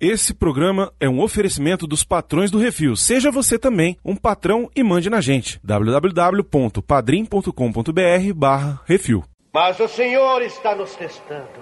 [0.00, 2.96] Esse programa é um oferecimento dos patrões do Refil.
[2.96, 5.60] Seja você também um patrão e mande na gente.
[5.62, 9.22] www.padrim.com.br barra Refil.
[9.52, 11.60] Mas o Senhor está nos testando.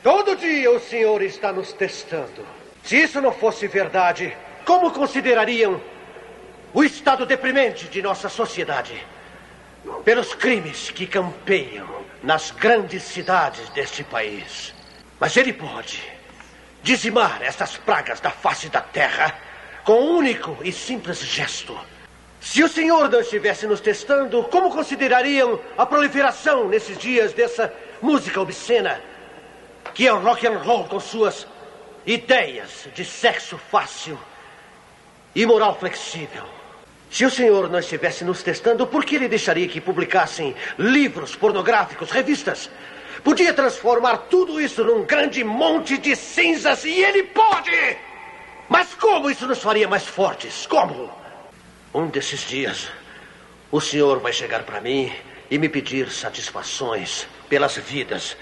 [0.00, 2.46] Todo dia o Senhor está nos testando.
[2.84, 4.32] Se isso não fosse verdade,
[4.64, 5.80] como considerariam
[6.72, 8.94] o estado deprimente de nossa sociedade?
[10.04, 11.88] Pelos crimes que campeiam
[12.22, 14.72] nas grandes cidades deste país.
[15.18, 16.16] Mas ele pode
[16.88, 19.38] dizimar essas pragas da face da terra
[19.84, 21.78] com um único e simples gesto.
[22.40, 28.40] Se o Senhor não estivesse nos testando, como considerariam a proliferação nesses dias dessa música
[28.40, 29.02] obscena,
[29.92, 31.46] que é o rock and roll com suas
[32.06, 34.18] ideias de sexo fácil
[35.34, 36.44] e moral flexível?
[37.10, 42.10] Se o Senhor não estivesse nos testando, por que ele deixaria que publicassem livros pornográficos,
[42.10, 42.70] revistas,
[43.22, 47.96] Podia transformar tudo isso num grande monte de cinzas e ele pode!
[48.68, 50.66] Mas como isso nos faria mais fortes?
[50.66, 51.10] Como?
[51.94, 52.88] Um desses dias,
[53.70, 55.12] o senhor vai chegar para mim
[55.50, 58.36] e me pedir satisfações pelas vidas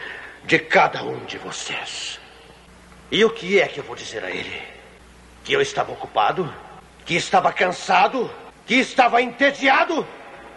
[0.45, 2.19] de cada um de vocês.
[3.11, 4.61] E o que é que eu vou dizer a ele?
[5.45, 6.53] Que eu estava ocupado?
[7.05, 8.31] Que estava cansado?
[8.67, 10.07] Que estava entediado?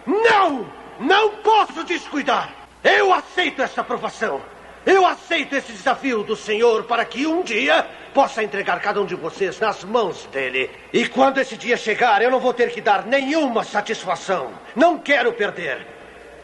[0.05, 0.71] Não!
[0.99, 2.58] Não posso descuidar!
[2.83, 4.41] Eu aceito essa aprovação.
[4.85, 9.15] Eu aceito esse desafio do Senhor para que um dia possa entregar cada um de
[9.15, 10.71] vocês nas mãos dele.
[10.93, 14.51] E quando esse dia chegar, eu não vou ter que dar nenhuma satisfação.
[14.75, 15.85] Não quero perder.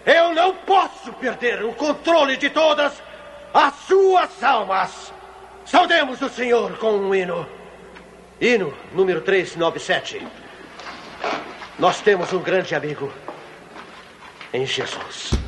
[0.06, 3.02] Eu não posso perder o controle de todas
[3.54, 5.14] as suas almas.
[5.66, 7.48] Saudemos o Senhor com um hino.
[8.40, 10.28] Hino número 397.
[11.80, 13.12] Nós temos um grande amigo
[14.54, 15.45] em Jesus.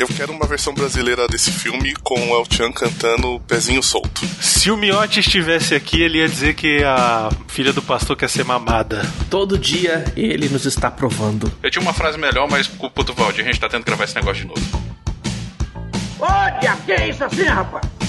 [0.00, 4.24] Eu quero uma versão brasileira desse filme com o El Chan cantando Pezinho Solto.
[4.40, 8.42] Se o Miotti estivesse aqui, ele ia dizer que a filha do pastor quer ser
[8.42, 9.02] mamada.
[9.28, 11.52] Todo dia ele nos está provando.
[11.62, 14.04] Eu tinha uma frase melhor, mas culpa do Valdir, a gente tá tendo que gravar
[14.04, 14.82] esse negócio de novo.
[16.18, 17.99] Olha, que é isso assim, rapaz?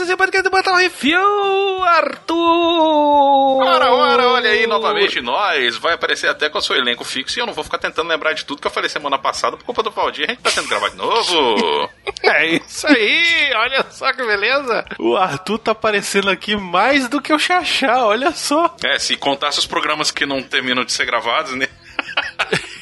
[0.00, 2.36] O você pode querer botar um refil, Arthur!
[3.64, 5.76] Ora, ora, olha aí novamente nós.
[5.76, 8.32] Vai aparecer até com o seu elenco fixo e eu não vou ficar tentando lembrar
[8.32, 10.26] de tudo que eu falei semana passada por culpa do Valdir.
[10.26, 11.90] A gente tá tendo que gravar de novo.
[12.22, 14.84] é isso aí, olha só que beleza.
[14.98, 18.74] O Arthur tá aparecendo aqui mais do que o Xaxá, olha só.
[18.84, 21.68] É, se contasse os programas que não terminam de ser gravados, né?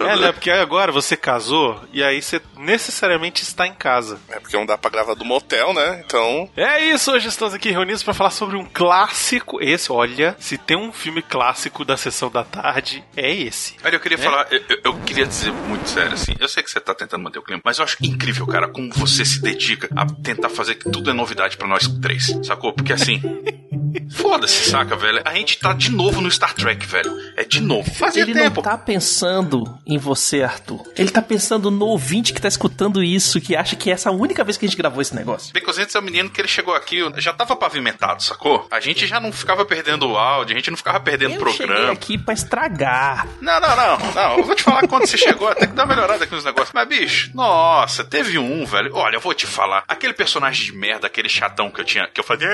[0.00, 0.32] é, né?
[0.32, 4.18] Porque agora você casou e aí você necessariamente está em casa.
[4.28, 6.02] É porque não dá pra gravar do motel, né?
[6.04, 6.48] Então.
[6.56, 9.62] É isso, hoje estamos aqui reunidos para falar sobre um clássico.
[9.62, 13.76] Esse, olha, se tem um filme clássico da sessão da tarde, é esse.
[13.84, 14.20] Olha, eu queria é?
[14.20, 16.34] falar, eu, eu, queria dizer muito sério assim.
[16.38, 18.92] Eu sei que você tá tentando manter o clima, mas eu acho incrível, cara, como
[18.92, 22.72] você se dedica a tentar fazer que tudo é novidade para nós três, sacou?
[22.72, 23.20] Porque assim.
[24.10, 25.22] Foda-se, saca, velho?
[25.24, 27.12] A gente tá de novo no Star Trek, velho.
[27.36, 27.90] É de novo.
[27.94, 28.56] Fazia Ele tempo.
[28.56, 30.82] não tá pensando em você, Arthur.
[30.96, 34.14] Ele tá pensando no ouvinte que tá escutando isso, que acha que essa é a
[34.14, 35.52] única vez que a gente gravou esse negócio.
[35.52, 38.66] Baconzitos é um menino que ele chegou aqui, já tava pavimentado, sacou?
[38.70, 41.86] A gente já não ficava perdendo o áudio, a gente não ficava perdendo o programa.
[41.86, 43.26] Eu aqui pra estragar.
[43.40, 44.38] Não, não, não, não.
[44.38, 46.72] Eu vou te falar quando você chegou, até que dá uma melhorada aqui nos negócios.
[46.72, 48.90] Mas, bicho, nossa, teve um, velho.
[48.94, 49.84] Olha, eu vou te falar.
[49.86, 52.48] Aquele personagem de merda, aquele chatão que eu tinha, que eu fazia.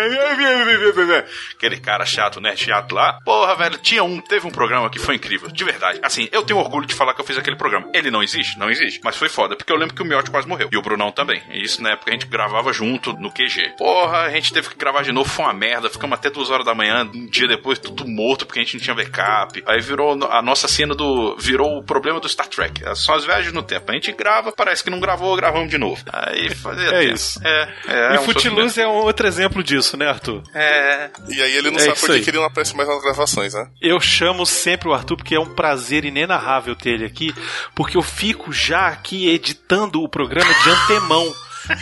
[1.54, 2.56] Aquele cara chato, né?
[2.56, 3.18] Chato lá.
[3.24, 6.00] Porra, velho, tinha um, teve um programa que foi incrível, de verdade.
[6.02, 7.88] Assim, eu tenho orgulho de falar que eu fiz aquele programa.
[7.94, 8.58] Ele não existe?
[8.58, 9.00] Não existe.
[9.02, 10.68] Mas foi foda, porque eu lembro que o Miotti quase morreu.
[10.72, 11.42] E o Brunão também.
[11.50, 13.76] E isso na época a gente gravava junto no QG.
[13.76, 15.88] Porra, a gente teve que gravar de novo, foi uma merda.
[15.88, 18.82] Ficamos até duas horas da manhã, um dia depois, tudo morto, porque a gente não
[18.82, 19.62] tinha backup.
[19.66, 21.36] Aí virou a nossa cena do.
[21.38, 22.82] virou o problema do Star Trek.
[22.96, 23.90] São as viagens no tempo.
[23.90, 26.02] A gente grava, parece que não gravou, gravamos de novo.
[26.12, 26.88] Aí fazia.
[26.88, 27.14] É tempo.
[27.14, 27.40] isso.
[27.44, 30.42] É, é, e é um Footloose é um outro exemplo disso, né, Arthur?
[30.54, 31.10] É.
[31.28, 33.68] E aí ele não é sabe por que ele não aparece mais nas gravações, né?
[33.80, 37.34] Eu chamo sempre o Arthur porque é um prazer inenarrável ter ele aqui,
[37.74, 41.32] porque eu fico já aqui editando o programa de antemão.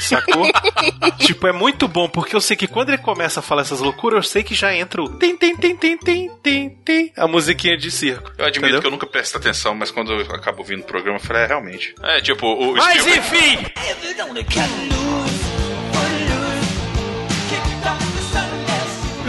[0.00, 0.44] Sacou?
[1.18, 4.18] tipo, é muito bom, porque eu sei que quando ele começa a falar essas loucuras,
[4.18, 7.76] eu sei que já entra o tem, tem, tem, tem, tem, tem, tem, a musiquinha
[7.76, 8.30] de circo.
[8.36, 8.80] Eu admito entendeu?
[8.80, 11.46] que eu nunca presto atenção, mas quando eu acabo ouvindo o programa, eu falei, é,
[11.46, 11.94] realmente.
[12.02, 12.74] É, tipo, o.
[12.74, 13.58] Mas enfim!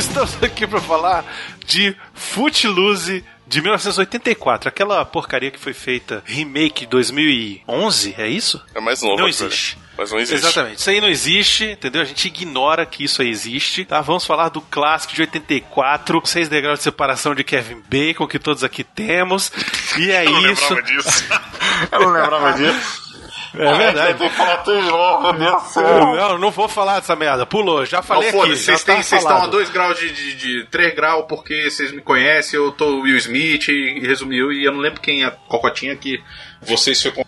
[0.09, 1.23] Estamos aqui para falar
[1.65, 8.63] de Footloose de 1984, aquela porcaria que foi feita remake 2011, é isso?
[8.75, 9.17] É mais novo.
[9.17, 9.77] Não existe.
[9.97, 10.45] Mas não existe.
[10.45, 10.79] Exatamente.
[10.79, 12.01] Isso aí não existe, entendeu?
[12.01, 14.01] A gente ignora que isso aí existe, tá?
[14.01, 18.63] Vamos falar do clássico de 84, seis degraus de separação de Kevin Bacon, que todos
[18.63, 19.51] aqui temos.
[19.97, 20.73] E é Eu não isso.
[20.73, 21.23] lembrava disso.
[21.91, 23.08] Eu não lembrava disso.
[23.53, 24.19] É verdade.
[24.19, 25.99] Tem que falar tudo de novo, meu Deus do céu.
[26.15, 27.45] Não, não vou falar dessa merda.
[27.45, 28.55] Pulou, já falei Não, aqui.
[28.55, 29.51] vocês tá vocês estão a falado.
[29.51, 33.67] 2 graus de, de, de 3 graus porque vocês me conhecem, eu tô Will Smith
[33.69, 36.21] e resumiu, e eu não lembro quem é a cocotinha que
[36.61, 37.25] vocês foi com.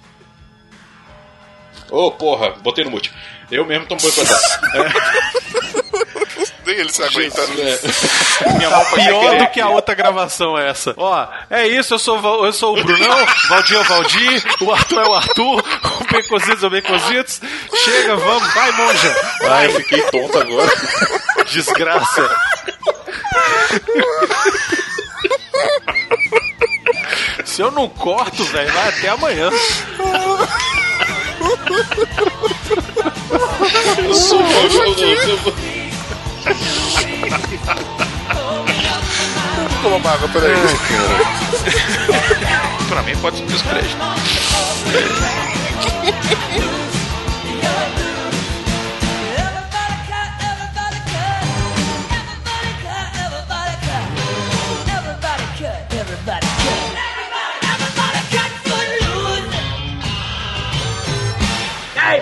[1.89, 3.11] Ô porra, botei no mute.
[3.51, 4.39] Eu mesmo tô boicotando.
[6.65, 7.41] Nem ele se aguenta.
[7.41, 8.53] É.
[8.57, 10.93] Minha mão pode Pior do que a outra gravação é essa.
[10.95, 15.01] Ó, é isso, eu sou, eu sou o Brunão, Valdir é o Valdir, o Arthur
[15.01, 15.63] é o Arthur,
[15.99, 17.41] o Becositos é o Becositos.
[17.83, 19.15] Chega, vamos, vai, monja.
[19.43, 20.71] Ai, eu fiquei tonto agora.
[21.51, 22.29] Desgraça.
[27.43, 29.49] Se eu não corto, velho, vai até amanhã.
[33.97, 34.39] Eu sou
[39.81, 40.53] Toma uma água, peraí.
[42.89, 43.61] Pra mim pode subir os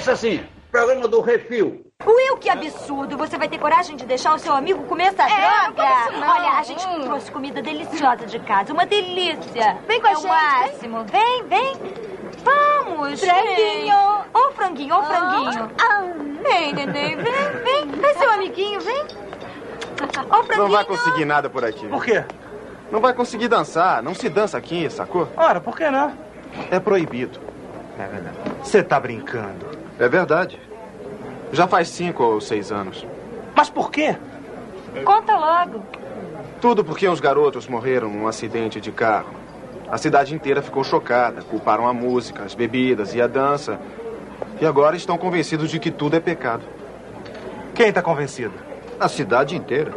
[0.09, 1.85] É isso assim, programa do refil.
[2.03, 3.15] Will, que absurdo!
[3.15, 5.89] Você vai ter coragem de deixar o seu amigo comer essa É, não droga?
[6.09, 6.29] isso, não.
[6.29, 7.01] Olha, a gente Hum.
[7.01, 8.73] trouxe comida deliciosa de casa.
[8.73, 9.77] Uma delícia.
[9.87, 11.05] Vem com a é o gente, máximo.
[11.11, 11.75] Vem, vem.
[12.43, 13.19] Vamos.
[13.19, 13.95] Franguinho.
[14.33, 15.03] Ô, franguinho, ô, Ah.
[15.03, 16.41] franguinho.
[16.41, 17.15] Vem, neném.
[17.17, 17.23] Vem,
[17.63, 17.87] vem.
[17.91, 19.03] Vem, seu amiguinho, vem.
[19.03, 20.57] Ô, franguinho.
[20.57, 21.87] Não vai conseguir nada por aqui.
[21.87, 22.23] Por quê?
[22.91, 24.01] Não vai conseguir dançar.
[24.01, 25.27] Não se dança aqui, sacou?
[25.37, 26.11] Ora, por que não?
[26.71, 27.39] É proibido.
[27.99, 28.37] É verdade.
[28.63, 29.68] Você tá brincando.
[29.99, 30.57] É verdade.
[31.51, 33.05] Já faz cinco ou seis anos.
[33.55, 34.15] Mas por quê?
[35.03, 35.83] Conta logo.
[36.61, 39.33] Tudo porque uns garotos morreram num acidente de carro.
[39.91, 41.41] A cidade inteira ficou chocada.
[41.41, 43.79] Culparam a música, as bebidas e a dança.
[44.61, 46.63] E agora estão convencidos de que tudo é pecado.
[47.75, 48.53] Quem tá convencido?
[48.99, 49.91] A cidade inteira.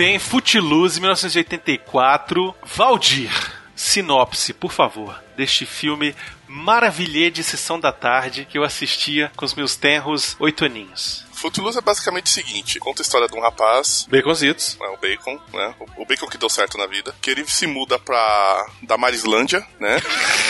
[0.00, 2.54] Bem, Footloose, 1984.
[2.64, 3.30] Valdir,
[3.76, 6.16] sinopse, por favor, deste filme
[6.48, 11.26] maravilhê de sessão da tarde que eu assistia com os meus tenros oito aninhos.
[11.40, 14.76] Footloose é basicamente o seguinte: conta a história de um rapaz, Baconzitos.
[14.80, 15.74] né, o Bacon, né?
[15.96, 20.00] O, o Bacon que deu certo na vida, que ele se muda pra Damarislândia, né?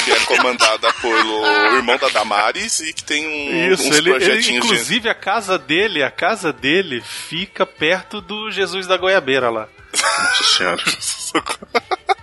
[0.05, 1.47] Que é comandada pelo
[1.77, 4.73] irmão da Damaris e que tem um, Isso, uns ele, ele- projetinhos de.
[4.73, 9.69] inclusive a casa dele, a casa dele fica perto do Jesus da Goiabeira lá.
[9.93, 10.83] Nossa senhora.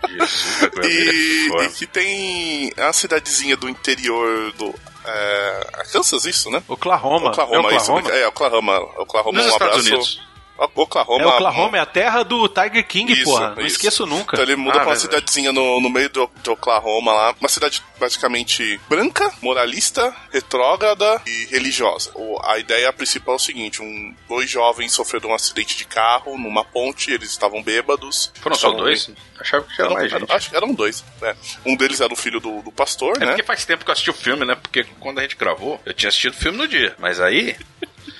[0.08, 0.48] Jesus,
[0.84, 4.74] E, é e que tem a cidadezinha do interior do.
[5.08, 6.62] É, Kansas, isso, né?
[6.68, 7.30] Oklahoma.
[7.30, 7.92] Oklahoma, é isso.
[7.92, 8.16] Oklahoma?
[8.16, 8.78] É, Oklahoma.
[8.98, 9.90] Oklahoma, Nos um Estados abraço.
[9.90, 10.28] Unidos.
[10.76, 11.24] Oklahoma.
[11.24, 13.50] É, Oklahoma é a terra do Tiger King, Isso, porra.
[13.56, 13.76] Não isso.
[13.76, 14.36] esqueço nunca.
[14.36, 15.02] Então ele muda Ah, pra uma verdade.
[15.16, 17.36] cidadezinha no, no meio do, de Oklahoma lá.
[17.40, 22.12] Uma cidade basicamente branca, moralista, retrógrada e religiosa.
[22.16, 26.38] O- a ideia principal é o seguinte: um, dois jovens sofreram um acidente de carro
[26.38, 28.32] numa ponte, eles estavam bêbados.
[28.42, 29.10] Foram só dois?
[29.40, 30.32] Achava que Eram, mais gente.
[30.32, 31.36] acho que eram dois, né?
[31.66, 33.26] Um deles era o filho do, do pastor, É né?
[33.28, 34.56] porque faz tempo que eu assisti o filme, né?
[34.56, 36.96] Porque quando a gente gravou, eu tinha assistido o filme no dia.
[36.98, 37.56] Mas aí.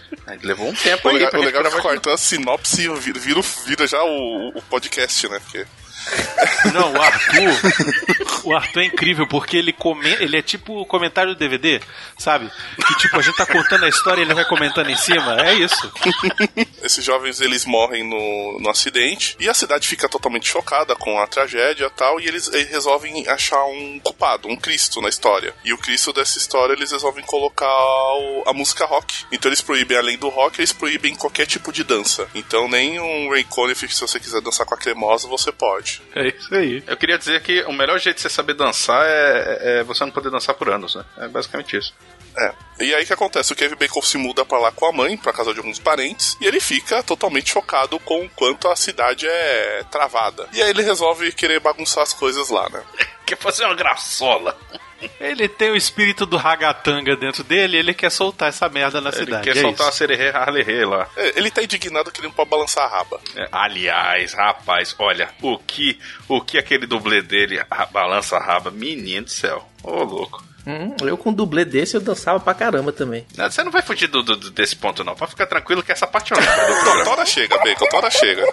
[0.28, 2.96] aí levou um tempo O aí legal, o legal é que cortando a sinopse e
[2.96, 5.40] vira, vira, vira já o, o podcast, né?
[5.40, 5.66] Porque
[6.74, 8.42] Não, o Arthur.
[8.44, 10.24] o Arthur é incrível porque ele comenta.
[10.24, 11.80] Ele é tipo o comentário do DVD,
[12.18, 12.52] sabe?
[12.88, 15.38] Que tipo, a gente tá contando a história e ele vai comentando em cima.
[15.42, 15.92] É isso.
[16.84, 21.28] Esses jovens eles morrem no, no acidente e a cidade fica totalmente chocada com a
[21.28, 25.54] tragédia tal, e eles, eh, resolvem achar um culpado, um Cristo na história.
[25.64, 29.26] E o Cristo dessa história eles resolvem colocar o- a música rock.
[29.32, 32.28] Então eles proíbem, além do rock, eles proíbem qualquer tipo de dança.
[32.36, 35.97] Então nem um Ray Conniff, se você quiser dançar com a cremosa, você pode.
[36.16, 36.84] É isso aí.
[36.88, 40.12] Eu queria dizer que o melhor jeito de você saber dançar é, é você não
[40.12, 41.06] poder dançar por anos, né?
[41.18, 41.94] É basicamente isso.
[42.38, 42.54] É.
[42.80, 43.52] E aí o que acontece?
[43.52, 46.38] O Kevin Bacon se muda pra lá com a mãe, pra casa de alguns parentes,
[46.40, 50.48] e ele fica totalmente chocado com o quanto a cidade é travada.
[50.54, 52.84] E aí ele resolve querer bagunçar as coisas lá, né?
[53.28, 54.58] Quer fazer uma graçola.
[55.20, 59.18] Ele tem o espírito do ragatanga dentro dele ele quer soltar essa merda na Ele
[59.20, 59.44] cidade.
[59.44, 59.90] quer é soltar isso.
[59.90, 61.08] a sererê Harley lá.
[61.16, 63.20] É, Ele tá indignado que ele não pode balançar a raba.
[63.36, 68.72] É, aliás, rapaz, olha, o que o que aquele dublê dele a- balança a raba,
[68.72, 69.68] menino do céu.
[69.84, 70.44] Ô, louco.
[70.66, 73.24] Hum, eu com um dublê desse eu dançava pra caramba também.
[73.38, 75.16] Não, Você não vai fugir do, do- desse ponto, não.
[75.16, 77.04] Pode ficar tranquilo que essa parte eu lembro do Então, programa.
[77.06, 78.44] tora chega, Bacon, tora chega.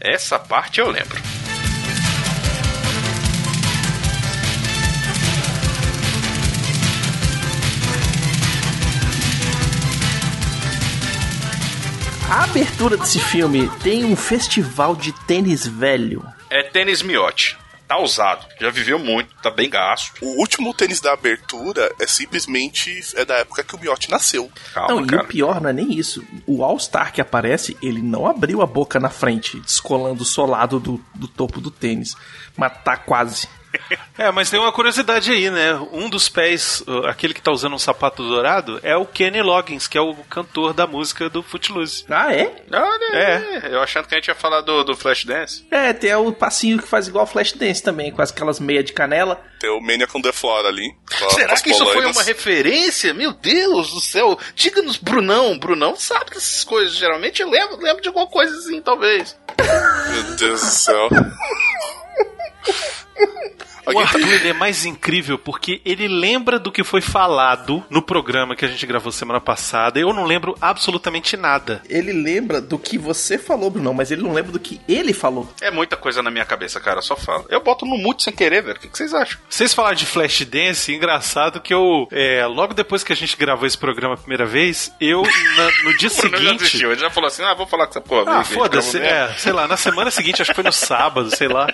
[0.00, 1.20] Essa parte eu lembro.
[12.28, 16.24] A abertura desse filme tem um festival de tênis velho.
[16.50, 17.56] É tênis miote.
[17.86, 18.44] Tá usado.
[18.60, 20.24] Já viveu muito, tá bem gasto.
[20.24, 24.50] O último tênis da abertura é simplesmente é da época que o Miotti nasceu.
[24.74, 25.22] Calma, não, e cara.
[25.22, 26.24] o pior não é nem isso.
[26.44, 31.00] O All-Star que aparece, ele não abriu a boca na frente, descolando o solado do,
[31.14, 32.16] do topo do tênis.
[32.56, 33.48] Mas tá quase.
[34.18, 35.74] É, mas tem uma curiosidade aí, né?
[35.92, 39.98] Um dos pés, aquele que tá usando um sapato dourado, é o Kenny Loggins, que
[39.98, 42.06] é o cantor da música do Footloose.
[42.08, 42.50] Ah, é?
[42.72, 43.68] Olha, É.
[43.74, 45.66] eu achando que a gente ia falar do, do Flashdance.
[45.70, 49.38] É, tem o passinho que faz igual Flashdance também, com aquelas meias de canela.
[49.60, 50.90] Tem o Mania com The Flora ali.
[51.30, 53.12] Será que isso foi uma referência?
[53.12, 54.38] Meu Deus do céu.
[54.54, 55.58] Diga-nos, Brunão.
[55.58, 56.96] Brunão sabe dessas coisas.
[56.96, 59.36] Geralmente eu lembro, lembro de alguma coisa assim, talvez.
[59.58, 61.08] Meu Deus do céu.
[63.94, 68.56] O Arthur ele é mais incrível porque ele lembra do que foi falado no programa
[68.56, 70.00] que a gente gravou semana passada.
[70.00, 71.80] Eu não lembro absolutamente nada.
[71.88, 75.48] Ele lembra do que você falou, Bruno, mas ele não lembra do que ele falou.
[75.60, 77.00] É muita coisa na minha cabeça, cara.
[77.00, 77.44] Só fala.
[77.48, 78.76] Eu boto no mute sem querer, velho.
[78.76, 79.38] O que, vocês acham?
[79.48, 83.78] Vocês falaram de Flashdance, engraçado que eu, é, logo depois que a gente gravou esse
[83.78, 86.58] programa a primeira vez, eu, na- no dia O Bruno já seguinte.
[86.58, 86.90] desistiu.
[86.90, 88.38] Ele já falou assim: ah, vou falar com essa porra.
[88.40, 91.68] Ah, foda-se, é, sei lá, na semana seguinte, acho que foi no sábado, sei lá.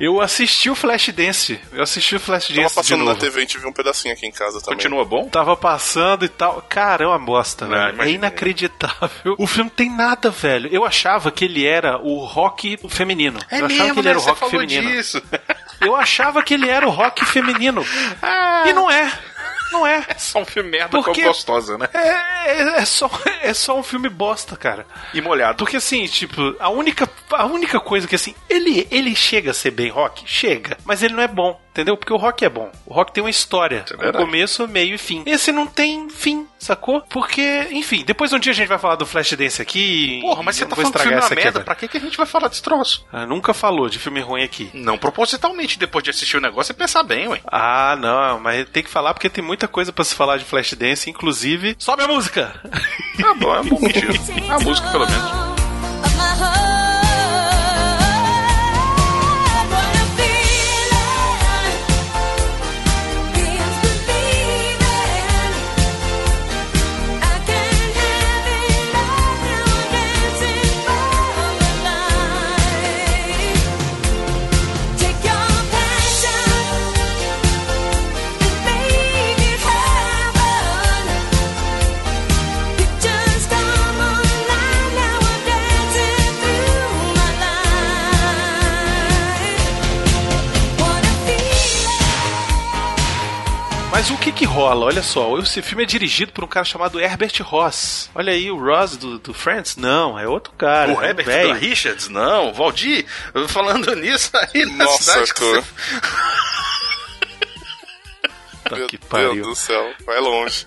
[0.00, 1.60] Eu assisti o Flashdance.
[1.70, 3.14] Eu assisti o Tava Flashdance de passando na.
[3.14, 4.76] TV, a gente viu um pedacinho aqui em casa também.
[4.76, 5.28] Continua bom?
[5.28, 6.62] Tava passando e tal.
[6.66, 7.80] Cara, é uma bosta, velho.
[7.80, 8.14] É imaginei.
[8.14, 9.36] inacreditável.
[9.38, 10.70] O filme não tem nada, velho.
[10.72, 13.38] Eu achava que ele era o rock feminino.
[13.50, 14.10] É eu achava mesmo, que ele né?
[14.10, 14.90] era o Você rock falou feminino.
[14.90, 15.22] disso.
[15.80, 17.84] Eu achava que ele era o rock feminino.
[18.22, 18.64] Ah.
[18.66, 19.10] E não é.
[19.72, 20.04] Não é.
[20.08, 21.88] É só um filme merda Porque- com gostosa, né?
[21.94, 22.08] É,
[22.62, 23.08] é- é só,
[23.40, 24.84] é só um filme bosta, cara.
[25.14, 25.58] E molhado.
[25.58, 29.70] Porque assim, tipo, a única, a única coisa que assim, ele, ele chega a ser
[29.70, 30.24] bem rock?
[30.26, 30.76] Chega.
[30.84, 31.96] Mas ele não é bom, entendeu?
[31.96, 32.70] Porque o rock é bom.
[32.84, 33.84] O rock tem uma história.
[34.00, 35.22] é com começo, meio e fim.
[35.24, 37.00] Esse não tem fim, sacou?
[37.08, 40.20] Porque, enfim, depois um dia a gente vai falar do Flashdance aqui.
[40.22, 41.48] Porra, mas você tá falando o filme é uma aqui merda.
[41.50, 41.64] agora.
[41.64, 43.04] Pra que, que a gente vai falar desse troço?
[43.12, 44.70] Ah, nunca falou de filme ruim aqui.
[44.74, 47.40] Não propositalmente, depois de assistir o negócio, é pensar bem, ué.
[47.50, 51.08] Ah, não, mas tem que falar porque tem muita coisa pra se falar de Flashdance,
[51.08, 51.74] inclusive.
[51.78, 52.60] Sobe a música!
[53.20, 54.52] Tá bom, é um bom motivo.
[54.52, 55.39] A música, pelo menos.
[94.60, 94.86] Rola?
[94.86, 98.10] Olha só, esse filme é dirigido por um cara chamado Herbert Ross.
[98.14, 99.76] Olha aí, o Ross do, do Friends?
[99.76, 100.92] Não, é outro cara.
[100.92, 101.48] o é Herbert velho.
[101.48, 102.08] da Richards?
[102.08, 102.52] Não.
[102.52, 103.06] Valdir,
[103.48, 105.64] falando nisso aí na Nossa, cidade que você...
[108.68, 109.42] Tá Meu que Deus pariu.
[109.42, 110.64] do céu, vai longe.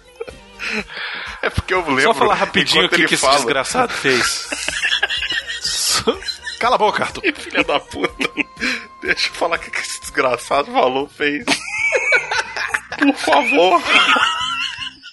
[1.42, 2.04] É porque eu lembro...
[2.04, 3.36] Só falar rapidinho o que, que esse fala.
[3.36, 4.50] desgraçado fez.
[6.60, 7.22] Cala a boca, Arthur.
[7.34, 8.30] Filha da puta.
[9.02, 11.46] Deixa eu falar o que que esse desgraçado falou, fez.
[12.98, 13.82] Por favor.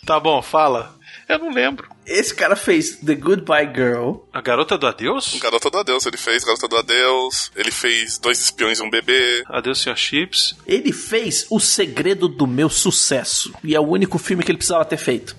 [0.07, 0.99] Tá bom, fala.
[1.29, 1.89] Eu não lembro.
[2.05, 4.17] Esse cara fez The Goodbye Girl.
[4.33, 5.39] A garota do adeus?
[5.41, 9.45] Garota do Adeus, ele fez Garota do Adeus, ele fez Dois Espiões e um Bebê.
[9.47, 10.57] Adeus, senhor Chips.
[10.67, 13.53] Ele fez O Segredo do Meu Sucesso.
[13.63, 15.37] E é o único filme que ele precisava ter feito.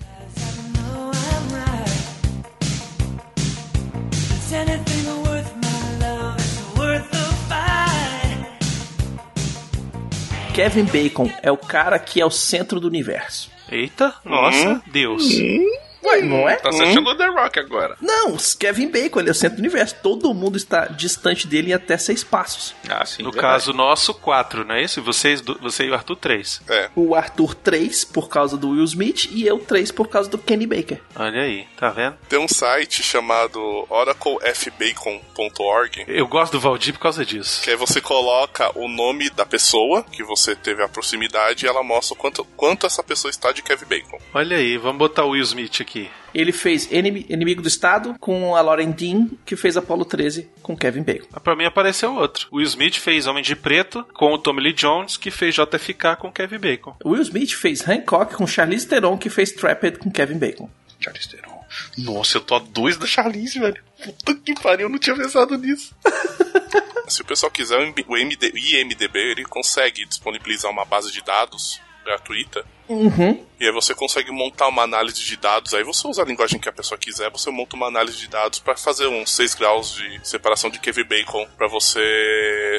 [10.54, 13.50] Kevin Bacon é o cara que é o centro do universo.
[13.70, 15.24] Eita, nossa, Deus.
[15.24, 15.60] Ué,
[16.04, 16.56] Ué, não é?
[16.56, 17.96] Tá sentindo o The Rock agora.
[18.00, 19.96] Não, Kevin Bacon, ele é o centro do universo.
[20.02, 22.74] Todo mundo está distante dele em até seis passos.
[22.88, 23.22] Ah, sim.
[23.22, 23.52] No verdade.
[23.54, 25.00] caso nosso, quatro, não é isso?
[25.02, 26.60] Vocês, você e o Arthur, três.
[26.68, 26.90] É.
[26.96, 30.66] O Arthur 3 por causa do Will Smith e eu 3 por causa do Kenny
[30.66, 31.00] Baker.
[31.14, 32.16] Olha aí, tá vendo?
[32.28, 37.62] Tem um site chamado oraclefbacon.org Eu gosto do Valdir por causa disso.
[37.62, 41.82] que aí você coloca o nome da pessoa que você teve a proximidade e ela
[41.82, 44.18] mostra quanto, quanto essa pessoa está de Kevin Bacon.
[44.34, 45.91] Olha aí, vamos botar o Will Smith aqui.
[46.34, 51.02] Ele fez Inimigo do Estado com a Lauren Dean, que fez Apollo 13 com Kevin
[51.02, 51.26] Bacon.
[51.32, 52.48] Ah, Pra mim apareceu outro.
[52.50, 56.16] O Will Smith fez Homem de Preto com o Tommy Lee Jones, que fez JFK
[56.18, 56.96] com Kevin Bacon.
[57.04, 60.70] Will Smith fez Hancock com Charlize Theron, que fez Trapped com Kevin Bacon.
[60.98, 61.52] Charlize Theron.
[61.98, 63.82] Nossa, eu tô a dois da Charlize, velho.
[64.02, 65.94] Puta que pariu, eu não tinha pensado nisso.
[67.08, 71.22] Se o pessoal quiser, o MD o MD IMDB ele consegue disponibilizar uma base de
[71.22, 73.42] dados gratuita Uhum.
[73.58, 75.72] e aí você consegue montar uma análise de dados.
[75.72, 78.58] Aí você usa a linguagem que a pessoa quiser, você monta uma análise de dados
[78.58, 82.00] para fazer uns 6 graus de separação de Kevin Bacon para você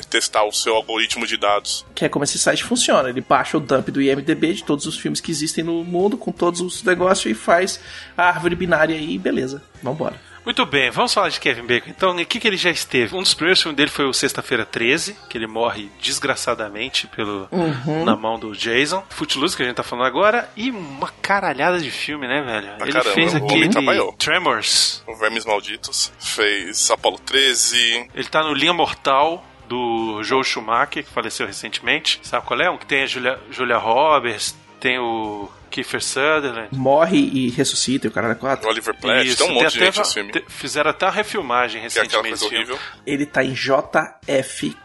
[0.10, 1.86] testar o seu algoritmo de dados.
[1.96, 3.10] Que é como esse site funciona.
[3.10, 6.32] Ele baixa o dump do IMDB de todos os filmes que existem no mundo, com
[6.32, 7.80] todos os negócios, e faz
[8.16, 9.64] a árvore binária aí, beleza.
[9.82, 10.33] Vambora.
[10.46, 11.90] Muito bem, vamos falar de Kevin Bacon.
[11.90, 13.16] Então, o que, que ele já esteve?
[13.16, 18.04] Um dos primeiros filmes dele foi o Sexta-feira 13, que ele morre desgraçadamente pelo, Uhum.
[18.04, 19.04] na mão do Jason.
[19.10, 20.50] Footloose, que a gente tá falando agora.
[20.58, 22.68] E uma caralhada de filme, né, velho?
[22.78, 23.70] Pra ele caramba, fez aquele.
[24.18, 25.04] Tremors.
[25.08, 28.10] O Vermes Malditos fez Apollo 13.
[28.14, 32.20] Ele tá no Linha Mortal do Joe Schumacher, que faleceu recentemente.
[32.24, 32.70] Sabe qual é?
[32.70, 36.70] Um que tem a Julia, Julia Roberts, tem o Kiefer Sutherland.
[36.72, 38.70] Morre e ressuscita, e o cara é quatro.
[38.70, 40.32] Oliver Platt, Isso, tem um monte de até gente va- nesse filme.
[40.32, 42.56] te- Fizeram até uma refilmagem Que é aquela recentemente.
[42.56, 42.80] horrível.
[43.06, 44.76] Ele tá em JFK.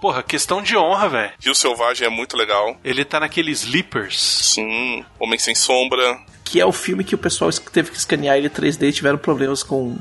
[0.00, 1.32] Porra, questão de honra, velho.
[1.40, 2.76] Rio Selvagem é muito legal.
[2.84, 4.20] Ele tá naquele Sleepers.
[4.20, 5.04] Sim.
[5.18, 6.18] Homem Sem Sombra.
[6.44, 9.18] Que é o filme que o pessoal es- teve que escanear ele 3D e tiveram
[9.18, 9.96] problemas com,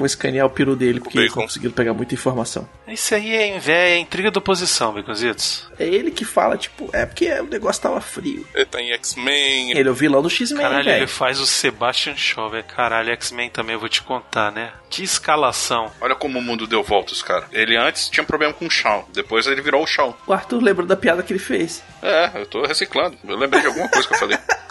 [0.00, 2.66] com escanear o peru dele, porque eles não conseguiram pegar muita informação.
[2.88, 5.68] Isso aí é, inveja, é intriga da oposição, Baconzitos.
[5.78, 8.46] É ele que fala, tipo, é porque o negócio tava frio.
[8.54, 9.72] Ele tá em X-Men.
[9.72, 11.08] Ele é o vilão do X-Men, Caralho, ele velho.
[11.08, 12.64] faz o Sebastian Shaw, velho.
[12.64, 14.72] Caralho, X-Men também, eu vou te contar, né?
[14.88, 15.92] Que escalação.
[16.00, 17.44] Olha como o mundo deu voltas, cara.
[17.52, 20.14] Ele antes tinha um problema com o Shawn, depois ele virou o Shawn.
[20.26, 21.82] O Arthur lembra da piada que ele fez.
[22.02, 23.18] É, eu tô reciclando.
[23.28, 24.38] Eu lembrei de alguma coisa que eu falei.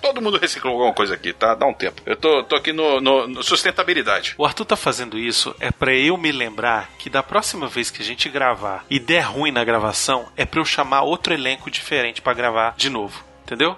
[0.00, 1.54] Todo mundo reciclou alguma coisa aqui, tá?
[1.54, 2.00] Dá um tempo.
[2.06, 4.34] Eu tô, tô aqui no, no- no sustentabilidade.
[4.38, 8.02] O Arthur tá fazendo isso é pra eu me lembrar que da próxima vez que
[8.02, 12.22] a gente gravar e der ruim na gravação, é pra eu chamar outro elenco diferente
[12.22, 13.24] pra gravar de novo.
[13.44, 13.76] Entendeu?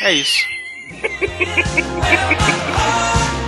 [0.00, 0.44] É isso.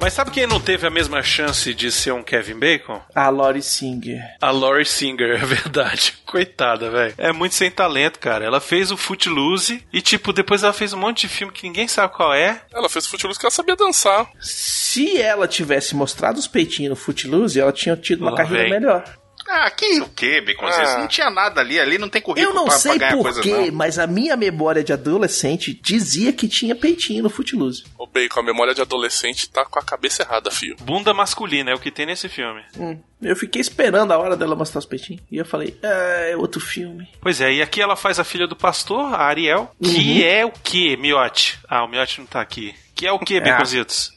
[0.00, 3.00] Mas sabe quem não teve a mesma chance de ser um Kevin Bacon?
[3.14, 4.22] A Lori Singer.
[4.40, 6.14] A Laurie Singer, é verdade.
[6.24, 7.14] Coitada, velho.
[7.18, 8.44] É muito sem talento, cara.
[8.44, 11.88] Ela fez o Footloose e, tipo, depois ela fez um monte de filme que ninguém
[11.88, 12.60] sabe qual é.
[12.72, 14.26] Ela fez Footloose que ela sabia dançar.
[14.40, 18.72] Se ela tivesse mostrado os peitinhos no Footloose, ela tinha tido uma Lá carreira vem.
[18.72, 19.17] melhor.
[19.48, 20.90] Ah, que o quê, Baconzitos?
[20.90, 20.98] Ah.
[20.98, 21.80] Não tinha nada ali.
[21.80, 23.72] Ali não tem currículo Eu não pra, sei porquê, não.
[23.72, 27.84] mas a minha memória de adolescente dizia que tinha peitinho no Footloose.
[27.98, 30.76] O Bacon, a memória de adolescente tá com a cabeça errada, fio.
[30.80, 32.62] Bunda masculina é o que tem nesse filme.
[32.76, 35.22] Hum, Eu fiquei esperando a hora dela mostrar os peitinhos.
[35.30, 37.08] E eu falei, ah, é outro filme.
[37.20, 40.50] Pois é, e aqui ela faz a filha do pastor, a Ariel, que é o
[40.50, 41.58] que, Miote?
[41.68, 42.74] Ah, o Miote não tá aqui.
[42.94, 44.12] Que é o que, Baconzitos?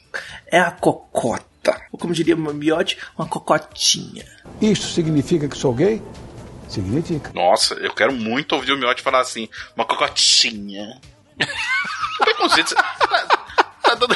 [0.52, 1.46] É a cocota.
[1.92, 4.26] Ou como diria o miote, uma cocotinha.
[4.62, 6.02] Isso significa que sou gay?
[6.68, 7.32] Significa.
[7.34, 11.00] Nossa, eu quero muito ouvir o Miotti falar assim, uma cocotinha.
[12.20, 13.28] Baconzitos, tá,
[13.84, 14.16] tá dando,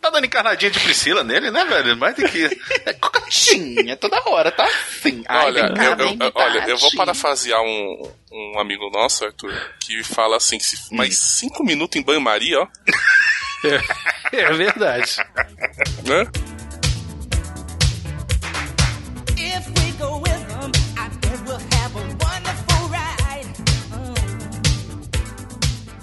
[0.00, 1.96] tá dando encarnadinha de Priscila nele, né, velho?
[1.96, 2.60] Mais do que...
[2.86, 5.22] É cocotinha, toda hora, tá assim.
[5.28, 10.02] Ai, olha, cá, eu, eu- olha, eu vou parafrasear um, um amigo nosso, Arthur, que
[10.02, 12.66] fala assim: se mais cinco minutos em banho-maria, ó.
[14.32, 15.16] É verdade.
[16.06, 16.24] Né?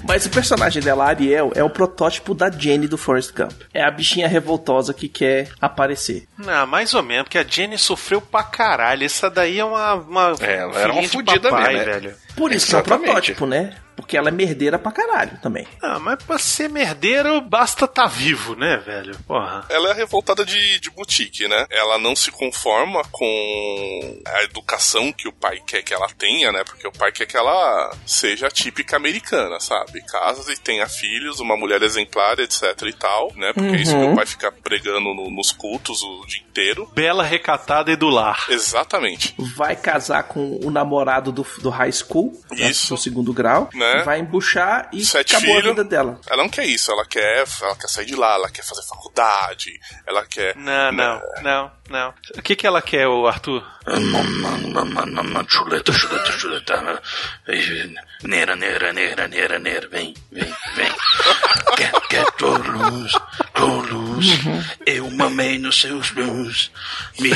[0.07, 3.51] Mas o personagem dela, Ariel, é o protótipo da Jenny do Forrest Gump.
[3.73, 6.27] É a bichinha revoltosa que quer aparecer.
[6.37, 9.03] Não, mais ou menos, porque a Jenny sofreu pra caralho.
[9.03, 9.95] Essa daí é uma.
[9.95, 11.93] uma É, ela era uma fudida papai, mesmo, né?
[11.93, 12.15] velho.
[12.35, 13.05] Por isso que é um Exatamente.
[13.05, 13.73] protótipo, né?
[13.97, 15.67] Porque ela é merdeira pra caralho também.
[15.81, 19.17] Ah, mas pra ser merdeiro, basta tá vivo, né, velho?
[19.27, 19.65] Porra.
[19.69, 21.65] Ela é revoltada de, de boutique, né?
[21.69, 26.63] Ela não se conforma com a educação que o pai quer que ela tenha, né?
[26.63, 30.01] Porque o pai quer que ela seja típica americana, sabe?
[30.03, 33.51] Casa e tenha filhos, uma mulher exemplar, etc e tal, né?
[33.53, 34.13] Porque é isso que Uhum.
[34.13, 36.89] o pai fica pregando no- nos cultos o dia inteiro.
[36.93, 38.45] Bela, recatada e do lar.
[38.49, 39.33] Exatamente.
[39.55, 42.93] Vai casar com o namorado do, do high school, né, Isso.
[42.93, 43.86] do segundo grau, Né?
[44.03, 45.65] Vai embuchar e Sete acabou filhos.
[45.65, 46.19] a vida dela.
[46.29, 49.71] Ela não quer isso, ela quer, ela quer sair de lá, ela quer fazer faculdade,
[50.05, 50.55] ela quer.
[50.55, 52.13] Não, não, não, não.
[52.37, 53.63] O que que ela quer, o Arthur?
[55.47, 57.01] Chuleta, chuleta, chuleta.
[58.23, 59.87] Neira, neira, neira, neira, neira.
[59.89, 60.91] Vem, vem, vem.
[61.75, 63.11] Quer, quer tolos,
[63.53, 64.25] tolos.
[64.85, 66.71] Eu mamei nos seus blues.
[67.19, 67.29] Me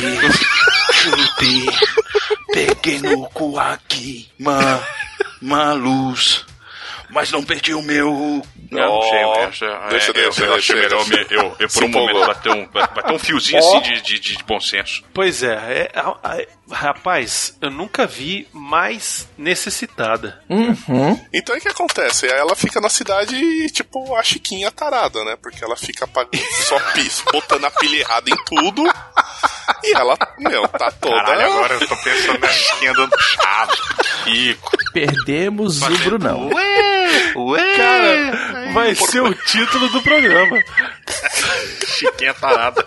[0.92, 1.66] chupei.
[2.52, 4.30] Peguei no cu aqui.
[4.38, 4.80] Ma,
[5.42, 6.44] ma luz.
[7.10, 8.42] Mas não perdi o meu.
[8.70, 11.28] Eu não sei, Ó, essa- deixa, é, deixa, eu achei deixa, melhor deixa.
[11.28, 13.68] me- eu, eu Se por um momento bater um, bater um fiozinho Ó.
[13.68, 15.04] assim de, de, de bom senso.
[15.12, 20.42] Pois é, é, rapaz, eu nunca vi mais necessitada.
[20.48, 21.20] Uhum.
[21.34, 22.24] Então o que acontece?
[22.24, 23.36] Aí ela fica na cidade,
[23.72, 25.36] tipo, a Chiquinha tarada, né?
[25.42, 26.08] Porque ela fica
[26.66, 28.84] só piso, botando a pilha errada em tudo.
[29.84, 31.16] E ela, meu, tá toda.
[31.16, 33.72] Caralho, agora eu tô pensando na Chiquinha dando chave.
[34.26, 34.70] Rico.
[34.92, 36.48] Perdemos o Brunão.
[36.52, 37.76] Ué, ué.
[37.76, 40.58] Cara, vai ser o título do programa.
[41.86, 42.84] Chiquinha tarada.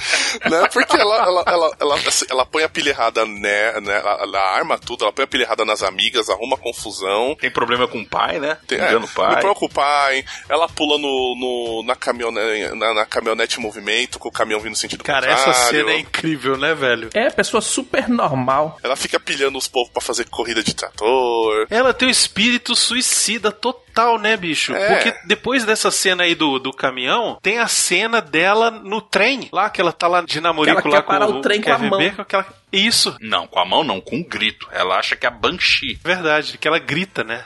[0.50, 0.68] né?
[0.72, 3.80] Porque ela, ela, ela, ela, assim, ela põe a pilha errada, né?
[3.80, 7.36] né ela, ela arma tudo, ela põe a pilha errada nas amigas, arruma confusão.
[7.38, 8.58] Tem problema com o pai, né?
[8.66, 9.34] Tem, é, o pai.
[9.34, 10.24] Não preocupa, pai.
[10.48, 14.70] Ela pula no, no, na, caminhonete, na, na caminhonete em movimento, com o caminhão vindo
[14.70, 15.50] no sentido Cara, contrário.
[15.50, 17.10] essa cena é incrível, né, velho?
[17.14, 18.78] É, pessoa super normal.
[18.82, 21.66] Ela fica pilhando os povos pra fazer corrida de trator.
[21.70, 23.85] Ela tem um espírito suicida total,
[24.18, 24.74] né, bicho?
[24.74, 24.94] É.
[24.94, 29.70] Porque depois dessa cena aí do, do caminhão, tem a cena dela no trem, lá
[29.70, 31.72] que ela tá lá de namorico Que ela lá quer parar com o trem com
[31.72, 31.98] a mão.
[31.98, 34.68] Bacon, que ela- Isso, Não, com a mão não, com um grito.
[34.72, 35.98] Ela acha que é a Banshee.
[36.04, 37.44] verdade, que ela grita, né?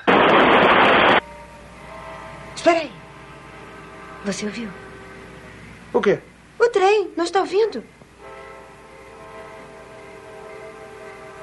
[2.54, 2.90] Espera aí.
[4.24, 4.68] Você ouviu?
[5.92, 6.18] O quê?
[6.58, 7.82] O trem, não está ouvindo?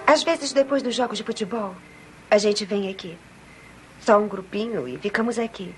[0.05, 1.75] Às vezes, depois dos jogos de futebol,
[2.31, 3.17] a gente vem aqui.
[4.07, 5.75] Só um grupinho e ficamos aqui.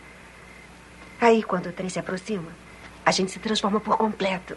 [1.20, 2.52] Aí, quando o trem se aproxima,
[3.04, 4.56] a gente se transforma por completo.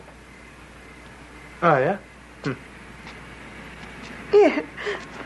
[1.62, 1.98] Ah, é?
[4.30, 4.64] E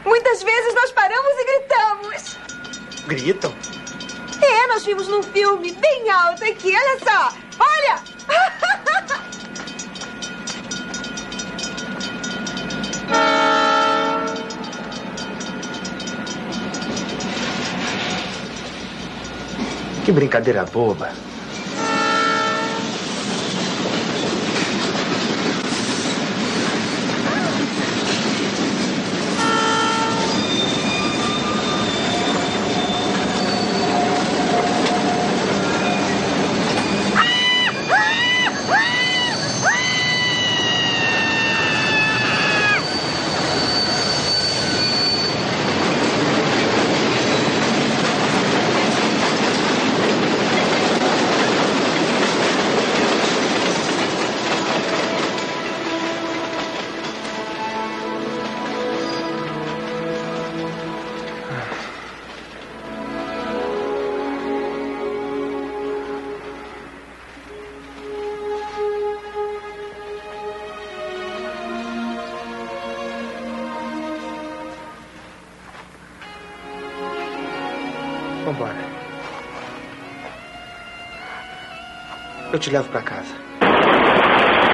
[0.05, 2.39] muitas vezes nós paramos e gritamos.
[3.09, 3.53] Gritam?
[4.41, 7.37] É, nós vimos num filme bem alto aqui, olha só.
[7.59, 8.01] Olha!
[20.07, 21.11] Que brincadeira boba.
[82.57, 83.35] Eu te levo pra casa.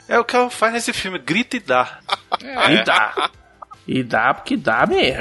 [0.09, 1.99] É o que ela faz nesse filme, grita e dá.
[2.71, 3.31] E dá.
[3.88, 5.21] E dá porque dá mesmo.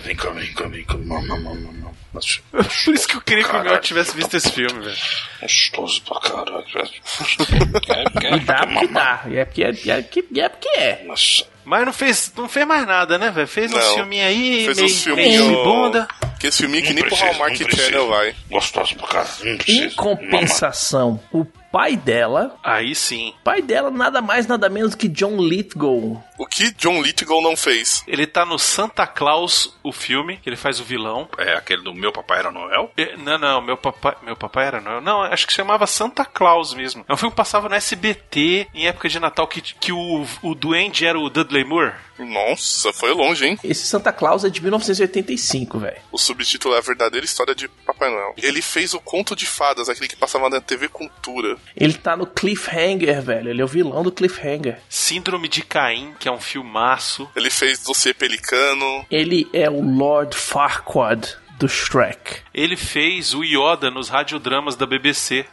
[0.00, 0.94] Vem cá, vem cá, vem cá.
[0.96, 1.92] Não, não, não, não, não.
[2.12, 3.80] Mas- Por isso que eu queria que o Mel Caralho.
[3.82, 4.96] tivesse visto esse filme, velho.
[5.40, 6.64] Gostoso pra caralho.
[8.34, 9.22] E dá porque dá.
[9.28, 11.04] E é porque é, e é, que- é porque é.
[11.06, 11.44] Nossa.
[11.64, 13.46] Mas não fez, não fez mais nada, né, velho?
[13.46, 13.94] Fez uns Não.
[13.94, 15.64] filminhos aí, Fez meio, uns meio filminhos.
[15.64, 16.08] bunda.
[16.40, 17.86] Que esse filminho que Não nem pro precisa, Hallmark não precisa.
[17.88, 18.34] Channel vai.
[18.50, 19.58] Gostoso pra caralho.
[19.68, 22.56] Em compensação, o pai dela.
[22.62, 23.34] Aí sim.
[23.42, 26.22] Pai dela nada mais, nada menos que John Lithgow.
[26.38, 28.04] O que John Lithgow não fez?
[28.06, 31.28] Ele tá no Santa Claus, o filme, que ele faz o vilão.
[31.38, 32.90] É aquele do Meu Papai Era Noel?
[32.96, 35.00] É, Não, não, meu papai, meu papai era Noel.
[35.00, 37.04] Não, acho que chamava Santa Claus mesmo.
[37.08, 40.54] É um filme que passava no SBT em época de Natal que, que o, o
[40.54, 41.94] duende era o Dudley Moore.
[42.18, 43.58] Nossa, foi longe, hein?
[43.64, 45.96] Esse Santa Claus é de 1985, velho.
[46.10, 48.34] O subtítulo é a verdadeira história de Papai Noel.
[48.36, 51.56] Ele fez o Conto de Fadas, aquele que passava na TV Cultura.
[51.76, 53.50] Ele tá no Cliffhanger, velho.
[53.50, 54.78] Ele é o vilão do Cliffhanger.
[54.88, 57.28] Síndrome de Caim, que é um filmaço.
[57.34, 59.06] Ele fez Dossiê Pelicano.
[59.10, 62.40] Ele é o Lord Farquaad do Shrek.
[62.52, 65.46] Ele fez o Yoda nos radiodramas da BBC.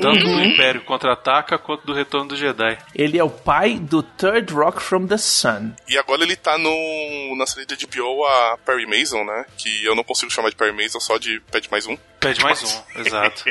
[0.00, 0.36] Tanto Uhum.
[0.36, 2.78] do Império Contra-Ataca quanto do Retorno do Jedi.
[2.94, 5.72] Ele é o pai do Third Rock from the Sun.
[5.86, 9.44] E agora ele tá no, na série de HBO, a Perry Mason, né?
[9.58, 11.98] Que eu não consigo chamar de Perry Mason, só de Pede Mais Um.
[12.22, 13.44] Pede mais um, exato.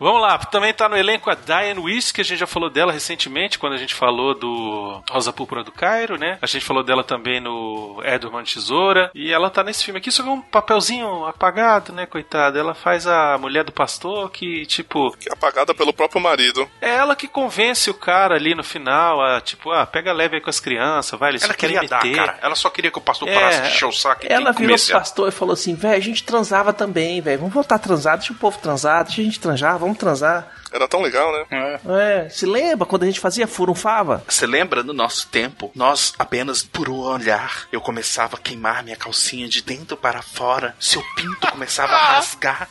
[0.00, 2.92] Vamos lá, também tá no elenco a Diane Weiss, que a gente já falou dela
[2.92, 6.38] recentemente, quando a gente falou do Rosa Púrpura do Cairo, né?
[6.40, 9.10] A gente falou dela também no Edward de Tesoura.
[9.14, 12.58] E ela tá nesse filme aqui, só que é um papelzinho apagado, né, coitada?
[12.58, 15.14] Ela faz a mulher do pastor que, tipo...
[15.30, 16.68] Apagada pelo próprio marido.
[16.80, 20.40] É ela que convence o cara ali no final a, tipo, ah, pega leve aí
[20.42, 22.16] com as crianças, vai, eles Ela só queria dar, meter.
[22.16, 22.38] cara.
[22.40, 24.76] Ela só queria que o pastor É, parasse de encher o saco Ela que virou
[24.76, 27.38] pro pastor e falou assim: velho, a gente transava também, velho.
[27.38, 30.52] Vamos voltar a transar, deixa o povo transar, deixa a gente transar, vamos transar.
[30.72, 31.80] Era tão legal, né?
[31.88, 34.22] É, se lembra quando a gente fazia furunfava?
[34.28, 35.70] Você lembra no nosso tempo?
[35.74, 40.74] Nós apenas por um olhar eu começava a queimar minha calcinha de dentro para fora.
[40.78, 42.68] Seu pinto começava a rasgar.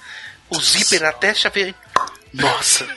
[0.50, 1.73] O zíper até chavear.
[2.34, 2.88] Nossa,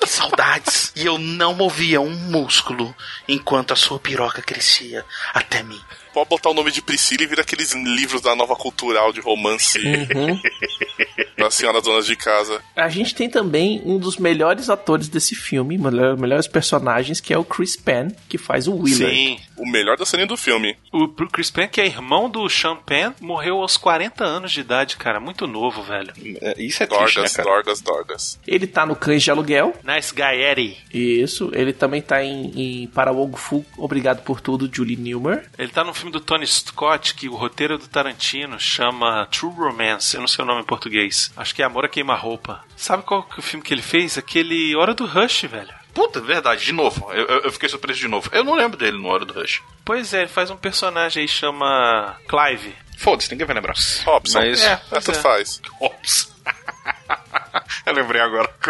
[0.00, 0.92] que saudades.
[0.96, 2.94] E eu não movia um músculo
[3.28, 5.04] enquanto a sua piroca crescia
[5.34, 5.80] até mim.
[6.12, 9.78] Pode botar o nome de Priscila e vira aqueles livros da nova cultural de romance
[9.78, 10.40] Uhum.
[11.44, 12.60] das senhoras donas de casa.
[12.76, 17.38] A gente tem também um dos melhores atores desse filme, melhor- melhores personagens, que é
[17.38, 19.14] o Chris Penn, que faz o Willard.
[19.16, 19.38] Sim.
[19.60, 20.76] O melhor da cena do filme.
[20.92, 24.96] O Chris Penn, que é irmão do Sean Penn, morreu aos 40 anos de idade,
[24.96, 25.20] cara.
[25.20, 26.12] Muito novo, velho.
[26.56, 27.56] Isso é Dorgas, triste, né, cara?
[27.56, 28.40] Dorgas, Dorgas.
[28.46, 29.76] Ele tá no Cães de Aluguel.
[29.84, 30.78] Nice guy, Eddie.
[30.92, 31.50] Isso.
[31.54, 35.44] Ele também tá em, em Para Wong Fu, Obrigado por Tudo, Julie Newmar.
[35.58, 39.52] Ele tá no filme do Tony Scott, que o roteiro é do Tarantino chama True
[39.52, 40.14] Romance.
[40.14, 41.32] Eu não sei o nome em português.
[41.36, 42.64] Acho que é Amor a Queima-Roupa.
[42.76, 44.16] Sabe qual que é o filme que ele fez?
[44.16, 45.79] Aquele Hora do Rush, velho.
[45.94, 47.10] Puta, verdade, de novo.
[47.12, 48.28] Eu, eu- eu fiquei surpreso de novo.
[48.32, 49.62] Eu não lembro dele no Hora do Rush.
[49.84, 52.74] Pois é, ele faz um personagem aí chama Clive.
[52.98, 53.74] Foda-se, ninguém vai lembrar.
[54.04, 54.38] Robson.
[54.38, 54.62] Mas...
[54.62, 55.22] É, É, pois tanto é.
[55.22, 55.60] faz.
[55.80, 56.30] Robson.
[57.86, 58.48] Eu lembrei agora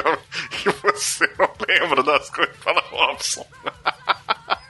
[0.51, 3.47] que você não lembra das coisas fala Robson.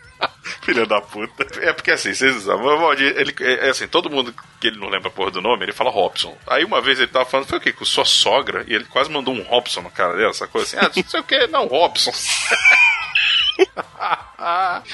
[0.73, 1.47] Filha da puta.
[1.61, 5.09] É porque assim, vocês Valdir, ele, é é assim, todo mundo que ele não lembra
[5.09, 6.37] a porra do nome, ele fala Robson.
[6.47, 7.73] Aí uma vez ele tava falando, foi o quê?
[7.73, 10.87] Com sua sogra, e ele quase mandou um Robson na cara dela, essa coisa assim,
[10.87, 12.13] ah, não sei o que, não, Robson.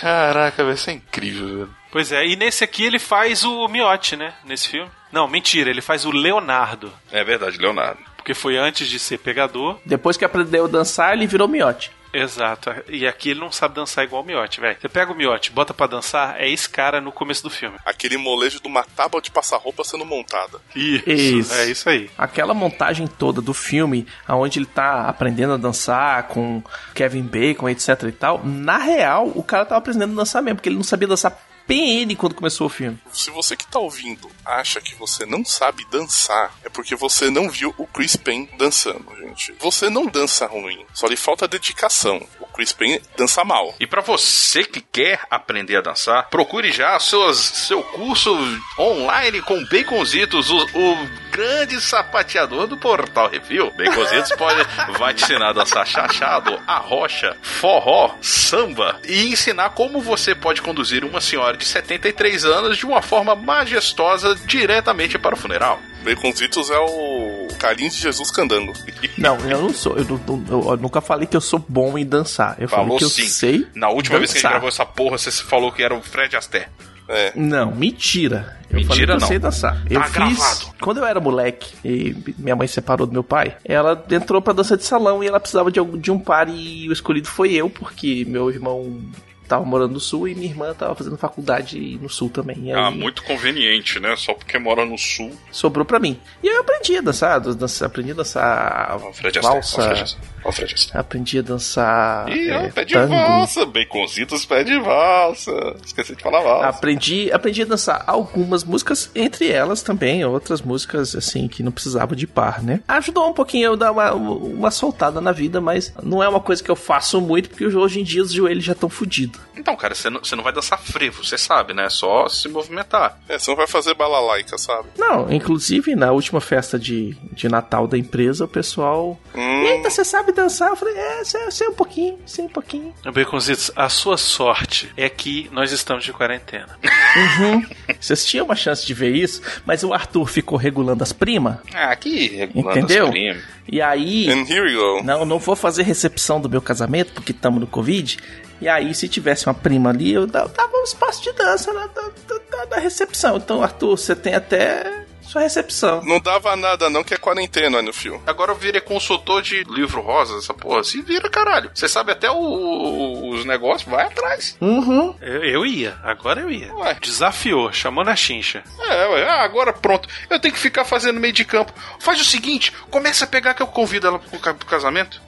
[0.01, 1.77] Caraca, vai ser incrível, velho.
[1.91, 4.35] Pois é, e nesse aqui ele faz o Miotti, né?
[4.45, 4.91] Nesse filme.
[5.13, 6.93] Não, mentira, ele faz o Leonardo.
[7.11, 8.01] É verdade, Leonardo.
[8.17, 9.79] Porque foi antes de ser pegador.
[9.87, 11.93] Depois que aprendeu a dançar, ele virou miote.
[12.17, 12.71] Exato.
[12.89, 14.77] E aqui ele não sabe dançar igual o Miotti, velho.
[14.81, 17.77] Você pega o Miotti, bota pra dançar, é esse cara no começo do filme.
[17.85, 20.59] Aquele molejo de uma tábua de passar roupa sendo montada.
[20.75, 21.55] Isso.
[21.55, 22.11] É isso aí.
[22.17, 26.63] Aquela montagem toda do filme, onde ele tá aprendendo a dançar com
[26.95, 30.69] Kevin Bacon, etc e tal, na real, o cara tava aprendendo a dançar mesmo, porque
[30.69, 32.99] ele não sabia dançar PN quando começou o filme.
[33.13, 37.51] Se você que tá ouvindo acha que você não sabe dançar, é porque você não
[37.51, 39.53] viu o Chris Penn dançando, gente.
[39.59, 42.25] Você não dança ruim, só lhe falta dedicação.
[42.41, 43.75] O Chris Penn dança mal.
[43.81, 48.37] E pra você que quer aprender a dançar, procure já suas, seu curso
[48.79, 53.71] online com Baconzitos, o, o grande sapateador do Portal Review.
[53.77, 54.61] Baconzitos pode,
[54.99, 61.05] vai te ensinar a dançar chachado, arrocha, forró, samba e ensinar como você pode conduzir
[61.05, 65.79] uma senhora de 73 anos de uma forma majestosa diretamente para o funeral.
[66.05, 68.73] Baconzitos é o Carlinhos de Jesus Candango.
[69.19, 69.97] Não, eu não sou.
[69.97, 72.55] Eu, não- eu- eu nunca falei que eu sou bom em dançar.
[72.61, 73.27] Eu Falou falei que eu sim.
[73.29, 73.67] sei.
[73.75, 74.51] Na última vez que a gente dançar.
[74.53, 76.69] gravou essa porra, você falou que era o Fred Astaire.
[77.09, 77.33] É.
[77.37, 78.57] Não, mentira.
[78.69, 79.27] Eu Mentira, falei que eu não.
[79.29, 79.83] sei dançar.
[79.89, 80.15] Eu Tá fiz.
[80.15, 80.75] gravado.
[80.81, 84.77] Quando eu era moleque e minha mãe separou do meu pai, ela entrou pra dança
[84.77, 87.71] de salão e ela precisava de, algum- de um par e o escolhido foi eu,
[87.71, 89.01] porque meu irmão
[89.47, 92.57] tava morando no sul e minha irmã tava fazendo faculdade no sul também.
[92.65, 94.15] E aí Ah, muito conveniente, né?
[94.17, 95.33] Só porque mora no sul.
[95.51, 96.19] sobrou pra mim.
[96.43, 99.47] E aí eu aprendi a dançar, dança- aprendi a dançar Ó, o Fred Astaire.
[99.47, 100.29] Ó, o valsa, Fred Astaire.
[100.45, 101.01] Ó, o Fred Astaire.
[101.01, 103.15] aprendi a dançar Ih, é, pé de tango.
[103.15, 103.67] valsa.
[103.67, 105.53] Baconzitos pé de valsa.
[105.85, 106.69] Esqueci de falar valsa.
[106.69, 112.15] Aprendi, aprendi a dançar algumas músicas, entre elas também outras músicas assim que não precisava
[112.17, 112.81] de par, né?
[112.89, 116.63] Ajudou um pouquinho eu dar uma, uma soltada na vida, mas não é uma coisa
[116.63, 119.36] que eu faço muito porque hoje em dia os joelhos já estão fodidos.
[119.57, 121.87] Então, cara, você não, você não vai dançar frevo, você sabe, né?
[121.87, 123.19] É só se movimentar.
[123.29, 124.89] É, você não vai fazer balalaica, sabe?
[124.99, 129.19] Não, inclusive na última festa de, de Natal da empresa, o pessoal.
[129.35, 129.63] Hum.
[129.63, 130.71] Eita, você sabe dançar?
[130.71, 132.95] Eu falei, é, sei, sei um pouquinho, sei um pouquinho.
[133.15, 136.79] Baconzitos, a sua sorte é que nós estamos de quarentena.
[136.83, 137.67] Uhum.
[137.99, 141.57] Vocês tinham uma chance de ver isso, mas o Arthur ficou regulando as primas.
[141.73, 143.05] Ah, aqui, regulando Entendeu?
[143.07, 143.43] as primas.
[143.69, 144.31] E aí.
[144.31, 145.03] And here we go.
[145.03, 148.19] Não, não vou fazer recepção do meu casamento, porque estamos no Covid.
[148.61, 151.87] E aí, se tivesse uma prima ali, eu da- dava um espaço de dança na,
[151.89, 153.37] da- da recepção.
[153.37, 156.03] Então, Arthur, você tem até sua recepção.
[156.05, 158.23] Não dava nada não que é quarentena no fio.
[158.27, 160.83] Agora eu virei consultor de livro rosa, essa porra.
[160.85, 161.71] Se vira, caralho.
[161.75, 164.57] Você sabe até o- o- os negócios, vai atrás.
[164.61, 165.15] Uhum.
[165.21, 166.73] Eu, eu ia, agora eu ia.
[166.75, 166.97] Ué.
[167.01, 168.63] Desafiou, chamou na chincha.
[168.89, 170.09] É, ué, ah, agora pronto.
[170.31, 171.73] Eu tenho que ficar fazendo meio de campo.
[171.99, 175.21] Faz o seguinte, começa a pegar que eu convido ela pro, pro casamento.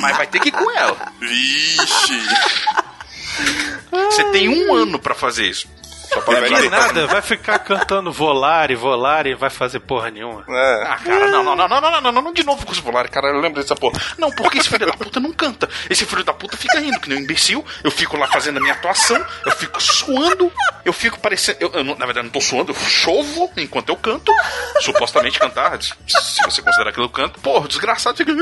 [0.00, 0.96] Mas vai ter que ir com ela.
[1.20, 2.20] Vixe.
[3.90, 5.68] Você tem um ano pra fazer isso.
[6.12, 6.62] Só pra Vai lembrar.
[6.62, 10.44] Que nada, vai ficar cantando Volare, Volare, vai fazer porra nenhuma.
[10.48, 10.82] É.
[10.86, 13.10] Ah, cara, não, não, não, não, não, não, não, não, de novo com os polares,
[13.10, 14.00] cara, eu lembro dessa porra.
[14.16, 15.68] Não, porque esse filho da puta não canta.
[15.90, 17.64] Esse filho da puta fica rindo, que nem um imbecil.
[17.84, 20.52] Eu fico lá fazendo a minha atuação, eu fico suando,
[20.84, 21.58] eu fico parecendo.
[21.60, 24.32] Eu, eu na verdade, não tô suando, eu chovo enquanto eu canto.
[24.80, 25.94] Supostamente cantar, se
[26.44, 27.40] você considerar aquilo canto.
[27.40, 28.32] Porra, desgraçado fica.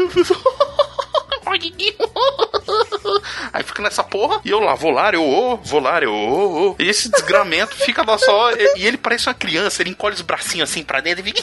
[3.52, 6.70] Aí fica nessa porra, e eu lá, vou lá, eu ô, vou lá, eu ô,
[6.70, 6.76] ô.
[6.78, 8.50] E esse desgramento fica lá só.
[8.52, 11.42] E, e ele parece uma criança, ele encolhe os bracinhos assim pra dentro e fica.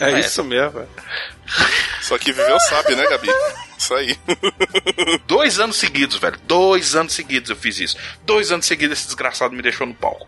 [0.00, 0.86] É isso mesmo.
[2.00, 3.28] Só que viveu sabe, né, Gabi?
[3.78, 4.18] Isso aí.
[5.26, 6.38] Dois anos seguidos, velho.
[6.44, 7.96] Dois anos seguidos eu fiz isso.
[8.24, 10.26] Dois anos seguidos esse desgraçado me deixou no palco.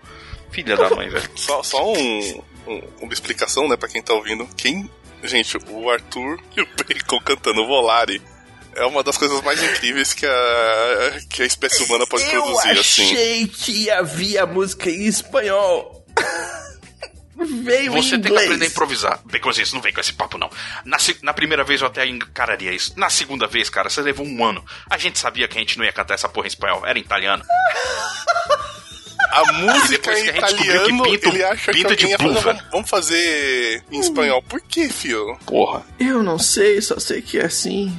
[0.50, 1.28] Filha da mãe, velho.
[1.34, 4.46] Só, só um, um- uma explicação, né, pra quem tá ouvindo.
[4.56, 4.88] Quem.
[5.24, 8.20] Gente, o Arthur e o Bacon cantando Volare
[8.76, 13.10] é uma das coisas mais incríveis que a, que a espécie humana pode produzir, assim.
[13.10, 16.04] achei que havia música em espanhol.
[17.36, 19.20] Veio Você em tem que aprender a improvisar.
[19.24, 20.48] Baconzinho, não vem com esse papo, não.
[20.84, 22.92] Na, na primeira vez eu até encararia isso.
[22.96, 24.64] Na segunda vez, cara, você levou um ano.
[24.88, 26.86] A gente sabia que a gente não ia cantar essa porra em espanhol.
[26.86, 27.44] Era em italiano.
[29.34, 32.06] A música Depois em que a gente descobriu que italiano, pinto- ele acha pinto que
[32.06, 34.40] de vamos, vamos fazer em espanhol.
[34.42, 35.36] Por que, fio?
[35.44, 35.82] Porra.
[35.98, 37.92] Eu não sei, só sei que é assim.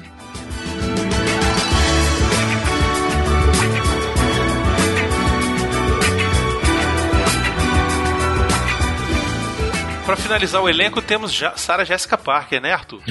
[10.06, 13.02] Pra finalizar o elenco, temos já Sarah Jessica Parker, né, Arthur?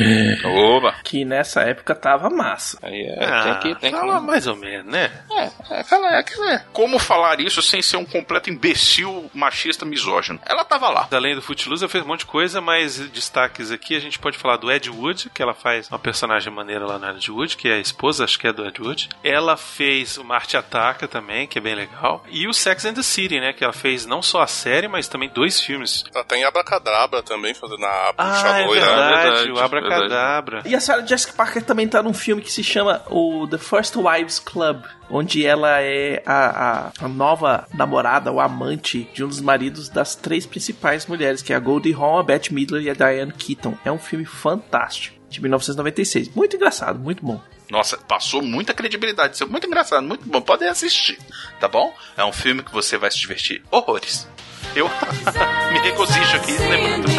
[0.44, 0.94] Oba.
[1.02, 2.78] Que nessa época tava massa.
[2.80, 3.80] Aí é, Ah, tem que.
[3.80, 3.98] Tem que...
[3.98, 5.10] fala mais ou menos, né?
[5.32, 6.62] É, é, fala, é, que- é.
[6.72, 10.38] Como falar isso sem ser um completo imbecil, machista, misógino?
[10.46, 11.08] Ela tava lá.
[11.10, 14.38] Além do Footloose, ela fez um monte de coisa, mas destaques aqui a gente pode
[14.38, 17.68] falar do Ed Wood, que ela faz uma personagem maneira lá no Ed Wood, que
[17.68, 19.08] é a esposa, acho que é do Ed Wood.
[19.24, 22.24] Ela fez o Marte Ataca também, que é bem legal.
[22.30, 23.52] E o Sex and the City, né?
[23.52, 26.04] Que ela fez não só a série, mas também dois filmes.
[26.14, 26.83] Ela tem Abracadabra
[27.24, 28.80] também, fazendo a Ah, bruxa é loira.
[28.86, 30.62] verdade, verdade, o Abracadabra.
[30.66, 33.94] E a Sarah Jessica Parker também tá num filme que se chama o The First
[33.96, 39.40] Wives Club, onde ela é a, a, a nova namorada ou amante de um dos
[39.40, 42.94] maridos das três principais mulheres, que é a Goldie Hawn, a Bette Midler e a
[42.94, 43.76] Diane Keaton.
[43.84, 46.28] É um filme fantástico, de 1996.
[46.34, 47.40] Muito engraçado, muito bom.
[47.70, 49.34] Nossa, passou muita credibilidade.
[49.34, 50.40] Isso é muito engraçado, muito bom.
[50.40, 51.18] Podem assistir,
[51.58, 51.94] tá bom?
[52.16, 54.28] É um filme que você vai se divertir horrores
[54.76, 54.88] eu
[55.72, 57.14] me regozijo aqui né, lembrando.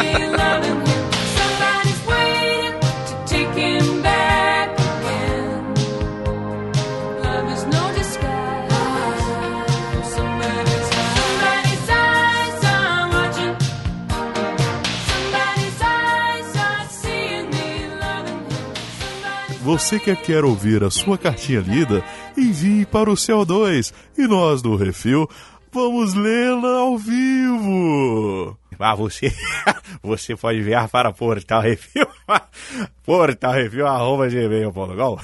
[19.65, 22.03] Você que quer ouvir a sua cartinha lida,
[22.37, 25.27] envie para o CO2 e nós do Refil
[25.75, 28.57] vamos lê-la ao vivo.
[28.79, 29.31] Ah, você,
[30.01, 32.07] você pode enviar para Portal Refil,
[33.03, 35.19] Portal Refil, arroba gmail.com.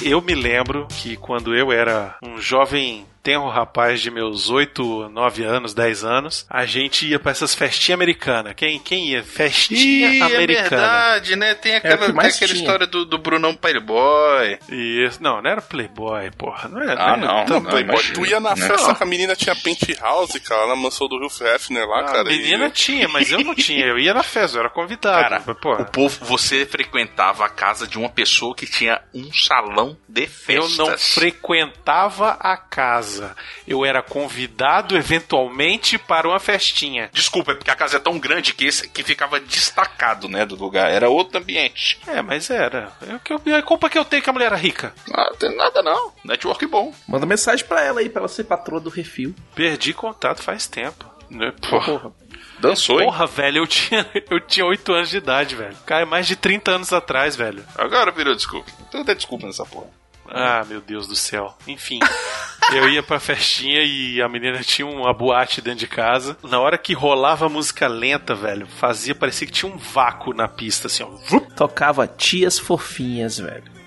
[0.00, 5.44] eu me lembro que quando eu era um jovem tenro rapaz de meus 8, 9
[5.44, 8.54] anos, 10 anos, a gente ia pra essas festinhas americanas.
[8.56, 9.22] Quem, quem ia?
[9.22, 10.68] Festinha Ih, é americana.
[10.70, 11.54] verdade, né?
[11.54, 12.52] Tem aquela, É tem aquela tinha.
[12.54, 14.58] história do, do Brunão Playboy.
[14.70, 15.22] Isso.
[15.22, 16.70] Não, não era Playboy, porra.
[16.70, 17.26] Não era, Ah, não.
[17.44, 18.14] não, não, Playboy, imagina.
[18.14, 18.56] tu ia na Não.
[18.56, 22.32] festa que a menina tinha penthouse, cara, na mansão do Rio Hefner lá, A cara.
[22.32, 23.84] e- menina tinha, mas eu não tinha.
[23.84, 25.20] Eu ia na festa, eu era convidado.
[25.22, 29.30] Cara, Mas, porra, o povo, você frequentava a casa de uma pessoa que tinha um
[29.34, 30.78] salão de eu festas.
[30.78, 33.17] não frequentava a casa.
[33.66, 37.10] Eu era convidado eventualmente para uma festinha.
[37.12, 40.54] Desculpa, é porque a casa é tão grande que, esse, que ficava destacado, né, do
[40.56, 40.90] lugar.
[40.90, 41.98] Era outro ambiente.
[42.06, 42.92] É, mas era.
[43.02, 44.92] É que eu- a culpa que eu tenho que a mulher era rica.
[45.08, 46.12] Não tem nada não.
[46.24, 46.92] Network bom.
[47.06, 49.34] Manda mensagem pra ela aí, pra ela ser patroa do refil.
[49.54, 51.04] Perdi contato faz tempo.
[51.30, 51.52] Né?
[51.68, 51.84] Porra.
[51.98, 52.12] Porra.
[52.58, 53.06] Dançou, hein?
[53.06, 55.76] Porra, velho, eu tinha, eu tinha 8 anos de idade, velho.
[55.86, 57.64] Cara, é mais de 30 anos atrás, velho.
[57.76, 58.70] Agora virou desculpa.
[58.90, 59.86] Tudo é desculpa nessa porra.
[60.30, 61.56] Ah, meu Deus do céu.
[61.66, 62.00] Enfim,
[62.72, 66.36] eu ia pra festinha e a menina tinha uma boate dentro de casa.
[66.42, 70.86] Na hora que rolava música lenta, velho, fazia parecer que tinha um vácuo na pista,
[70.86, 71.38] assim, ó.
[71.56, 73.77] Tocava Tias Fofinhas, velho.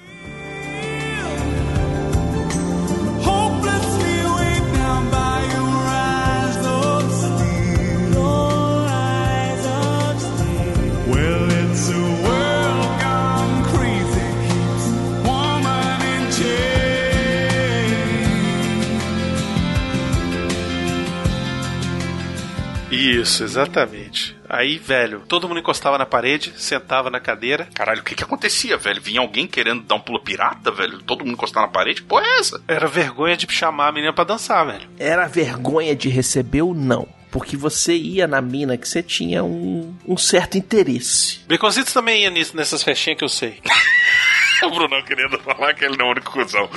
[23.21, 24.35] Isso, exatamente.
[24.49, 27.67] Aí, velho, todo mundo encostava na parede, sentava na cadeira.
[27.73, 29.01] Caralho, o que que acontecia, velho?
[29.01, 31.01] Vinha alguém querendo dar um pulo pirata, velho?
[31.03, 32.01] Todo mundo encostar na parede?
[32.01, 32.61] Porra é essa?
[32.67, 34.89] Era vergonha de chamar a menina pra dançar, velho.
[34.97, 37.07] Era vergonha de receber ou não.
[37.31, 41.39] Porque você ia na mina que você tinha um, um certo interesse.
[41.47, 43.59] Baconzitos também ia nisso, nessas festinhas que eu sei.
[44.65, 46.69] o Brunão querendo falar que ele não é o único cuzão.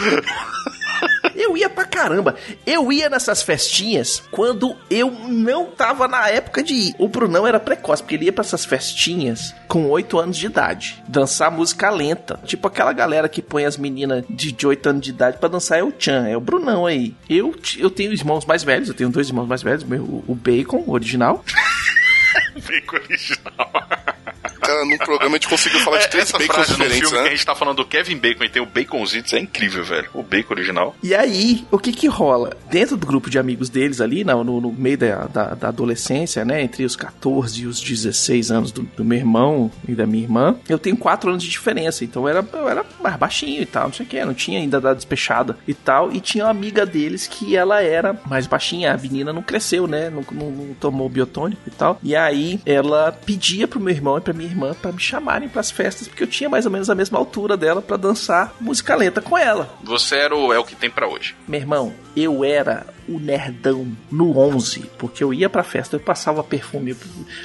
[1.35, 2.37] Eu ia pra caramba.
[2.67, 6.95] Eu ia nessas festinhas quando eu não tava na época de ir.
[6.99, 11.03] O Brunão era precoce, porque ele ia pra essas festinhas com 8 anos de idade.
[11.09, 12.39] Dançar música lenta.
[12.45, 15.79] Tipo aquela galera que põe as meninas de, de 8 anos de idade pra dançar
[15.79, 17.15] é o Chan, é o Brunão aí.
[17.29, 20.85] Eu, eu tenho irmãos mais velhos, eu tenho dois irmãos mais velhos, meu, o Bacon,
[20.87, 21.45] original.
[22.55, 24.34] Bacon original.
[24.67, 27.19] Cara, num programa a gente conseguiu falar de É, três Essa bacons diferentes, filme que
[27.21, 27.31] a né?
[27.31, 30.09] gente tá falando do Kevin Bacon e tem o Baconzitos é incrível, velho.
[30.15, 30.95] O Bacon original.
[31.03, 32.57] E aí, o que que rola?
[32.71, 36.45] Dentro do grupo de amigos deles ali, no, no- no meio da, da, da adolescência,
[36.45, 36.63] né?
[36.63, 40.57] Entre os 14 e os 16 anos do, do meu irmão e da minha irmã,
[40.69, 42.05] eu tenho 4 anos de diferença.
[42.05, 44.59] Então eu era, eu era mais baixinho e tal, não sei o que, não tinha
[44.59, 46.13] ainda dado despechada e tal.
[46.13, 50.11] E tinha uma amiga deles que ela era mais baixinha, a menina não cresceu, né?
[50.11, 51.99] Não, não- não tomou biotônico e tal.
[52.03, 55.71] E aí ela pedia pro meu irmão e pra minha irmã pra me chamarem pras
[55.71, 59.21] festas, porque eu tinha mais ou menos a mesma altura dela pra dançar música lenta
[59.21, 59.69] com ela.
[59.83, 61.35] Você era o, é o que tem pra hoje.
[61.47, 66.43] Meu irmão, eu era o nerdão no 11, porque eu ia pra festa, eu passava
[66.43, 66.97] perfume, eu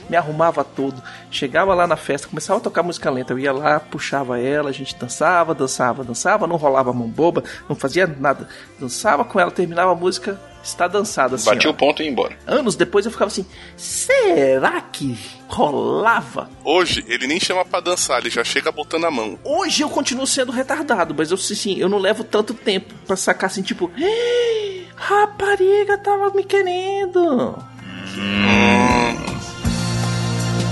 [0.10, 3.80] me arrumava todo, chegava lá na festa, começava a tocar música lenta, eu ia lá,
[3.80, 8.48] puxava ela, a gente dançava, dançava, dançava, não rolava mão boba, não fazia nada,
[8.80, 10.40] dançava com ela, terminava a música,
[10.70, 11.46] está dançada assim.
[11.46, 11.74] Batia ó.
[11.74, 12.38] o ponto e ia embora.
[12.48, 13.46] Anos depois eu ficava assim,
[13.76, 15.18] será que
[15.48, 16.50] rolava?
[16.64, 19.38] Hoje, ele nem chama pra dançar, ele já chega botando a mão.
[19.44, 23.50] Hoje eu continuo sendo retardado, mas eu assim, eu não levo tanto tempo pra sacar
[23.50, 27.58] assim, tipo, "Ei, rapariga tava me querendo.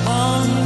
[0.05, 0.57] One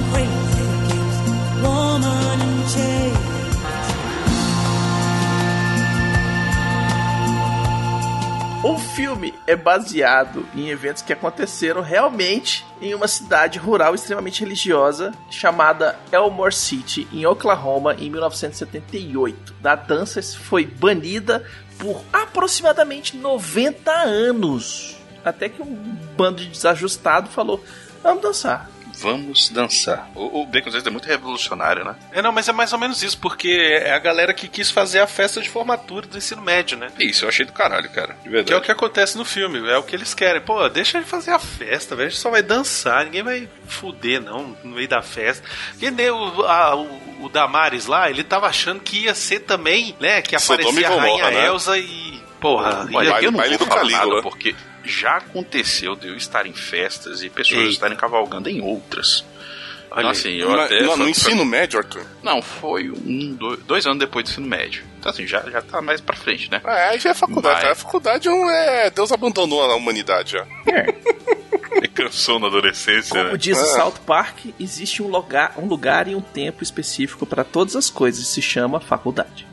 [8.64, 15.12] O filme é baseado em eventos que aconteceram realmente em uma cidade rural extremamente religiosa
[15.32, 19.56] chamada Elmore City, em Oklahoma, em 1978.
[19.60, 21.44] Da dança foi banida
[21.80, 24.96] por aproximadamente 90 anos.
[25.26, 25.74] Até que um
[26.16, 27.64] bando de desajustado falou:
[28.04, 28.70] vamos dançar.
[29.02, 30.10] Vamos dançar.
[30.16, 31.96] O, o Baconzitos é muito revolucionário, né?
[32.12, 35.00] É, não, mas é mais ou menos isso, porque é a galera que quis fazer
[35.00, 36.90] a festa de formatura do ensino médio, né?
[37.00, 38.16] Isso, eu achei do caralho, cara.
[38.24, 38.48] De verdade.
[38.48, 40.42] Que é o que acontece no filme, é o que eles querem.
[40.42, 42.08] Pô, deixa ele fazer a festa, velho.
[42.08, 45.48] A gente só vai dançar, ninguém vai fuder, não, no meio da festa.
[45.80, 49.96] Que nem o, a- o, o Damares lá, ele tava achando que ia ser também,
[50.00, 50.22] né?
[50.22, 51.48] Que aparecia e a Rainha né?
[51.48, 52.22] Elsa e.
[52.42, 54.16] Porra, Olha, ia- eu não baile vou do falar Calígula.
[54.16, 57.72] nada, porque já aconteceu de eu estar em festas e pessoas Eita.
[57.74, 59.24] estarem cavalgando em outras.
[59.92, 60.82] Olha Então, assim, eu Na- até...
[60.82, 62.06] no, no ensino médio, Arthur?
[62.24, 64.84] Não, foi um, dois, dois anos depois do ensino médio.
[65.00, 66.62] Então, assim, já, já tá mais pra frente, né?
[66.66, 67.60] É, aí já é faculdade.
[67.62, 67.74] Cara.
[67.74, 68.90] A faculdade não é.
[68.90, 70.48] Deus abandonou a humanidade já.
[71.74, 73.38] Ele cansou na adolescência, Como né?
[73.38, 73.66] diz o É.
[73.66, 78.28] South Park, existe um lugar, um lugar e um tempo específico para todas as coisas,
[78.28, 79.48] se chama faculdade.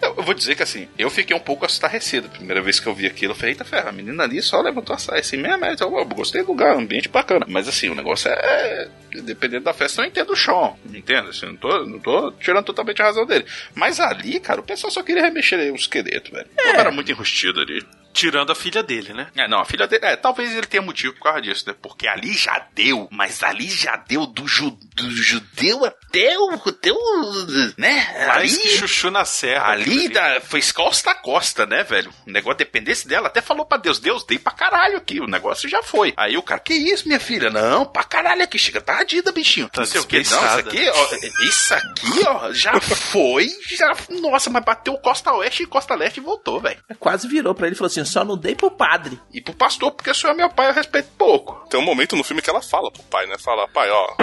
[0.00, 2.26] Eu, vou dizer que assim, eu fiquei um pouco estarrecido.
[2.26, 4.60] A primeira vez que eu vi aquilo, eu falei, eita ferro, a menina ali só
[4.60, 7.46] levantou a saia assim mesmo, eu, gostei do lugar, ambiente bacana.
[7.48, 8.88] Mas assim, o negócio é.
[9.22, 10.78] Dependendo da festa, eu entendo o chão.
[10.92, 11.30] Entendo?
[11.30, 13.44] Assim, não tô, não tô tirando totalmente a razão dele.
[13.74, 16.46] Mas ali, cara, o pessoal só queria remexer um esqueleto, velho.
[16.52, 17.84] O cara era muito enrustido ali.
[18.12, 19.28] Tirando a filha dele, né?
[19.36, 20.04] É, não, a filha dele.
[20.04, 21.74] É, talvez ele tenha motivo por causa disso, né?
[21.80, 26.50] Porque ali já deu, mas ali já deu do, ju, do judeu até o.
[26.54, 27.46] Até o
[27.78, 28.26] né?
[28.26, 29.68] Mais que chuchu na serra.
[29.70, 32.12] Ali da, foi costa a costa, né, velho?
[32.26, 33.28] O negócio dependesse dela.
[33.28, 35.20] Até falou pra Deus: Deus, dei pra caralho aqui.
[35.20, 36.12] O negócio já foi.
[36.16, 37.50] Aí o cara, que isso, minha filha?
[37.50, 38.58] Não, pra caralho aqui.
[38.58, 39.68] Chega tardida, bichinho.
[39.68, 40.16] Tá não sei o que.
[40.16, 41.44] Não, isso aqui, ó.
[41.44, 43.48] Isso aqui, ó, já foi.
[43.68, 46.78] Já, nossa, mas bateu costa oeste e costa leste e voltou, velho.
[46.98, 49.20] Quase virou pra ele e falou assim: só não dei pro padre.
[49.32, 51.66] E pro pastor, porque o senhor é meu pai, eu respeito pouco.
[51.68, 53.36] Tem um momento no filme que ela fala pro pai, né?
[53.38, 54.16] Fala, pai, ó.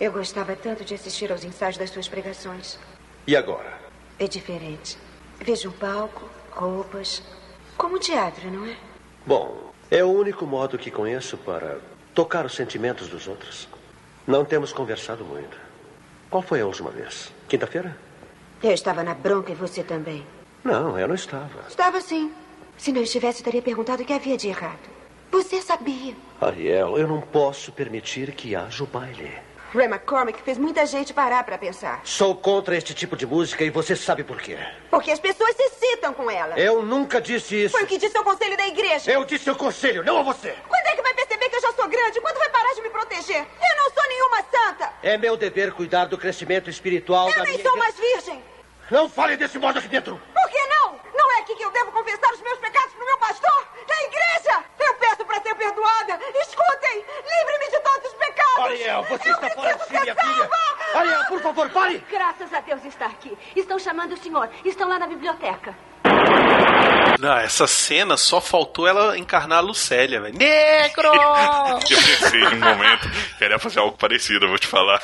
[0.00, 2.78] Eu gostava tanto de assistir aos ensaios das suas pregações.
[3.26, 3.78] E agora?
[4.18, 4.96] É diferente.
[5.38, 7.22] Vejo um palco, roupas.
[7.76, 8.76] Como teatro, não é?
[9.26, 11.78] Bom, é o único modo que conheço para
[12.14, 13.68] tocar os sentimentos dos outros.
[14.26, 15.56] Não temos conversado muito.
[16.30, 17.32] Qual foi a última vez?
[17.48, 17.96] Quinta-feira?
[18.62, 20.24] Eu estava na bronca e você também.
[20.64, 21.64] Não, eu não estava.
[21.68, 22.32] Estava sim.
[22.76, 24.78] Se não estivesse, teria perguntado o que havia de errado.
[25.30, 26.14] Você sabia.
[26.40, 29.32] Ariel, eu não posso permitir que haja o baile.
[29.72, 32.00] Ray McCormick fez muita gente parar para pensar.
[32.02, 34.58] Sou contra este tipo de música e você sabe por quê.
[34.90, 36.58] Porque as pessoas se citam com ela.
[36.58, 37.70] Eu nunca disse isso.
[37.76, 39.12] Foi o que disse o conselho da igreja.
[39.12, 40.56] Eu disse o conselho, não a você.
[40.68, 42.20] Quando é que vai perceber que eu já sou grande?
[42.20, 43.42] Quando vai parar de me proteger?
[43.46, 44.92] Eu não sou nenhuma santa.
[45.04, 47.92] É meu dever cuidar do crescimento espiritual Eu da nem minha sou igreja.
[48.00, 48.42] mais virgem.
[48.90, 50.20] Não fale desse modo aqui dentro.
[50.34, 50.98] Por que não?
[51.14, 53.68] Não é aqui que eu devo confessar os meus pecados pro meu pastor?
[53.88, 54.64] Na igreja!
[54.80, 56.18] Eu peço para ser perdoada.
[56.40, 56.96] Escutem!
[56.96, 58.58] Livre-me de todos os pecados.
[58.64, 60.34] Ariel, você Eu está fora de si, minha filha.
[60.34, 60.50] salva.
[60.94, 62.04] Ariel, por favor, pare.
[62.10, 63.36] Graças a Deus está aqui.
[63.54, 64.50] Estão chamando o senhor.
[64.64, 65.74] Estão lá na biblioteca.
[67.20, 70.34] Não, essa cena só faltou ela encarnar a Lucélia, velho.
[70.38, 71.06] Negro!
[71.08, 75.00] Eu pensei em um momento que ela ia fazer algo parecido, eu vou te falar.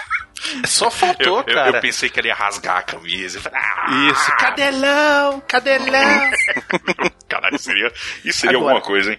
[0.67, 1.79] Só faltou, eu, eu- cara.
[1.79, 3.39] Eu pensei que ela ia rasgar a camisa.
[3.39, 6.31] Eu falei, ah, Isso, cadelão, cadelão.
[7.29, 7.93] Caralho, seria,
[8.25, 8.75] isso seria Agora.
[8.77, 9.19] alguma coisa, hein?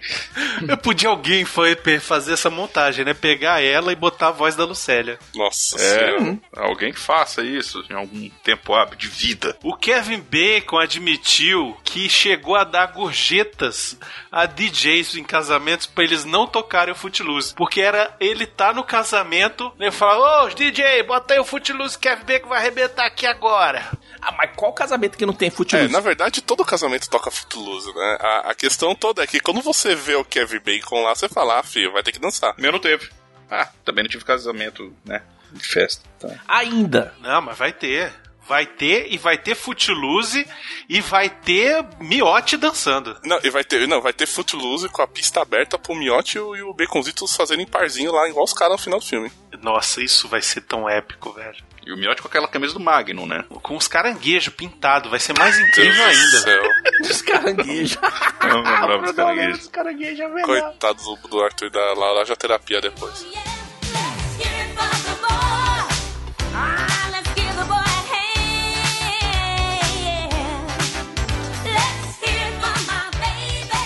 [0.66, 3.12] Eu podia alguém foi fazer essa montagem, né?
[3.12, 5.18] Pegar ela e botar a voz da Lucélia.
[5.34, 6.16] Nossa É,
[6.56, 9.56] alguém que faça isso em algum tempo hábil de vida.
[9.62, 13.98] O Kevin Bacon admitiu que chegou a dar gorjetas
[14.32, 17.54] a DJs em casamentos pra eles não tocarem o Footloose.
[17.54, 19.90] Porque era ele tá no casamento, né?
[19.90, 23.84] Fala, ô DJ, bota aí o Footloose, Kevin Bacon vai arrebentar aqui agora.
[24.20, 25.88] Ah, mas qual casamento que não tem É, Footloose?
[25.92, 28.18] na verdade, todo casamento toca Footloose, né?
[28.20, 31.58] A, a questão toda é que quando você vê o Kevin Bacon lá, você fala,
[31.58, 32.54] ah, filho, vai ter que dançar.
[32.58, 33.08] Meu não teve.
[33.50, 35.22] Ah, também não tive casamento, né?
[35.50, 36.04] De festa.
[36.20, 36.28] Tá.
[36.46, 37.14] Ainda.
[37.20, 38.12] Não, mas vai ter.
[38.46, 40.46] Vai ter e vai ter Footloose
[40.88, 43.14] e vai ter Miote dançando.
[43.22, 46.40] Não, e vai ter, não, vai ter Footloose com a pista aberta pro Miotti e
[46.40, 49.30] o, e o Baconzitos fazendo em parzinho lá, igual os caras no final do filme.
[49.62, 51.56] Nossa, isso vai ser tão épico, velho.
[51.86, 53.44] E o Miotti com aquela camisa do Magnum, né?
[53.62, 56.38] Com os caranguejos pintados, vai ser mais incrível Deus do ainda.
[56.40, 56.62] céu.
[57.00, 57.98] Os caranguejos.
[58.42, 59.68] Eu não lembrava dos caranguejos.
[59.72, 63.26] caranguejos é Coitado do, do Arthur da laranja terapia depois.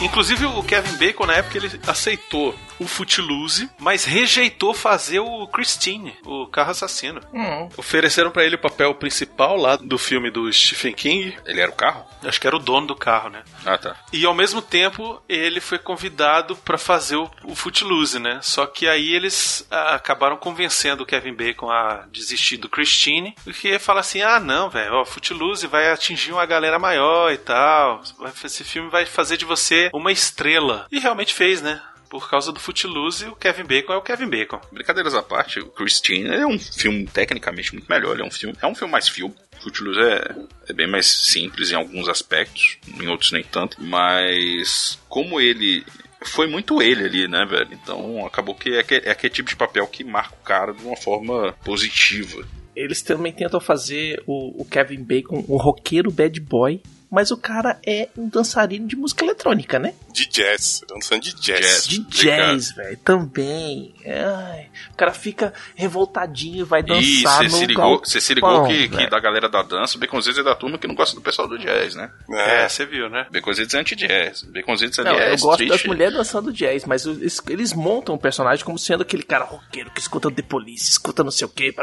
[0.02, 6.16] Inclusive o Kevin Bacon na época ele aceitou o Footloose, mas rejeitou fazer o Christine,
[6.24, 7.20] o carro assassino.
[7.32, 7.68] Hum.
[7.76, 11.36] Ofereceram pra ele o papel principal lá do filme do Stephen King.
[11.46, 12.04] Ele era o carro?
[12.24, 13.42] Acho que era o dono do carro, né?
[13.64, 13.96] Ah, tá.
[14.12, 18.40] E ao mesmo tempo ele foi convidado pra fazer o, o Footloose, né?
[18.42, 23.78] Só que aí eles ah, acabaram convencendo o Kevin Bacon a desistir do Christine, porque
[23.78, 28.02] fala assim: ah, não, velho, ó, Footloose vai atingir uma galera maior e tal.
[28.44, 30.86] Esse filme vai fazer de você uma estrela.
[30.90, 31.80] E realmente fez, né?
[32.10, 34.60] Por causa do Footloose, o Kevin Bacon é o Kevin Bacon.
[34.70, 38.12] Brincadeiras à parte, o Christine é um filme tecnicamente muito melhor.
[38.12, 39.34] Ele é um filme, é um filme mais filme.
[39.62, 40.34] Footloose é,
[40.68, 43.78] é bem mais simples em alguns aspectos, em outros nem tanto.
[43.82, 45.84] Mas como ele
[46.24, 47.70] foi muito ele ali, né, velho?
[47.72, 50.84] Então acabou que é, aquele- é aquele tipo de papel que marca o cara de
[50.84, 52.46] uma forma positiva.
[52.76, 56.80] Eles também tentam fazer o, o Kevin Bacon um roqueiro bad boy
[57.12, 59.92] mas o cara é um dançarino de música eletrônica, né?
[60.10, 60.80] De jazz.
[60.88, 61.86] Dançando de jazz.
[61.86, 63.94] De jazz, velho, também.
[64.06, 68.32] Ai, o cara fica revoltadinho e vai E dançar você no se ligou, você se
[68.32, 71.14] ligou que, que da galera da dança, o Baconzitos é da turma que não gosta
[71.14, 72.10] do pessoal do jazz, né?
[72.30, 73.26] É, você viu, né?
[73.30, 74.42] Baconzitos é anti-jazz.
[74.44, 75.68] Baconzitos ali Não, é eu gosto street.
[75.68, 79.90] das mulheres dançando jazz, mas eles, eles montam o personagem como sendo aquele cara roqueiro
[79.90, 81.74] que escuta The Police, escuta não sei o que,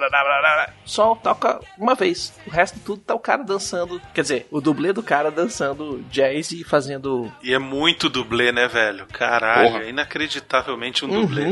[0.86, 2.34] só toca uma vez.
[2.48, 6.52] O resto tudo tá o cara dançando, quer dizer, o dublê do cara dançando jazz
[6.54, 7.30] e fazendo.
[7.44, 9.06] E é muito dublê, né, velho?
[9.08, 9.84] Caralho, Porra.
[9.84, 11.22] é inacreditavelmente um Uhum.
[11.22, 11.44] dublê.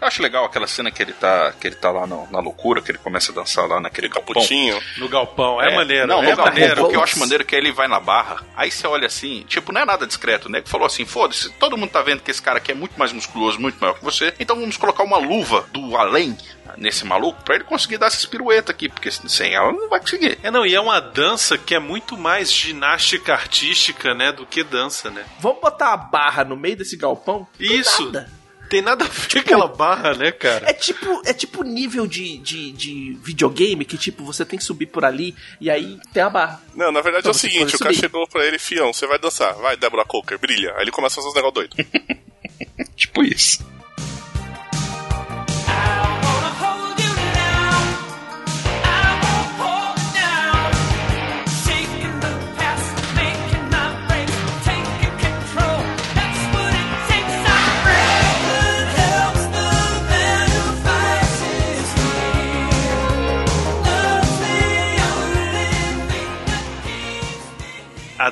[0.00, 2.80] Eu acho legal aquela cena que ele tá, que ele tá lá no- na loucura,
[2.80, 4.40] que ele começa a dançar lá naquele galpão.
[4.98, 6.06] No galpão, é, maneiro.
[6.06, 6.84] Não, é no galpão, maneiro.
[6.84, 9.44] o que eu acho maneiro é que ele vai na barra, aí você olha assim,
[9.48, 10.60] tipo, não é nada discreto, né?
[10.60, 13.12] Que falou assim, foda-se, todo mundo tá vendo que esse cara aqui é muito mais
[13.12, 16.36] musculoso, muito maior que você, então vamos colocar uma luva do além
[16.76, 20.38] nesse maluco pra ele conseguir dar essas piruetas aqui, porque sem ela não vai conseguir.
[20.42, 24.62] É, não, e é uma dança que é muito mais ginástica artística, né, do que
[24.62, 25.24] dança, né?
[25.40, 27.46] Vamos botar a barra no meio desse galpão?
[27.58, 28.06] Isso.
[28.06, 28.30] nada.
[28.68, 30.68] Tem nada a ver com aquela barra, né, cara?
[30.68, 34.86] É tipo, é tipo nível de, de, de videogame que, tipo, você tem que subir
[34.86, 36.60] por ali e aí tem a barra.
[36.74, 39.18] Não, na verdade Pra é o seguinte, o cara chegou pra ele, fião, você vai
[39.18, 40.74] dançar, vai, Deborah Coker, brilha.
[40.76, 41.76] Aí ele começa a fazer uns negócios doidos.
[42.96, 43.64] tipo isso.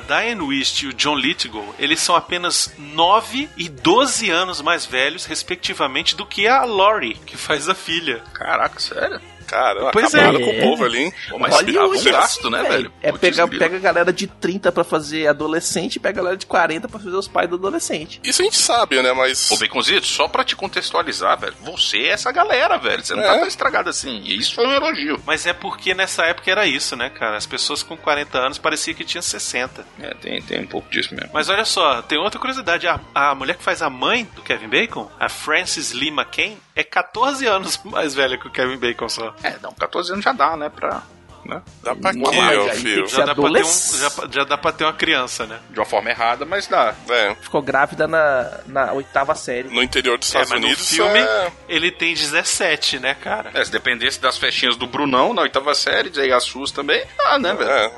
[0.07, 5.25] Diane Wist e o John Lithgow, eles são apenas 9 e 12 anos mais velhos,
[5.25, 8.23] respectivamente, do que a Laurie, que faz a filha.
[8.33, 9.19] Caraca, sério?
[9.45, 10.43] Caramba, Pois acabaram é.
[10.43, 11.13] com o povo ali, hein?
[11.29, 12.91] Pô, mas Olha um hoje, gasto, né, velho?
[13.01, 16.45] É pegar, pega a galera de 30 pra fazer adolescente e pega a galera de
[16.45, 18.19] 40 pra fazer os pais do adolescente.
[18.23, 19.13] Isso a gente sabe, né?
[19.13, 19.51] Mas.
[19.51, 23.03] Ô, Baconzito, só pra te contextualizar, velho, você é essa galera, velho.
[23.05, 23.27] Você não É.
[23.27, 24.21] tá tão estragado assim.
[24.25, 25.21] E isso foi um elogio.
[25.25, 27.37] Mas é porque nessa época era isso, né, cara?
[27.37, 29.85] As pessoas com 40 anos parecia que tinha 60.
[29.99, 31.29] É, tem, tem um pouco disso mesmo.
[31.33, 32.87] Mas olha só, tem outra curiosidade.
[32.87, 36.83] A, a mulher que faz a mãe do Kevin Bacon, a Frances Lee McCain, é
[36.83, 39.34] 14 anos mais velha que o Kevin Bacon só.
[39.43, 41.03] É, não, 14 anos já dá, né, pra...
[41.45, 41.61] Né?
[41.83, 42.37] Dá pra Não, quê,
[42.71, 43.05] tem filho?
[43.05, 45.59] que Já dá, pra ter um, já, já dá pra ter uma criança, né?
[45.69, 46.95] De uma forma errada, mas dá.
[47.09, 49.69] É, Ficou grávida na, na oitava série.
[49.69, 51.51] no interior dos É, Estados no Unidos filme é...
[51.69, 53.51] ele tem 17, né, cara?
[53.53, 57.37] É, se dependesse das festinhas do Brunão na oitava série, aí as suas também, ah,
[57.37, 57.69] né, velho?
[57.69, 57.91] É,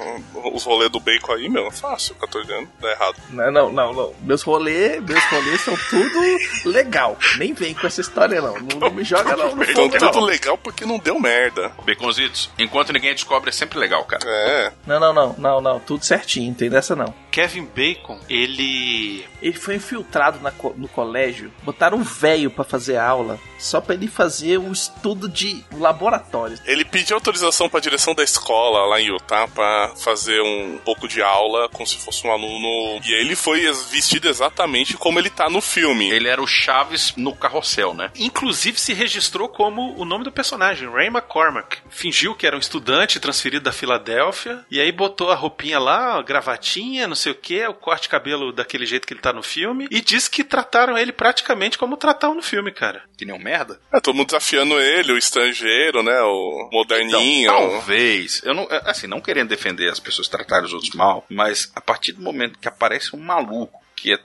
[0.54, 3.16] os rolês do bacon aí, meu, é fácil, 14 anos, dá errado.
[3.30, 4.14] Não, não, não, não.
[4.22, 7.18] Meus rolês, meus rolês são tudo legal.
[7.38, 8.56] Nem vem com essa história, não.
[8.60, 11.72] Não, não me joga não, no Então fogo, tudo legal porque não deu merda.
[11.86, 14.24] Baconzitos, enquanto ninguém descobre, é sempre legal, cara.
[14.26, 15.80] É, Não, não, não, não, não.
[15.80, 17.14] Tudo certinho, não tem dessa não.
[17.32, 19.26] Kevin Bacon, ele.
[19.42, 23.94] Ele foi infiltrado na co- no colégio, botaram um velho pra fazer aula, só pra
[23.94, 26.58] ele fazer um estudo de laboratório.
[26.66, 31.22] ele pediu autorização pra direção da escola lá em Utah pra fazer um pouco de
[31.22, 33.00] aula como se fosse um aluno.
[33.06, 33.62] E ele foi
[33.92, 36.10] vestido exatamente como ele tá no filme.
[36.10, 38.10] Ele era o Chaves no carrossel, né?
[38.16, 41.78] Inclusive se registrou como o nome do personagem, Ray McCormack.
[41.90, 46.22] Fingiu que era um estudante transferido da Filadélfia, e aí botou a roupinha lá, a
[46.22, 49.44] gravatinha, não sei o que, o corte de cabelo daquele jeito que ele tá no
[49.44, 53.04] filme, e disse que trataram ele praticamente como trataram no filme, cara.
[53.18, 53.80] Que nem um merda.
[53.92, 56.22] É, todo mundo desafiando ele, o estrangeiro, né?
[56.22, 57.52] O Então, moderninho.
[57.52, 61.70] talvez, eu não, é, assim, não querendo defender as pessoas tratarem os outros mal, mas
[61.76, 64.20] a partir do momento que aparece um maluco que é,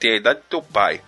[0.00, 1.00] tem a idade do teu pai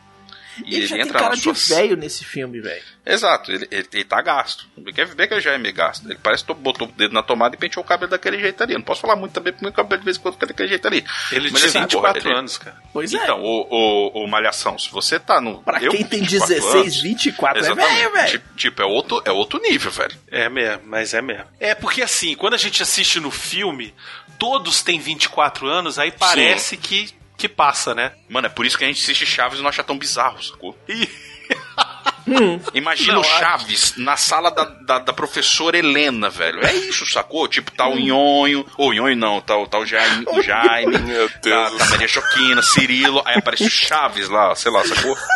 [0.58, 2.82] e Ele, ele, já tem entra cara na de sua velho nesse filme, velho.
[3.06, 4.66] Exato, ele, ele, ele tá gasto.
[4.76, 6.06] O Kevin Bacon já é meio gasto.
[6.06, 8.74] Ele parece que botou o dedo na tomada e penteou o cabelo daquele jeito ali.
[8.74, 10.68] Eu não posso falar muito também, porque meu cabelo de vez em quando fica daquele
[10.68, 11.04] jeito ali.
[11.32, 12.76] Ele Mas, tinha assim, 24 porra, ele- anos, cara.
[12.92, 13.16] Pois é.
[13.16, 15.62] Então, o, o, o Malhação, se você tá no.
[15.62, 18.42] Pra eu quem tem 24 16, anos, 24, é exatamente, velho, velho.
[18.56, 20.16] Tipo, é outro, é outro nível, velho.
[20.30, 21.44] É mesmo, mas é mesmo.
[21.58, 23.94] É porque assim, quando a gente assiste no filme,
[24.38, 27.10] todos têm 24 anos, aí parece que,
[27.40, 28.12] que passa, né?
[28.28, 30.76] Mano, é por isso que a gente assiste Chaves e não acha tão bizarro, sacou?
[30.88, 31.08] E
[32.74, 36.64] Imagina Não, o Chaves na sala da, da, da professora Helena, velho.
[36.64, 37.48] É isso, sacou?
[37.48, 38.64] Tipo, tá o Nhonho.
[38.76, 41.76] Ou Nhonho não, tá, tá o Jaime, o Jaime Meu tá, Deus.
[41.78, 43.22] tá a Maria Choquina, Cirilo.
[43.24, 45.16] Aí aparece o Chaves lá, sei lá, sacou?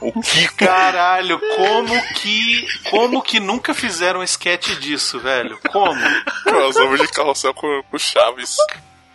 [0.00, 0.56] O Kiko.
[0.56, 5.60] caralho, como que como que nunca fizeram um sketch disso, velho?
[5.70, 6.00] Como?
[6.42, 8.56] Crossover de carrossel com, com Chaves.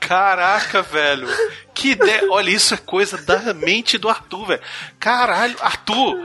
[0.08, 1.28] Caraca, velho.
[1.74, 2.28] Que ideia.
[2.30, 4.62] Olha, isso é coisa da mente do Arthur, velho.
[5.00, 6.18] Caralho, Arthur.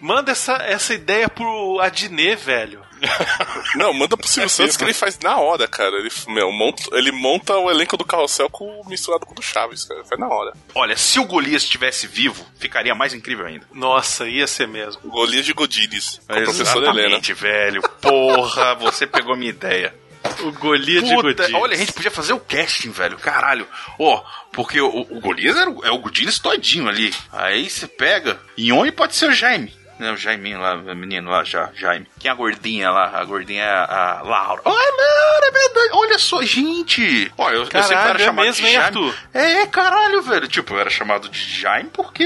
[0.00, 2.80] Manda essa, essa ideia pro Adnet, velho.
[3.76, 5.96] Não, manda pro Silvio Santos que ele faz na hora, cara.
[5.96, 9.84] Ele, meu, monta, ele monta o elenco do carrossel com, misturado com o do Chaves,
[9.84, 10.04] cara.
[10.04, 10.52] Faz na hora.
[10.74, 13.66] Olha, se o Golias estivesse vivo, ficaria mais incrível ainda.
[13.72, 15.00] Nossa, ia ser mesmo.
[15.04, 17.16] O Golias de Godines, com a professora Helena.
[17.16, 17.82] Exatamente, velho.
[18.00, 19.94] Porra, você pegou minha ideia.
[20.42, 21.54] O Golias de Puta, Godines.
[21.62, 23.18] olha, a gente podia fazer o casting, velho.
[23.18, 23.66] Caralho.
[23.98, 24.22] Ó,
[24.52, 27.14] porque o, o Golias era o- é o Godines todinho ali.
[27.32, 28.40] Aí você pega.
[28.58, 29.78] Ione pode ser o Jaime.
[29.98, 32.06] Né, o Jaiminho lá, o menino lá, já, Jaime.
[32.18, 33.18] Quem é a gordinha lá?
[33.20, 34.62] A gordinha é a Laura.
[34.64, 35.88] Ai, Laura, é verdade.
[35.92, 37.30] Olha só, gente.
[37.36, 38.86] Ó, eu, eu sempre Caralho, era é chamado mesmo, de Jaime.
[38.86, 39.14] Arthur?
[39.34, 40.48] É, caralho, velho.
[40.48, 42.24] Tipo, eu era chamado de Jaime porque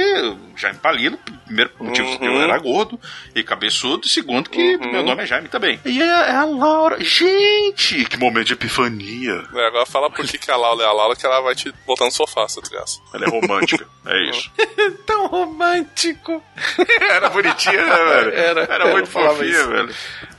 [0.56, 2.18] Jaime Palilo, primeiro motivo Uhum.
[2.18, 2.98] que eu era gordo
[3.34, 4.92] e cabeçudo, e segundo que Uhum.
[4.92, 5.80] meu nome é Jaime também.
[5.84, 6.96] E é, é a Laura.
[7.02, 9.42] Gente, que momento de epifania.
[9.54, 11.72] É, agora fala por que, que a Laura é a Laura que ela vai te
[11.86, 13.00] botar no sofá, seu desgraça.
[13.12, 14.50] Ela é romântica, é isso.
[15.06, 16.42] Tão romântico.
[17.10, 18.32] Era bonitinha, né, velho?
[18.34, 19.94] Era, Era muito eu falava fofinha, velho.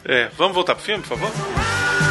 [0.05, 2.04] É, vamos voltar pro filme, por favor?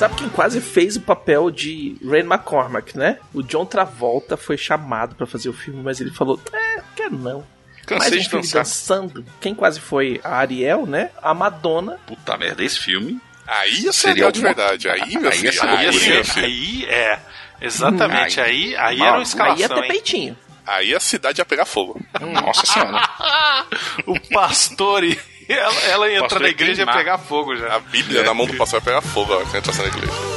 [0.00, 3.18] Sabe quem quase fez o papel de Ray McCormack, né?
[3.34, 7.46] O John Travolta foi chamado pra fazer o filme, mas ele falou: É, quero não.
[7.84, 8.62] Cansei Mais um de filme dançar.
[8.62, 9.24] dançando.
[9.42, 11.10] Quem quase foi a Ariel, né?
[11.22, 11.98] A Madonna.
[12.06, 13.20] Puta merda, esse filme.
[13.46, 14.88] Aí ia ser Seria de verdade.
[14.88, 16.46] Aí, meu Aí filho, aí, ser- filho.
[16.46, 17.18] Aí é.
[17.60, 18.42] Exatamente, Hum.
[18.42, 19.54] aí, aí Mal, era uma aí escalação.
[19.56, 19.88] Aí ia ter hein?
[19.88, 20.38] peitinho.
[20.66, 22.00] Aí a cidade ia pegar fogo.
[22.42, 23.06] Nossa senhora.
[24.06, 25.18] O pastor e
[25.58, 27.76] ela, ela ia Pastor na ia igreja e ia pegar fogo já.
[27.76, 30.29] A Bíblia na mão do pastor vai pegar fogo ó, entrar na igreja.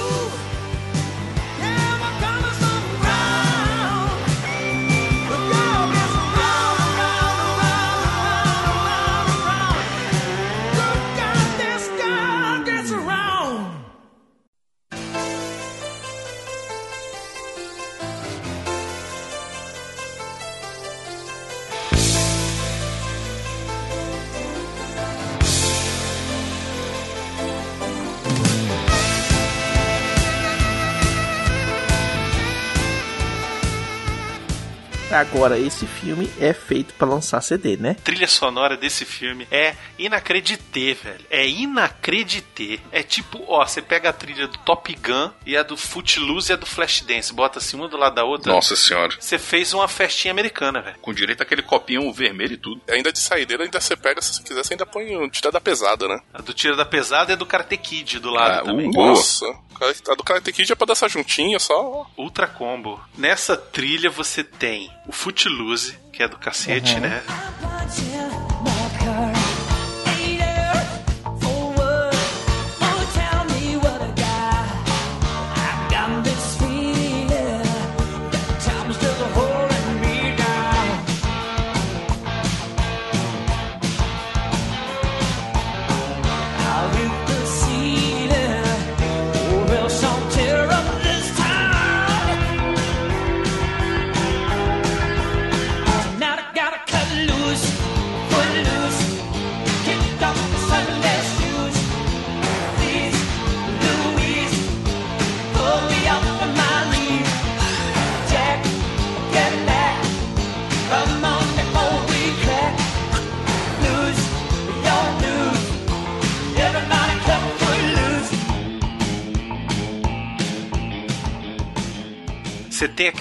[35.14, 37.96] Agora, esse filme é feito pra lançar CD, né?
[38.04, 41.26] trilha sonora desse filme é inacredité, velho.
[41.30, 42.80] É inacredité.
[42.92, 46.54] É tipo, ó, você pega a trilha do Top Gun e a do Footloose e
[46.54, 48.52] a do Flashdance, bota assim uma do lado da outra.
[48.52, 49.14] Nossa senhora.
[49.20, 50.98] Você fez uma festinha americana, velho.
[51.02, 52.82] Com direito àquele copinho vermelho e tudo.
[52.90, 55.62] Ainda de saideira, ainda você pega, se você quiser, você ainda põe o tira da
[55.62, 56.20] pesada, né?
[56.34, 58.90] A do Tiro da Pesada e a do Karate Kid do lado Ah, também.
[58.90, 58.94] uh.
[58.94, 59.46] Nossa,
[60.10, 62.06] a do Karate Kid é pra dançar juntinho, só.
[62.18, 63.00] Ultra Combo.
[63.18, 67.22] Nessa trilha você tem o Footloose, que é do cacete, né?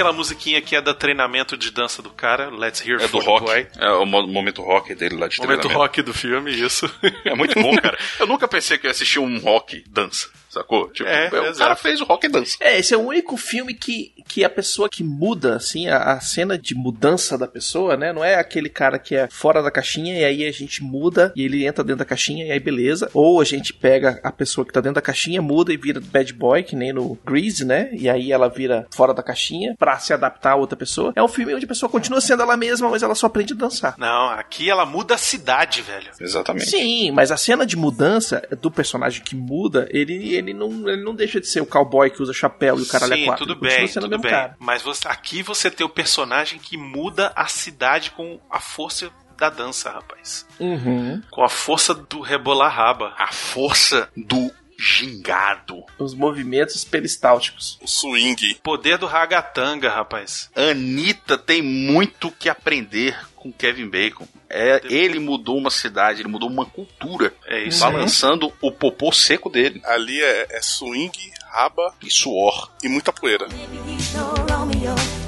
[0.03, 3.46] Aquela musiquinha que é da treinamento de dança do cara, Let's Hear É do rock.
[3.46, 3.66] Boy.
[3.78, 5.68] É o mo- momento rock dele lá de Momento treinamento.
[5.78, 6.90] rock do filme, isso.
[7.24, 7.96] É muito bom, cara.
[8.18, 10.88] Eu nunca pensei que eu ia assistir um rock dança, sacou?
[10.90, 11.82] Tipo, É, o cara exato.
[11.82, 12.57] fez o rock dança.
[12.61, 16.20] É, esse é o único filme que, que a pessoa que muda, assim, a, a
[16.20, 18.12] cena de mudança da pessoa, né?
[18.12, 21.44] Não é aquele cara que é fora da caixinha e aí a gente muda e
[21.44, 23.09] ele entra dentro da caixinha e aí beleza.
[23.14, 26.32] Ou a gente pega a pessoa que tá dentro da caixinha, muda e vira bad
[26.34, 27.88] boy, que nem no Grease, né?
[27.92, 31.12] E aí ela vira fora da caixinha pra se adaptar a outra pessoa.
[31.16, 33.57] É um filme onde a pessoa continua sendo ela mesma, mas ela só aprende a
[33.57, 33.95] dançar.
[33.99, 36.11] Não, aqui ela muda a cidade, velho.
[36.20, 36.66] Exatamente.
[36.70, 41.14] Sim, mas a cena de mudança do personagem que muda, ele, ele, não, ele não
[41.14, 43.47] deixa de ser o cowboy que usa chapéu e o caralho é Sim, quatro.
[43.47, 44.30] tudo bem, tudo bem.
[44.30, 44.57] cara.
[44.59, 49.51] Mas você- aqui você tem o personagem que muda a cidade com a força da
[49.51, 50.47] dança, rapaz.
[50.61, 51.20] Uhum.
[51.30, 53.12] Com a força do rebolar raba.
[53.18, 55.83] A força do gingado.
[55.99, 57.79] Os movimentos peristálticos.
[57.81, 58.55] O swing.
[58.62, 60.51] Poder do ragatanga, rapaz.
[60.55, 64.27] Anitta tem muito que aprender com Kevin Bacon.
[64.49, 67.35] É, ele mudou uma cidade, ele mudou uma cultura.
[67.47, 67.81] É isso.
[67.81, 69.81] Balançando o popô seco dele.
[69.85, 72.70] Ali é, é swing, raba e suor.
[72.83, 73.49] E muita poeira.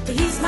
[0.07, 0.39] He's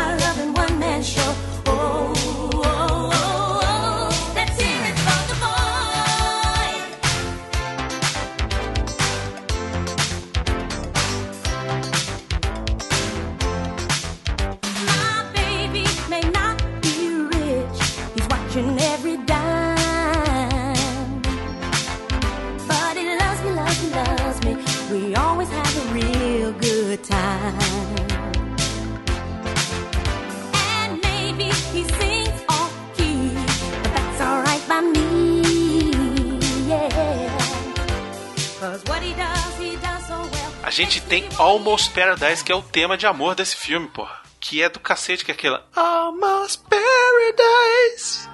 [40.66, 44.20] A gente tem Almost Paradise, que é o tema de amor desse filme, porra.
[44.40, 48.28] Que é do cacete, que é aquela Almost Paradise.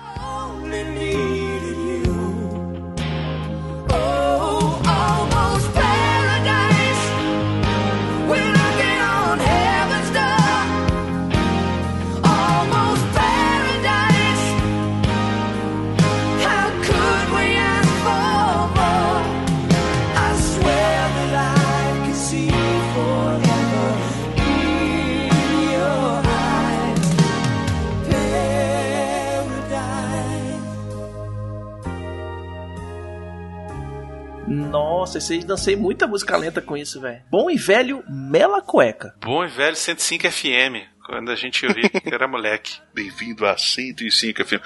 [35.22, 37.22] 16, dancei muita música lenta com isso, velho.
[37.30, 39.14] Bom e velho Mela Cueca.
[39.20, 42.74] Bom e velho 105 FM quando a gente ouvia que era moleque.
[42.92, 44.60] Bem-vindo a 105 FM,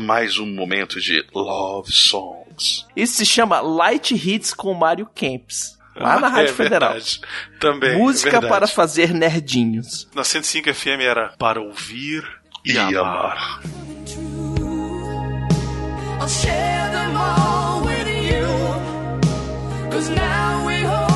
[0.00, 2.86] mais um momento de Love Songs.
[2.96, 5.78] Isso se chama Light Hits com Mário Kempis.
[5.94, 6.96] Lá na é Rádio é Federal.
[7.60, 7.98] Também.
[7.98, 10.08] Música é para fazer nerdinhos.
[10.14, 12.26] Na 105 FM era para ouvir
[12.64, 12.96] e, e amar.
[12.96, 13.60] amar.
[16.20, 18.97] I'll share them all with you.
[19.90, 21.07] Cause now we hold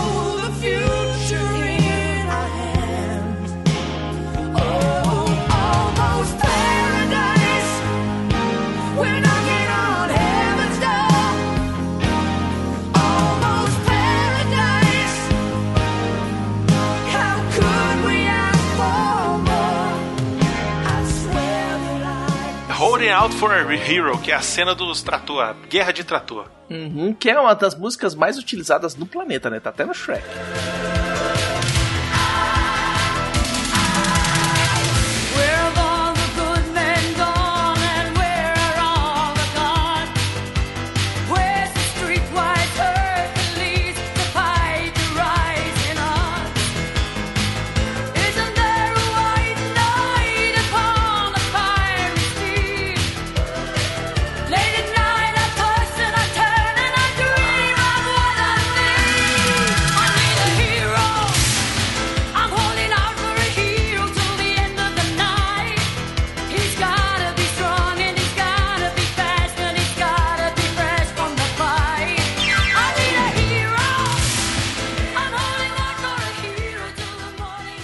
[23.13, 26.47] Out for a Hero, que é a cena dos trator, a guerra de trator.
[26.71, 29.61] Uhum, que é uma das músicas mais utilizadas no planeta, né?
[29.61, 30.25] Tá até no Shrek.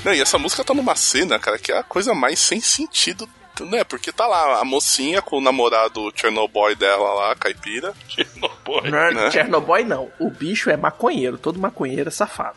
[0.09, 3.29] Não, e essa música tá numa cena, cara, que é a coisa mais sem sentido,
[3.61, 3.85] né?
[3.85, 7.93] Porque tá lá a mocinha com o namorado Chernobyl dela lá, caipira.
[8.09, 8.91] Chernobyl.
[8.91, 9.31] Não, né?
[9.31, 10.11] Chernobyl não.
[10.19, 11.37] O bicho é maconheiro.
[11.37, 12.57] Todo maconheiro é safado.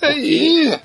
[0.00, 0.78] Aí.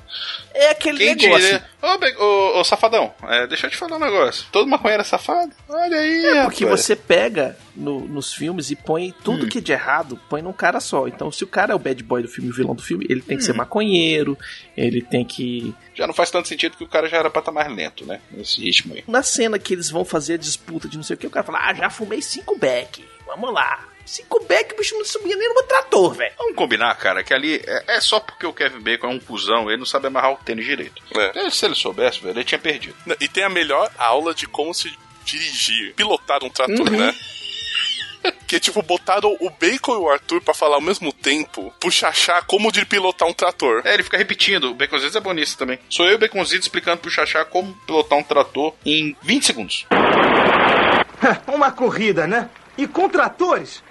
[0.54, 1.40] É aquele Quem negócio.
[1.46, 1.64] diria?
[1.82, 4.44] Ô, ô, ô, safadão, é, deixa eu te falar um negócio.
[4.52, 5.50] Todo maconheiro é safado?
[5.68, 6.82] Olha aí, É porque rapaz.
[6.82, 10.78] você pega no- nos filmes e põe tudo que é de errado, põe num cara
[10.78, 11.08] só.
[11.08, 13.22] Então, se o cara é o bad boy do filme, o vilão do filme, ele
[13.22, 14.36] tem que ser maconheiro,
[14.76, 15.74] ele tem que.
[15.94, 18.20] Já não faz tanto sentido que o cara já era pra estar mais lento, né?
[18.30, 19.02] Nesse ritmo aí.
[19.08, 21.44] Na cena que eles vão fazer a disputa de não sei o que, o cara
[21.46, 23.02] fala: Ah, já fumei cinco beck.
[23.26, 23.88] Vamos lá.
[24.04, 26.32] Cinco beck, o bicho não subia nem no trator, velho.
[26.36, 29.68] Vamos combinar, cara, que ali é, é só porque o Kevin Bacon é um cuzão,
[29.70, 31.02] ele não sabe amarrar o tênis direito.
[31.16, 31.48] É.
[31.50, 32.94] Se ele soubesse, velho, ele tinha perdido.
[33.20, 34.92] E tem a melhor aula de como se
[35.24, 36.98] dirigir, pilotar um trator, Uhum.
[36.98, 37.14] né?
[38.46, 42.40] Que tipo, botaram o Bacon e o Arthur pra falar ao mesmo tempo, pro Xaxá
[42.42, 43.82] como de pilotar um trator.
[43.84, 44.70] É, ele fica repetindo.
[44.70, 45.78] O Baconzitos é bom nisso também.
[45.88, 49.86] Sou eu e o Baconzitos explicando pro Xaxá como pilotar um trator em 20 segundos.
[51.52, 52.48] Uma corrida, né?
[52.78, 53.82] E com tratores?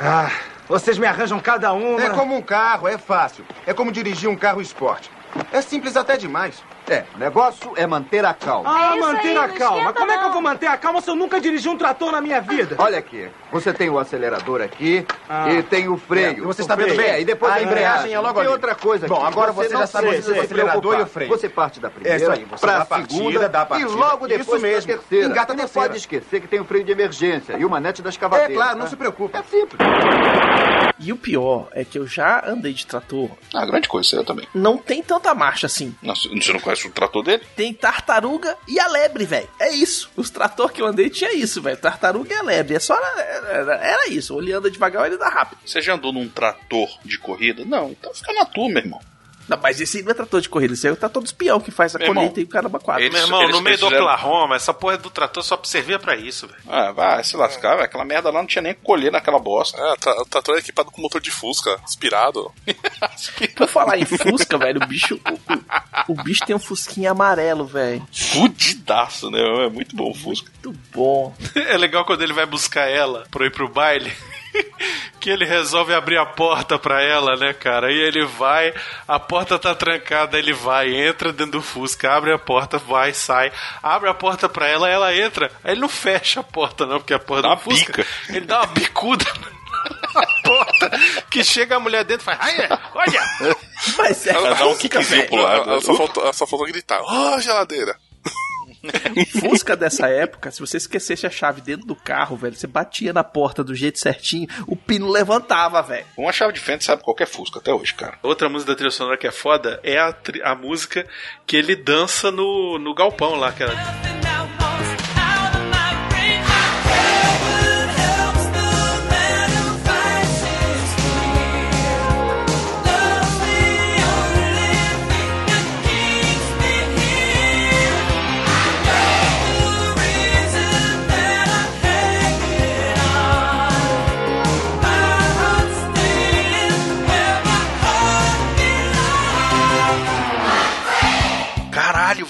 [0.00, 0.30] Ah,
[0.68, 2.02] vocês me arranjam cada uma.
[2.02, 3.44] É como um carro, é fácil.
[3.66, 5.10] É como dirigir um carro esporte.
[5.52, 6.62] É simples até demais.
[6.92, 8.68] É, o negócio é manter a calma.
[8.70, 9.92] Ah, manter a calma.
[9.94, 12.20] Como é que eu vou manter a calma se eu nunca dirigi um trator na
[12.20, 12.76] minha vida?
[12.78, 15.50] Olha aqui, você tem o acelerador aqui Ah.
[15.50, 16.42] e tem o freio.
[16.42, 17.06] É, você O está vendo bem?
[17.10, 18.50] É, e depois A a embreagem é logo Tem ali.
[18.52, 19.26] outra coisa Bom, aqui.
[19.26, 21.30] agora Você você, não já sabe sei, se acelerador e o freio.
[21.30, 23.80] Você parte da primeira, É isso aí, você pra dá a partida, segunda, partida.
[23.90, 24.86] e logo Isso depois pra mesmo.
[24.92, 25.26] terceira.
[25.28, 28.10] Engata a não pode esquecer que tem o freio de emergência e o manete da
[28.10, 28.52] escavadeira.
[28.52, 28.90] É claro, não tá?
[28.90, 29.36] se preocupe.
[29.36, 29.78] É simples.
[31.02, 33.28] E o pior é que eu já andei de trator.
[33.52, 34.46] Ah, grande coisa, eu também.
[34.54, 35.94] Não tem tanta marcha assim.
[36.00, 37.42] Nossa, você não conhece o trator dele?
[37.56, 39.48] Tem tartaruga e a lebre, velho.
[39.58, 40.10] É isso.
[40.16, 41.76] Os trator que eu andei tinha isso, velho.
[41.76, 42.76] Tartaruga e a lebre.
[42.76, 44.34] É só era, era- era isso.
[44.34, 45.58] Ou ele anda devagar ou ele anda rápido.
[45.66, 47.64] Você já andou num trator de corrida?
[47.64, 49.00] Não, então fica na tua, meu irmão.
[49.56, 51.26] Não, mas esse aí não é trator de corrida, esse aí é o trator do
[51.26, 53.02] espião que faz a Meu colheita irmão, e o caramba quatro.
[53.04, 56.16] eles- Meu irmão, no meio do fizeram- Oklahoma, essa porra do trator só servia pra
[56.16, 56.60] isso, velho.
[56.68, 57.84] Ah, vai se lascar, velho.
[57.84, 59.76] Aquela merda lá não tinha nem que colher naquela bosta.
[59.80, 62.50] É, tra- o trator é equipado com motor de Fusca, aspirado.
[63.56, 65.20] Por falar em Fusca, velho, o bicho.
[66.08, 68.06] O, o- o bicho tem um Fusquinha amarelo, velho.
[68.12, 69.40] Fudidaço, né?
[69.66, 70.50] É muito bom o Fusca.
[70.64, 71.34] Muito bom.
[71.54, 74.12] É legal quando ele vai buscar ela pra ir pro baile.
[75.20, 77.86] Que ele resolve abrir a porta pra ela, né, cara?
[77.86, 78.74] Aí ele vai,
[79.06, 83.52] a porta tá trancada, ele vai, entra dentro do Fusca, abre a porta, vai, sai,
[83.80, 85.48] abre a porta pra ela, ela entra.
[85.62, 87.92] Aí ele não fecha a porta, não, porque a porta Dá do Fusca.
[88.02, 88.06] bica.
[88.30, 89.24] Ele dá uma bicuda
[90.14, 90.90] na porta,
[91.30, 93.56] que chega a mulher dentro e faz, ai, olha!
[93.96, 95.70] Mas é Ela dá um kickzinho pro lado.
[95.70, 97.96] Ela só faltou, ela só faltou gritar, ó, geladeira.
[99.40, 103.24] Fusca dessa época, se você esquecesse a chave dentro do carro, velho, você batia na
[103.24, 106.06] porta do jeito certinho, o pino levantava, velho.
[106.16, 108.18] Uma chave de fenda sabe qualquer Fusca até hoje, cara.
[108.22, 110.14] Outra música da trilha sonora que é foda é a,
[110.44, 111.06] a música
[111.46, 113.72] que ele dança no, no galpão lá, que era.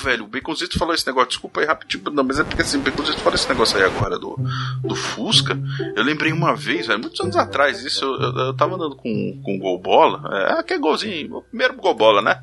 [0.03, 1.31] Velho, o Baconzito falou esse negócio.
[1.31, 4.19] Desculpa aí rapidinho, não, mas é porque assim, o Baconzito falou esse negócio aí agora
[4.19, 4.37] do,
[4.83, 5.59] do Fusca.
[5.95, 9.41] Eu lembrei uma vez, velho, muitos anos atrás, isso, eu, eu, eu tava andando com,
[9.45, 10.23] com gol bola.
[10.37, 12.43] É, aquele golzinho, o primeiro gol bola, né?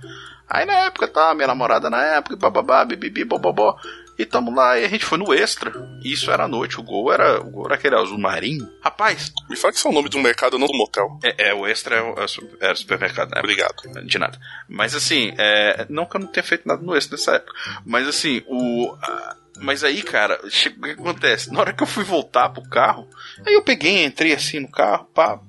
[0.49, 3.78] Aí na época, tá, minha namorada na época, bababá, bibibi, bobobó.
[4.20, 5.72] E tamo lá, e a gente foi no extra.
[6.04, 8.70] E isso era à noite, o gol era, o gol era aquele azul marinho.
[8.84, 9.32] Rapaz.
[9.50, 11.18] Me fala que isso é o nome de um mercado, não do motel.
[11.24, 12.26] É, é, o extra é o, é
[12.60, 13.40] era o supermercado, né?
[13.40, 13.74] Obrigado.
[14.06, 14.38] De nada.
[14.68, 17.54] Mas assim, é, não que eu não tenha feito nada no extra nessa época.
[17.86, 18.94] Mas assim, o.
[19.02, 21.52] a- mas aí, cara, o que acontece?
[21.52, 23.08] Na hora que eu fui voltar pro carro,
[23.46, 25.40] aí eu peguei, entrei assim no carro, pá.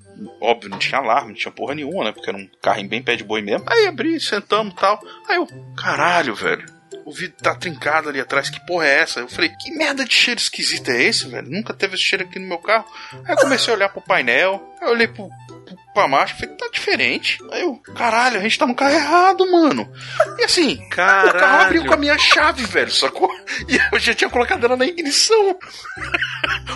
[0.41, 2.13] Óbvio, não tinha alarme, não tinha porra nenhuma, né?
[2.13, 3.65] Porque era um carro em bem pé de boi mesmo.
[3.69, 5.01] Aí abri, sentamos e tal.
[5.29, 5.47] Aí eu,
[5.77, 6.65] caralho, velho.
[7.05, 9.21] O vidro tá trincado ali atrás, que porra é essa?
[9.21, 11.49] Eu falei, que merda de cheiro esquisito é esse, velho?
[11.51, 12.85] Nunca teve esse cheiro aqui no meu carro.
[13.25, 16.55] Aí eu comecei a olhar pro painel, aí eu olhei pro, pro, pra marcha, falei,
[16.57, 17.39] tá diferente.
[17.53, 19.91] Aí eu, caralho, a gente tá no carro errado, mano.
[20.39, 21.63] E assim, o carro Caralho.
[21.67, 23.31] abriu com a minha chave, velho, sacou?
[23.69, 25.59] E eu já tinha colocado ela na ignição.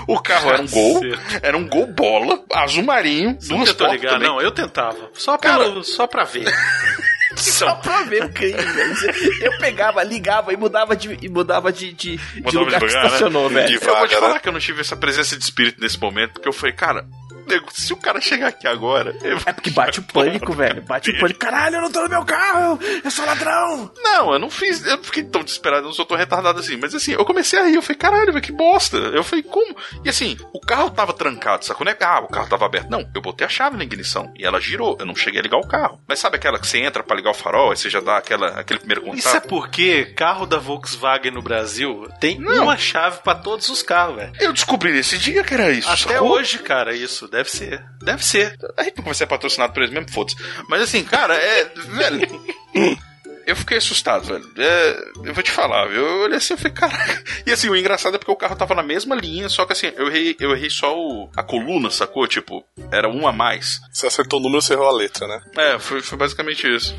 [0.08, 1.00] o carro era um gol,
[1.42, 4.28] era um gol bola, azul marinho, Não duas tentou portas ligar, também.
[4.28, 5.10] não, eu tentava.
[5.14, 6.44] Só, Cara- pelo, só pra ver.
[7.36, 8.94] Só pra ver o crime, velho.
[9.40, 13.00] Eu pegava, ligava e mudava de, e mudava de, de, de Mudava lugar que lugar,
[13.00, 13.06] né?
[13.06, 13.74] estacionou, velho.
[13.74, 16.48] Eu vou te falar que eu não tive essa presença de espírito nesse momento, porque
[16.48, 17.06] eu falei, cara,
[17.72, 19.16] se o cara chegar aqui agora.
[19.22, 20.82] É porque bate o pânico, velho.
[20.82, 21.40] Bate o pânico.
[21.40, 22.78] Caralho, eu não tô no meu carro!
[23.02, 23.90] Eu sou ladrão!
[24.02, 24.84] Não, eu não fiz.
[24.86, 26.76] Eu não fiquei tão desesperado, eu não sou tão retardado assim.
[26.76, 27.74] Mas assim, eu comecei a rir.
[27.74, 28.96] Eu falei, caralho, velho, que bosta.
[28.96, 29.76] Eu falei, como?
[30.04, 31.84] E assim, o carro tava trancado, sacou?
[31.84, 32.90] Não é que, ah, o carro tava aberto.
[32.90, 34.96] Não, eu botei a chave na ignição e ela girou.
[34.98, 36.00] Eu não cheguei a ligar o carro.
[36.06, 38.48] Mas sabe aquela que você entra pra ligar o farol, aí você já dá aquela,
[38.60, 39.18] aquele primeiro contato?
[39.18, 42.64] Isso é porque carro da Volkswagen no Brasil tem Não.
[42.64, 44.32] uma chave pra todos os carros, velho.
[44.40, 45.88] Eu descobri nesse dia que era isso.
[45.88, 46.30] Até sacou?
[46.32, 47.28] hoje, cara, isso.
[47.34, 47.84] Deve ser.
[48.00, 48.56] Deve ser.
[48.76, 50.36] A gente não vai ser patrocinado por eles mesmo, foda-se.
[50.68, 51.64] Mas assim, cara, é.
[51.74, 52.20] velho.
[53.46, 54.42] Eu fiquei assustado, velho.
[54.56, 56.00] É, eu vou te falar, viu?
[56.00, 57.22] Eu olhei assim e falei, caraca.
[57.44, 59.92] E assim, o engraçado é porque o carro tava na mesma linha, só que assim,
[59.96, 62.26] eu errei, eu errei só o, a coluna, sacou?
[62.26, 63.82] Tipo, era um a mais.
[63.92, 65.42] Você acertou o número, você errou a letra, né?
[65.58, 66.96] É, foi, foi basicamente isso.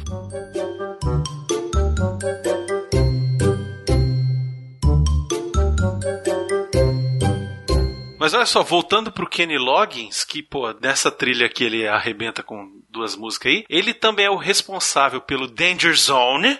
[8.26, 12.82] Mas olha só, voltando pro Kenny Loggins, que, pô, nessa trilha que ele arrebenta com
[12.90, 16.58] duas músicas aí, ele também é o responsável pelo Danger Zone.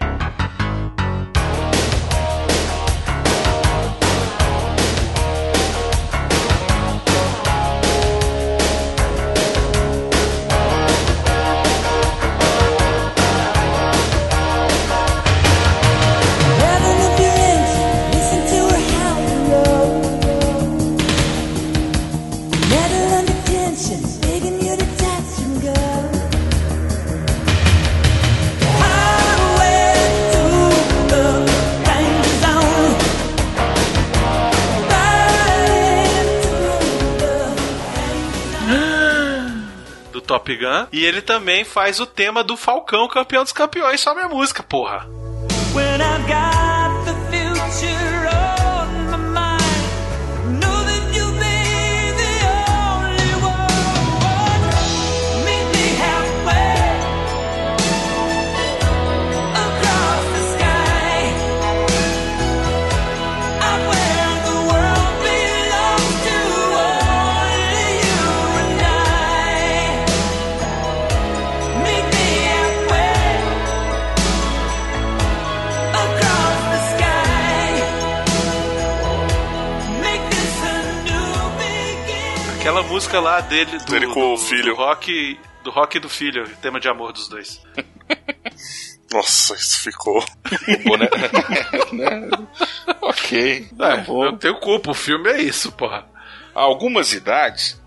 [40.92, 45.08] E ele também faz o tema do Falcão, campeão dos campeões, sobre a música, porra.
[45.74, 48.05] When I've got the future
[82.96, 84.74] música lá dele, do, Dele com o filho.
[84.74, 87.62] do rock, do rock e do filho, tema de amor dos dois.
[89.12, 90.24] Nossa, isso ficou.
[91.92, 92.30] Né?
[93.02, 93.68] ok.
[93.80, 96.06] É, eu tenho culpa, o filme é isso, porra.
[96.54, 97.78] Algumas idades.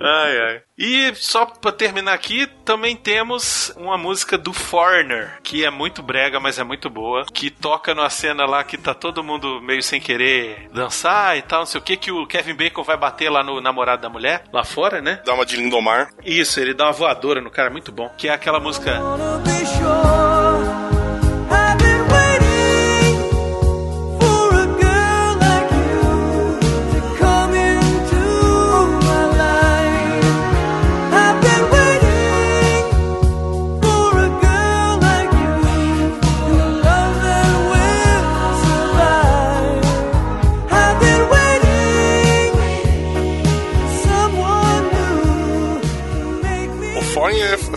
[0.00, 0.62] Ai, ai.
[0.78, 6.40] E só pra terminar aqui, também temos uma música do Foreigner, que é muito brega,
[6.40, 10.00] mas é muito boa, que toca numa cena lá que tá todo mundo meio sem
[10.00, 13.42] querer dançar e tal, não sei o que, que o Kevin Bacon vai bater lá
[13.42, 15.20] no namorado da mulher, lá fora, né?
[15.24, 16.10] Dá uma de Lindomar.
[16.24, 18.08] Isso, ele dá uma voadora no cara, muito bom.
[18.16, 18.98] Que é aquela música.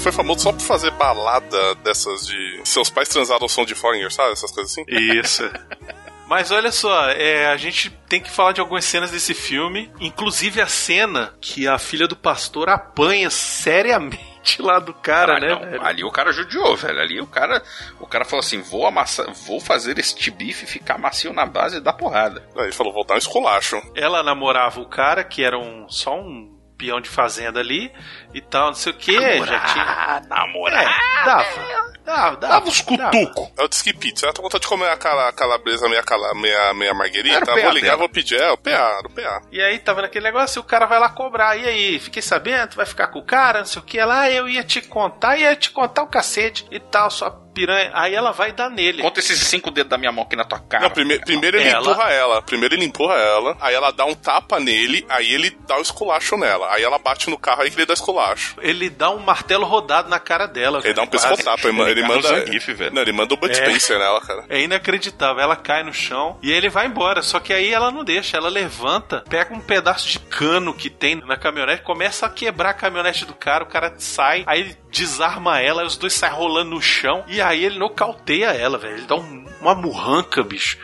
[0.03, 2.61] Foi famoso só por fazer balada dessas de.
[2.65, 4.33] Seus pais transaram ao som de Foreigner, sabe?
[4.33, 4.83] Essas coisas assim.
[4.87, 5.43] Isso.
[6.27, 10.61] Mas olha só, é, a gente tem que falar de algumas cenas desse filme, inclusive
[10.61, 15.47] a cena que a filha do pastor apanha seriamente lá do cara, Ah, né?
[15.49, 15.85] não, velho?
[15.85, 16.99] Ali o cara judiou, velho.
[16.99, 17.61] Ali o cara,
[17.99, 21.93] o cara falou assim: vou amassar, vou fazer este bife ficar macio na base da
[21.93, 22.43] porrada.
[22.55, 23.81] Aí ele falou, vou dar um esculacho.
[23.95, 26.52] Ela namorava o cara, que era um, só um
[26.83, 27.91] peão de fazenda ali
[28.33, 29.13] e tal, não sei o que.
[29.45, 30.21] Já tinha.
[30.27, 30.83] Namorar.
[30.83, 31.93] É, dava.
[32.03, 32.35] Dava, dava.
[32.35, 33.51] Dava uns cutucos.
[33.57, 34.25] É o Disque Pizza.
[34.25, 37.35] Ela tá com vontade de comer a cala- calabresa meia, cala, meia, meia marguerita.
[37.37, 37.97] Era o PA vou ligar, dela.
[37.97, 38.41] vou pedir.
[38.41, 39.41] É, o PA, o PA.
[39.51, 41.55] E aí tava naquele negócio, e o cara vai lá cobrar.
[41.57, 43.97] E aí, fiquei sabendo, tu vai ficar com o cara, não sei o que.
[43.97, 47.91] Ela, ah, eu ia te contar, ia te contar o cacete e tal, sua piranha.
[47.93, 49.01] Aí ela vai dar nele.
[49.01, 50.83] Conta esses cinco dedos da minha mão aqui na tua cara.
[50.83, 52.41] Não, prime- primeiro ele Ela- empurra ela.
[52.41, 53.55] Primeiro ele empurra ela.
[53.61, 55.05] Aí ela dá um tapa nele.
[55.07, 56.72] Aí ele dá o esculacho nela.
[56.73, 58.55] Aí ela bate no carro aí que ele dá esculacho.
[58.61, 60.77] Ele dá um martelo rodado na cara dela.
[60.79, 61.27] Ele velho, dá um quase.
[61.27, 61.67] pescotapo.
[61.67, 62.27] Ele, ele manda.
[62.27, 62.93] Zangief, velho.
[62.93, 63.55] Não, ele manda o Bud É.
[63.55, 64.45] Spencer nela, cara.
[64.49, 65.41] É inacreditável.
[65.41, 67.21] Ela cai no chão e aí ele vai embora.
[67.21, 68.37] Só que aí ela não deixa.
[68.37, 72.73] Ela levanta, pega um pedaço de cano que tem na caminhonete, começa a quebrar a
[72.73, 73.63] caminhonete do cara.
[73.63, 77.23] O cara sai, aí ele desarma ela, aí os dois saem rolando no chão.
[77.27, 78.97] E aí ele nocauteia ela, velho.
[78.97, 80.77] Ele dá um- uma murranca, bicho.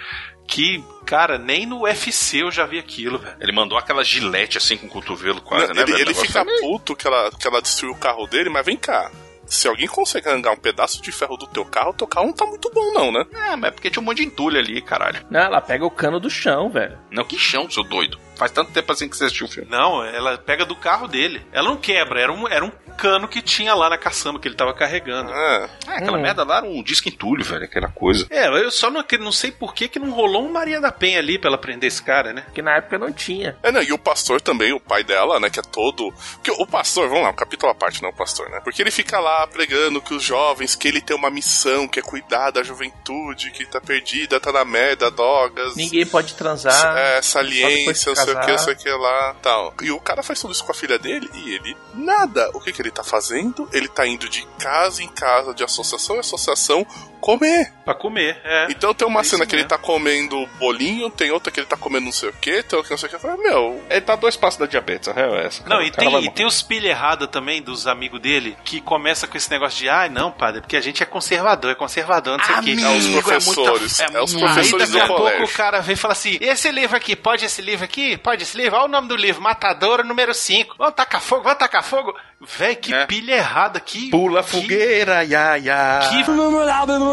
[0.50, 3.36] Que, cara, nem no UFC eu já vi aquilo, velho.
[3.40, 5.82] Ele mandou aquela gilete assim com o cotovelo quase, Não, né?
[5.84, 6.02] ele velho?
[6.10, 9.12] ele fica meio- puto que ela, que ela destruiu o carro dele, mas vem cá.
[9.46, 12.46] Se alguém consegue arrancar um pedaço de ferro do teu carro, teu carro não tá
[12.46, 13.26] muito bom, não, né?
[13.52, 15.26] É, mas é porque tinha um monte de entulho ali, caralho.
[15.30, 16.98] Não, ela pega o cano do chão, velho.
[17.12, 18.20] Não, que chão, seu doido.
[18.40, 19.70] Faz tanto tempo assim que você assistiu o filme.
[19.70, 21.46] Não, ela pega do carro dele.
[21.52, 24.56] Ela não quebra, era um, era um cano que tinha lá na caçamba que ele
[24.56, 25.30] tava carregando.
[25.30, 25.70] É.
[25.88, 26.22] É, aquela Hum.
[26.22, 28.26] merda lá era um disco entulho, velho, aquela coisa.
[28.30, 31.20] É, eu só não, não sei por que, que não rolou um Maria da Penha
[31.20, 32.46] ali pra ela prender esse cara, né?
[32.54, 33.58] Que na época não tinha.
[33.62, 36.14] É, não, e o pastor também, o pai dela, né, que é todo...
[36.36, 38.62] Porque o pastor, vamos lá, um capítulo à parte, não o pastor, né?
[38.64, 42.02] Porque ele fica lá pregando que os jovens, que ele tem uma missão, que é
[42.02, 45.76] cuidar da juventude, que tá perdida, tá na merda, drogas...
[45.76, 46.98] Ninguém pode transar.
[46.98, 49.74] É, só sei o que, sei o que lá, tal.
[49.82, 52.50] E o cara faz tudo isso com a filha dele e ele nada.
[52.54, 53.68] O que que ele tá fazendo?
[53.72, 56.86] Ele tá indo de casa em casa, de associação em associação,
[57.20, 57.74] comer.
[57.84, 58.68] Pra comer, é.
[58.70, 59.70] Então tem uma É cena que ele mesmo.
[59.70, 62.84] tá comendo bolinho, tem outra que ele tá comendo não sei o que, tem outra
[62.84, 63.16] que não sei o que.
[63.16, 65.62] Eu falei, meu, Ele tá a dois passos da diabetes, a real é essa.
[65.64, 65.84] Não, cara.
[65.84, 69.50] e tem, e tem os pilha errada também dos amigos dele, que começa com esse
[69.52, 72.62] negócio de, ai, não, padre, porque a gente é conservador, é conservador, não sei o
[72.62, 72.76] quê.
[72.82, 75.46] é os professores, é, os professores Aí daqui a do pouco colégio.
[75.46, 78.18] o cara vem e fala assim: esse livro aqui, pode esse livro aqui?
[78.20, 78.76] Pode esse livro?
[78.78, 80.76] Olha o nome do livro, Matadora número 5.
[80.78, 82.14] Vamos tacar fogo, vamos tacar fogo.
[82.42, 84.10] Véi, que pilha errada, que.
[84.10, 86.00] Pula que- fogueira, ia, ia.
[86.10, 86.24] Que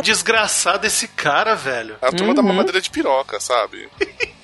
[0.02, 1.96] desgraçado esse cara, velho.
[2.02, 3.88] É a turma da mamadeira de piroca, sabe?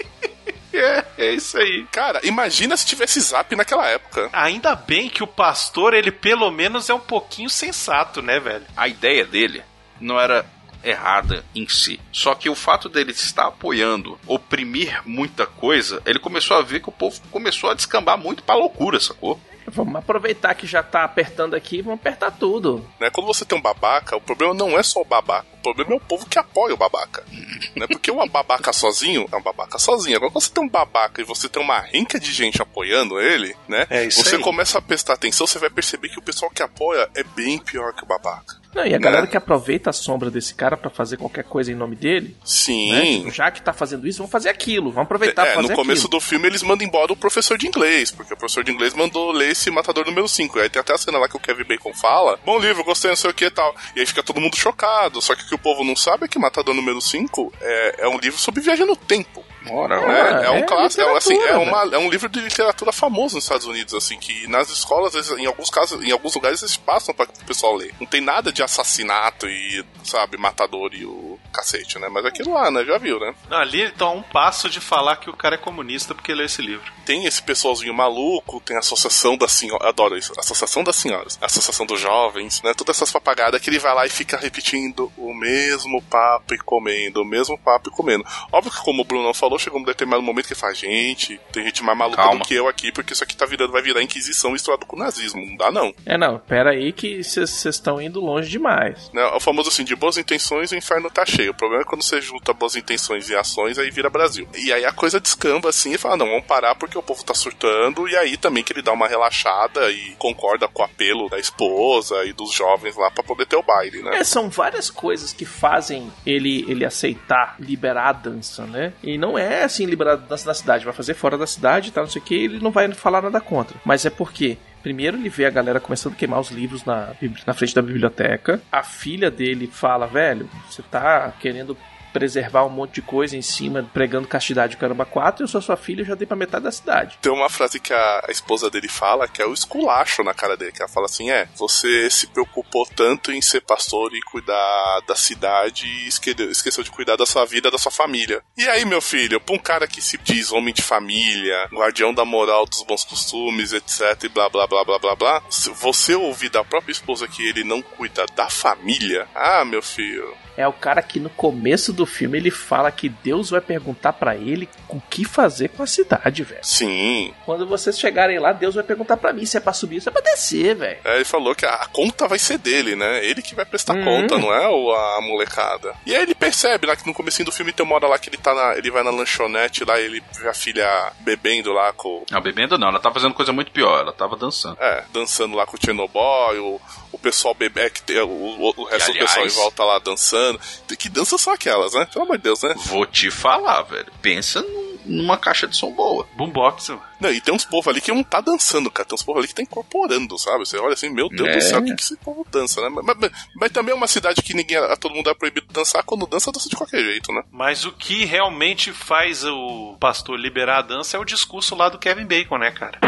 [0.74, 1.86] É, é isso aí.
[1.92, 4.30] Cara, imagina se tivesse zap naquela época.
[4.32, 8.64] Ainda bem que o pastor, ele pelo menos é um pouquinho sensato, né, velho?
[8.74, 9.62] A ideia dele
[10.00, 10.46] não era
[10.84, 12.00] errada em si.
[12.12, 16.88] Só que o fato dele estar apoiando, oprimir muita coisa, ele começou a ver que
[16.88, 19.40] o povo começou a descambar muito pra loucura, sacou?
[19.66, 22.84] Vamos aproveitar que já tá apertando aqui e vamos apertar tudo.
[23.00, 23.10] Né?
[23.10, 25.46] Quando você tem um babaca, o problema não é só o babaca.
[25.54, 27.24] O problema é o povo que apoia o babaca.
[27.76, 27.86] né?
[27.86, 30.16] Porque um babaca sozinho é um babaca sozinho.
[30.16, 33.54] Agora, quando você tem um babaca e você tem uma rinca de gente apoiando ele,
[33.68, 33.86] né?
[33.88, 34.42] É isso você aí.
[34.42, 37.94] começa a prestar atenção, você vai perceber que o pessoal que apoia é bem pior
[37.94, 38.61] que o babaca.
[38.74, 41.74] Não, e a galera que aproveita a sombra desse cara pra fazer qualquer coisa em
[41.74, 42.34] nome dele.
[42.44, 42.90] Sim.
[42.92, 43.02] né?
[43.18, 44.90] Tipo, já que tá fazendo isso, vamos fazer aquilo.
[44.90, 46.18] Vamos aproveitar É, pra no fazer começo aquilo.
[46.18, 49.30] do filme eles mandam embora o professor de inglês, porque o professor de inglês mandou
[49.30, 50.58] ler esse Matador número 5.
[50.58, 53.16] Aí tem até a cena lá que o Kevin Bacon fala: Bom livro, gostei, não
[53.16, 53.74] sei o que e tal.
[53.94, 55.20] E aí fica todo mundo chocado.
[55.20, 58.09] Só que o que o povo não sabe é que Matador número 5 é, é
[58.09, 59.44] um livro sobre viagem no tempo.
[59.70, 59.94] Ora,
[60.43, 63.36] É, é um é clássico, é, assim, é, uma- é um livro de literatura famoso
[63.36, 67.14] nos Estados Unidos, assim, que nas escolas, em alguns casos, em alguns lugares, eles passam
[67.14, 67.94] para o pessoal ler.
[68.01, 72.09] Não tem nada de assassinato e, sabe, matador e o cacete, né?
[72.09, 72.84] Mas aquilo lá, né?
[72.84, 73.34] Já viu, né?
[73.48, 76.34] Não, ali ele tá a um passo de falar que o cara é comunista porque
[76.34, 76.90] lê esse livro.
[77.05, 81.86] Tem esse pessoalzinho maluco, tem a Associação das Senhoras, adoro isso, Associação das Senhoras, Associação
[81.86, 82.72] dos Jovens, né?
[82.74, 87.22] Todas essas papagadas que ele vai lá e fica repetindo o mesmo papo e comendo,
[87.22, 88.24] o mesmo papo e comendo.
[88.51, 91.64] Óbvio que, como o Bruno falou, chegou um determinado momento que ele fala, gente, tem
[91.64, 92.40] gente mais maluca Calma.
[92.40, 95.44] do que eu aqui, porque isso aqui tá virando, vai virar Inquisição misturado com nazismo.
[95.44, 95.94] Não dá, não.
[96.04, 99.10] É, não, pera aí que vocês estão indo longe demais.
[99.12, 99.24] Né?
[99.34, 101.52] O famoso assim, de boas intenções o inferno tá cheio.
[101.52, 104.48] O problema é quando você junta boas intenções e ações, aí vira Brasil.
[104.54, 107.34] E aí a coisa descamba assim e fala, não, vamos parar porque o povo tá
[107.34, 108.08] surtando.
[108.08, 112.24] E aí também que ele dá uma relaxada e concorda com o apelo da esposa
[112.24, 114.18] e dos jovens lá pra poder ter o baile, né?
[114.18, 118.92] É, são várias coisas que fazem ele, ele aceitar liberar a dança, né?
[119.02, 121.93] E não é assim liberar a dança da cidade, vai fazer fora da cidade e
[121.93, 123.77] tal, não sei o que, ele não vai falar nada contra.
[123.85, 127.14] Mas é porque Primeiro ele vê a galera começando a queimar os livros na,
[127.47, 128.60] na frente da biblioteca.
[128.70, 131.77] A filha dele fala, velho, você tá querendo
[132.12, 136.02] preservar um monte de coisa em cima, pregando castidade caramba 4, eu sou sua filha
[136.02, 137.18] e já dei pra metade da cidade.
[137.20, 140.72] Tem uma frase que a, esposa dele fala, que é o esculacho na cara dele,
[140.72, 145.14] que ela fala assim, é, você se preocupou tanto em ser pastor e cuidar da
[145.14, 148.43] cidade e esque- esqueceu de cuidar da sua vida, da sua família.
[148.56, 152.24] E aí, meu filho, pra um cara que se diz homem de família, guardião da
[152.24, 155.43] moral dos bons costumes, etc, e blá blá blá blá blá blá,
[155.80, 160.66] você ouvir da própria esposa que ele não cuida da família, ah, meu filho, É
[160.68, 164.68] o cara que no começo do filme ele fala que Deus vai perguntar pra ele
[164.88, 166.60] o que fazer com a cidade, velho.
[166.62, 167.32] sim.
[167.46, 170.08] Quando vocês chegarem lá, Deus vai perguntar pra mim se é pra subir ou se
[170.08, 170.98] é pra descer, velho.
[171.04, 173.24] É, ele falou que a, conta vai ser dele, né?
[173.24, 174.04] Ele que vai prestar Uhum.
[174.04, 175.94] conta, não é o, a molecada.
[176.06, 178.28] E aí ele percebe lá que no comecinho do filme tem uma hora lá que
[178.28, 182.24] ele tá na, ele vai na lanchonete lá, ele vê a filha bebendo lá com
[182.30, 184.76] Não, bebendo não, ela tá fazendo coisa muito pior, ela tava dançando.
[184.80, 186.80] é, dançando lá com o Chernobyl, o,
[187.12, 189.98] o pessoal bebê, que tem, o, o, resto E, do pessoal em aliás- volta lá
[189.98, 190.59] dançando.
[190.98, 192.06] Que danças são aquelas, né?
[192.12, 192.74] Pelo amor de Deus, né?
[192.86, 194.10] Vou te falar, velho.
[194.22, 196.26] Pensa num- numa caixa de som boa.
[196.36, 196.90] Boombox.
[197.20, 199.08] Não, e tem uns povos ali que não tá dançando, cara.
[199.08, 200.60] Tem uns povos ali que tá incorporando, sabe?
[200.66, 201.52] Você olha assim, meu Deus É.
[201.56, 202.88] do céu, o que, que esse povo dança, né?
[202.88, 206.02] Mas, mas- mas também é uma cidade que ninguém, a todo mundo é proibido dançar.
[206.04, 207.42] Quando dança, dança de qualquer jeito, né?
[207.50, 211.98] Mas o que realmente faz o pastor liberar a dança é o discurso lá do
[211.98, 212.98] Kevin Bacon, né, cara?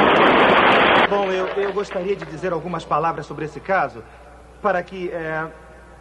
[1.08, 4.02] Bom, eu, eu gostaria de dizer algumas palavras sobre esse caso,
[4.62, 5.46] para que é,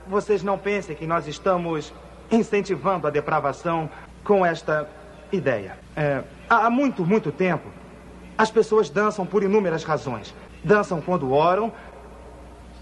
[0.08, 1.94] vocês não pensem que nós estamos
[2.32, 3.90] incentivando a depravação
[4.24, 4.88] com esta
[5.32, 5.78] ideia.
[5.96, 7.70] É, há muito, muito tempo,
[8.38, 10.34] as pessoas dançam por inúmeras razões.
[10.64, 11.72] Dançam quando oram,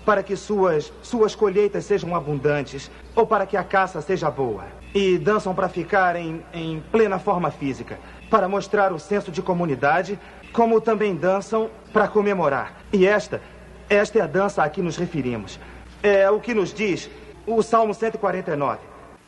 [0.05, 4.65] para que suas, suas colheitas sejam abundantes, ou para que a caça seja boa.
[4.93, 10.19] E dançam para ficar em, em plena forma física, para mostrar o senso de comunidade,
[10.53, 12.81] como também dançam para comemorar.
[12.91, 13.41] E esta,
[13.89, 15.59] esta é a dança a que nos referimos.
[16.01, 17.09] É o que nos diz
[17.45, 18.79] o Salmo 149.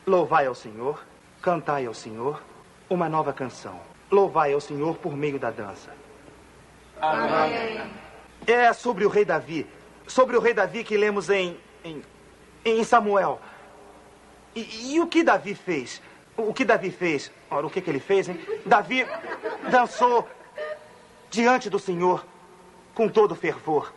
[0.06, 1.02] Louvai ao Senhor,
[1.40, 2.42] cantai ao Senhor
[2.88, 3.80] uma nova canção.
[4.10, 5.90] Louvai ao Senhor por meio da dança.
[8.46, 9.66] É sobre o rei Davi.
[10.06, 12.02] Sobre o rei Davi que lemos em, em,
[12.64, 13.40] em Samuel.
[14.54, 16.00] E, e o que Davi fez?
[16.36, 17.30] O que Davi fez?
[17.50, 18.40] Ora, o que, que ele fez, hein?
[18.66, 19.06] Davi
[19.70, 20.28] dançou
[21.30, 22.24] diante do Senhor
[22.94, 23.92] com todo fervor.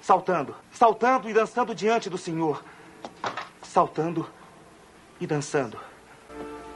[0.00, 2.64] Saltando, saltando e dançando diante do Senhor.
[3.62, 4.26] Saltando
[5.20, 5.89] e dançando.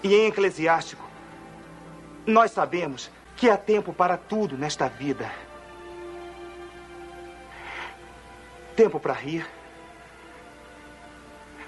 [0.05, 1.03] E em Eclesiástico,
[2.27, 5.33] nós sabemos que há tempo para tudo nesta vida.
[8.77, 9.47] Tempo para rir.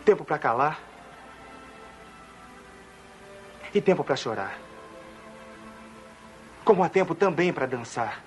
[0.05, 0.79] Tempo para calar.
[3.75, 4.59] E tempo para chorar.
[6.63, 8.23] Como há tempo também para dançar.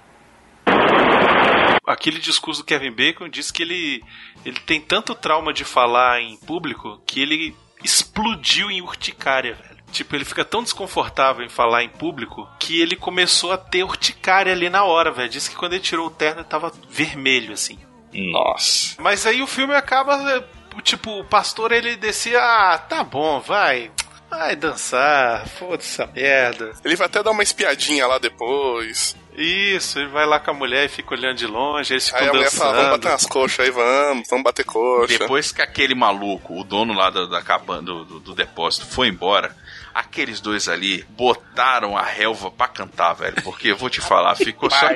[1.85, 4.03] Aquele discurso do Kevin Bacon diz que ele,
[4.43, 9.68] ele tem tanto trauma de falar em público que ele explodiu em urticária.
[9.91, 14.51] Tipo, ele fica tão desconfortável em falar em público que ele começou a ter urticária
[14.53, 15.29] ali na hora, velho.
[15.29, 17.77] Disse que quando ele tirou o terno ele tava vermelho, assim.
[18.13, 18.95] Nossa.
[19.01, 20.43] Mas aí o filme acaba,
[20.83, 23.91] tipo, o pastor ele descia, ah, tá bom, vai.
[24.29, 26.73] Vai dançar, foda-se essa merda.
[26.85, 29.15] Ele vai até dar uma espiadinha lá depois.
[29.35, 32.27] Isso, ele vai lá com a mulher e fica olhando de longe, eles ficam Aí
[32.27, 32.59] a mulher dançando.
[32.61, 35.17] fala, vamos bater nas coxas aí, vamos, vamos bater coxa.
[35.17, 39.07] Depois que aquele maluco, o dono lá da, da cabana, do, do- do depósito, foi
[39.07, 39.55] embora,
[39.93, 43.41] aqueles dois ali botaram a relva pra cantar, velho.
[43.43, 44.89] Porque eu vou te falar, ficou só.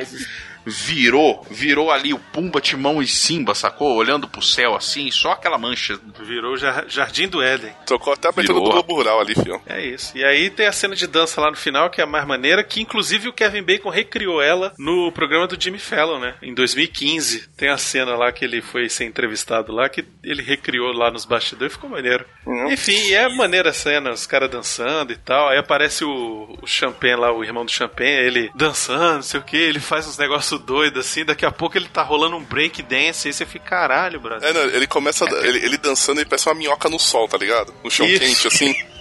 [0.65, 3.95] Virou, virou ali o Pumba, Timão e Simba, sacou?
[3.95, 5.99] Olhando pro céu assim, só aquela mancha.
[6.21, 7.73] Virou o jar- Jardim do Éden.
[7.85, 8.63] Tocou até a abertura do.
[8.65, 9.61] Globo Rural ali, filho.
[9.65, 10.17] É isso.
[10.17, 12.63] E aí tem a cena de dança lá no final, que é a mais maneira,
[12.63, 16.35] que inclusive o Kevin Bacon recriou ela no programa do Jimmy Fallon, né?
[16.41, 17.49] Em 2015.
[17.57, 21.25] Tem a cena lá que ele foi ser entrevistado lá, que ele recriou lá nos
[21.25, 22.25] bastidores e ficou maneiro.
[22.69, 25.49] Enfim, é maneira a cena, os caras dançando e tal.
[25.49, 29.43] Aí aparece o, o Champagne lá, o irmão do Champagne, ele dançando, não sei o
[29.43, 32.81] que, ele faz uns negócios doidos assim, daqui a pouco ele tá rolando um break
[32.83, 34.49] dance, aí você fica, caralho, brother.
[34.49, 37.73] É, não, ele começa, ele, ele dançando e parece uma minhoca no sol, tá ligado?
[37.83, 38.19] No chão Isso.
[38.19, 38.75] quente, assim.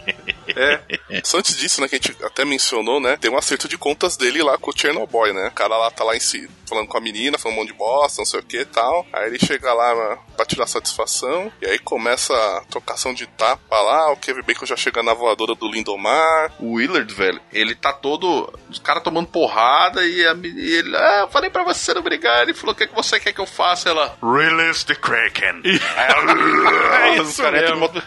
[0.54, 1.22] É.
[1.24, 4.16] Só antes disso, né, que a gente até mencionou, né, tem um acerto de contas
[4.16, 5.48] dele lá com o Chernobyl, né?
[5.48, 7.78] O cara lá tá lá em si, falando com a menina, falando um monte de
[7.78, 9.06] bosta, não sei o que e tal.
[9.12, 13.80] Aí ele chega lá né, pra tirar satisfação, e aí começa a trocação de tapa
[13.80, 16.52] lá, o Kevin Bacon já chega na voadora do Lindomar.
[16.58, 18.52] O Willard, velho, ele tá todo.
[18.68, 20.96] Os caras tomando porrada e, a, e ele.
[20.96, 22.42] Ah, eu falei pra você não brigar.
[22.42, 23.88] Ele falou: o que, é que você quer que eu faça?
[23.88, 24.16] Ela.
[24.22, 25.62] Release the Kraken.
[25.96, 28.02] É Os caras entram no-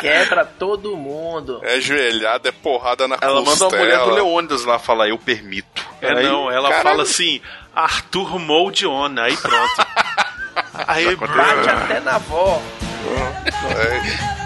[0.00, 1.60] Quebra todo mundo.
[1.62, 3.82] É joelhada, é porrada na Ela manda a costela.
[3.82, 5.86] mulher do Leônidas lá falar: eu permito.
[6.00, 7.40] É Aí, não, ela caralho, fala assim,
[7.74, 9.86] Arthur Mold On, aí pronto.
[10.86, 12.60] aí Bate até na avó.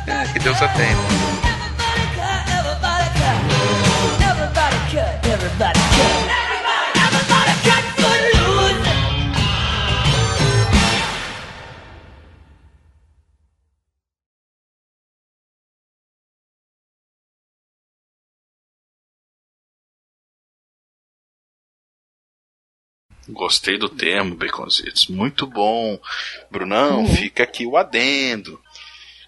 [0.07, 0.97] É, que Deus a tenha.
[4.21, 5.22] Everybody cut.
[23.29, 25.07] Gostei do termo, Baconzitos.
[25.07, 25.99] Muito bom.
[26.51, 28.61] Brunão, fica aqui o adendo.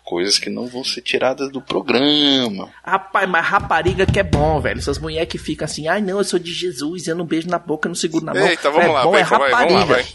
[0.05, 2.69] Coisas que não vão ser tiradas do programa.
[2.85, 4.79] Rapaz, mas rapariga que é bom, velho.
[4.79, 7.59] Essas mulheres que ficam assim, ai não, eu sou de Jesus, eu não beijo na
[7.59, 8.47] boca, eu não seguro na mão.
[8.47, 9.57] Eita, vamos é lá, bom, vai, é vai, rapariga.
[9.57, 10.07] vamos lá, vai.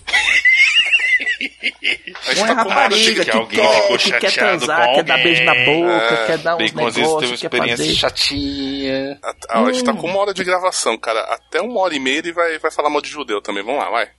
[2.32, 6.26] A Bom é rapariga que, quer, que quer transar, quer dar beijo na boca, É,
[6.28, 7.96] quer dar uns teve uma negócios, quer experiência fazer.
[7.96, 9.20] chatinha.
[9.50, 9.98] Ah, a gente tá Hum.
[9.98, 11.20] com uma hora de gravação, cara.
[11.34, 13.64] Até uma hora e meia ele vai, vai falar mal de judeu também.
[13.64, 14.10] Vamos lá, vai.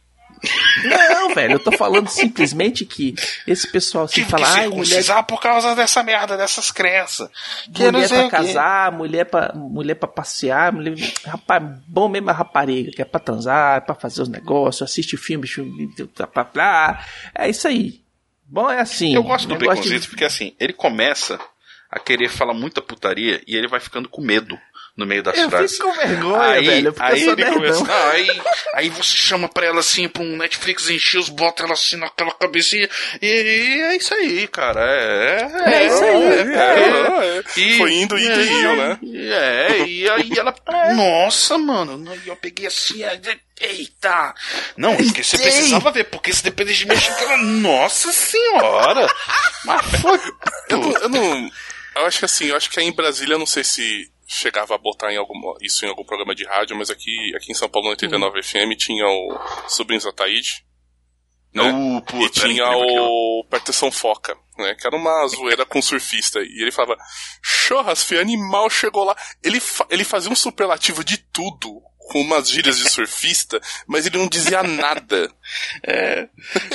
[0.85, 3.15] Não, velho, eu tô falando simplesmente que
[3.47, 7.29] esse pessoal se Tive fala, que ai, mulher, por causa dessa merda, dessas crenças.
[7.75, 10.95] Que não mulher pra casar, mulher pra, mulher pra passear, mulher,
[11.27, 15.15] rapaz, bom mesmo a rapariga, que é pra transar, é pra fazer os negócios, assiste
[15.19, 17.05] filme, filme, blá, blá, blá.
[17.35, 18.00] é isso aí.
[18.51, 19.15] Bom é assim.
[19.15, 21.39] Eu gosto do Negócio de- Baconzitos porque assim, ele começa
[21.91, 24.59] a querer falar muita putaria e ele vai ficando com medo
[24.97, 25.77] no meio das Eu frases.
[25.77, 27.55] fico com vergonha, aí, velho, porque aí ele nerdão.
[27.55, 28.43] começa, "Ah, aí,
[28.75, 32.33] aí você chama pra ela assim, pra um Netflix encher os bota ela assim naquela
[32.33, 32.89] cabecinha
[33.23, 34.81] e, e é isso aí, cara.
[34.85, 37.39] É, É isso aí, é.
[37.39, 37.43] é.
[37.57, 38.99] E- Foi indo, indo e indo, né?
[39.33, 40.55] É, e aí ela.
[40.95, 43.03] Nossa, mano, eu peguei assim.
[43.61, 44.35] É, Eita!
[44.77, 48.13] Não, porque você precisava ver, porque se depender de mim, eu achei que ela- Nossa
[48.13, 49.07] senhora!
[49.65, 50.19] Mas foi.
[50.69, 51.51] Eu não, eu não-
[51.97, 54.75] eu acho que assim, eu acho que aí em Brasília, eu não sei se chegava
[54.75, 57.69] a botar em algum, isso em algum programa de rádio, mas aqui, aqui em São
[57.69, 59.39] Paulo, no 89 FM, tinha o
[59.69, 60.65] Sobrinhos Ataíde.
[61.53, 61.65] Né?
[61.65, 64.77] Uh, puta, e tinha o Perteção Foca, né?
[64.77, 66.39] Que era uma zoeira com surfista.
[66.39, 66.97] E ele falava,
[67.43, 69.17] chorras, filho, animal chegou lá.
[69.43, 74.19] Ele, fa- ele fazia um superlativo de tudo, com umas gírias de surfista, mas ele
[74.19, 75.31] não dizia nada.
[75.87, 76.29] É.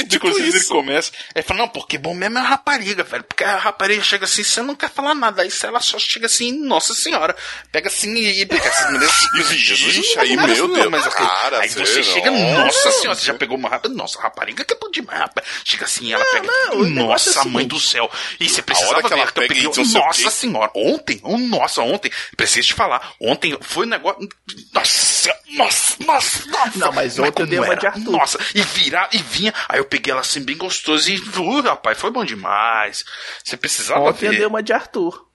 [0.07, 1.12] tipo Inclusive ele começa.
[1.36, 3.24] Ele fala, não, porque bom mesmo é a rapariga, velho.
[3.26, 5.41] Porque a rapariga chega assim, você não quer falar nada.
[5.41, 7.36] Aí ela só chega assim, nossa senhora.
[7.70, 8.98] Pega assim e, pega assim,
[9.57, 10.16] Jesus.
[10.16, 12.64] Não aí, meu Deus, mas, assim, cara, aí você- chega, nossa.
[12.66, 13.98] nossa senhora, você já pegou uma rapariga.
[13.98, 15.45] Nossa, rapariga que é bom demais, rapaz.
[15.66, 16.48] Chega assim, ela pega.
[16.48, 18.10] não, nossa, é o mãe do céu.
[18.40, 22.70] E você precisava que ela ver, pega não Nossa senhora, ontem, oh, nossa, ontem, preciso
[22.70, 23.14] te falar.
[23.20, 24.30] Ontem foi um negócio.
[24.74, 26.77] Nossa, nossa, nossa, nossa.
[26.80, 28.11] Não, mas ontem eu dei uma de Arthur.
[28.11, 29.53] Nossa, e virar, e vinha.
[29.69, 31.10] Aí eu peguei ela assim, bem gostoso.
[31.10, 33.03] E, uh, rapaz, foi bom demais.
[33.43, 34.38] Você precisava Ontem eu ver.
[34.38, 35.26] dei uma de Arthur.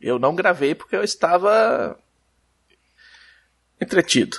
[0.00, 1.98] Eu não gravei porque eu estava
[3.80, 4.36] entretido.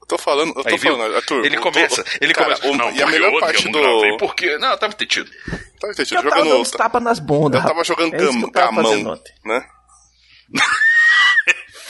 [0.00, 1.44] Eu tô falando, eu tô Aí, falando, Arthur.
[1.44, 2.68] Ele começa, o- ele cara, começa.
[2.68, 3.80] o- não, e a melhor porque parte eu do.
[3.80, 4.58] gravei porque.
[4.58, 5.30] Não, eu tava entretido.
[5.80, 6.14] Tá entendido.
[6.16, 6.48] Eu tava Jogando.
[6.50, 7.62] dando uns tapas nas bundas.
[7.62, 9.34] Eu tava jogando é isso que gam- eu tava ontem.
[9.44, 9.68] né?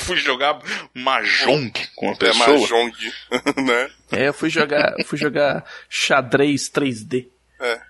[0.08, 0.58] Fui jogar
[0.94, 2.48] Mahjong com uma É pessoa.
[2.48, 2.92] Mahjong,
[3.64, 3.90] né?
[4.12, 7.26] É, eu fui jogar, fui jogar xadrez 3D.
[7.60, 7.80] É.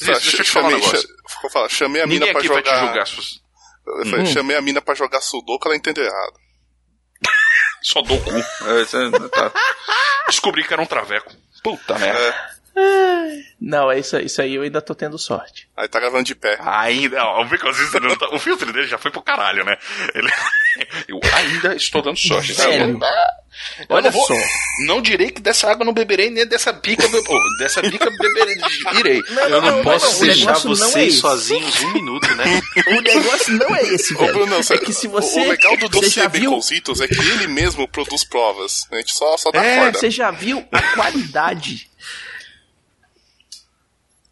[0.00, 1.08] Deixa- deixa eu te falar um chamei, negócio.
[1.52, 2.74] falar, chamei a Ninguém mina pra vai jogar.
[2.74, 3.06] te julgar.
[3.86, 4.26] Eu falei, Hum.
[4.26, 6.34] Chamei a mina pra jogar Sudoku, ela entendeu errado.
[7.92, 8.68] Cu.
[8.68, 9.52] É, é, tá.
[10.26, 11.30] Descobri que era um traveco.
[11.62, 12.53] Puta merda.
[13.60, 15.68] Não, é isso, isso aí eu ainda tô tendo sorte.
[15.76, 16.58] Aí tá gravando de pé.
[16.60, 17.44] Ainda, ó,
[18.00, 19.76] não tá- o filtro dele já foi pro caralho, né?
[20.14, 20.28] Ele,
[21.08, 22.52] eu ainda estou dando sorte.
[22.52, 22.98] Velho,
[23.88, 24.34] Eu olha não vou- só.
[24.86, 28.56] Não direi que dessa água não beberei, nem dessa pica, be- oh, dessa pica beberei,
[28.98, 29.22] irei.
[29.48, 31.20] Eu não, posso não, deixar não é vocês esse.
[31.20, 32.44] sozinhos um minuto, né?
[32.88, 34.32] O negócio não é esse, Ô, velho.
[34.32, 35.40] Bruno, é que se você.
[35.40, 36.50] o legal do você já dossiê viu.
[36.50, 38.82] Baconzitos é que ele mesmo produz provas.
[38.92, 39.98] A gente só, só dá É, corda.
[39.98, 41.88] você já viu a qualidade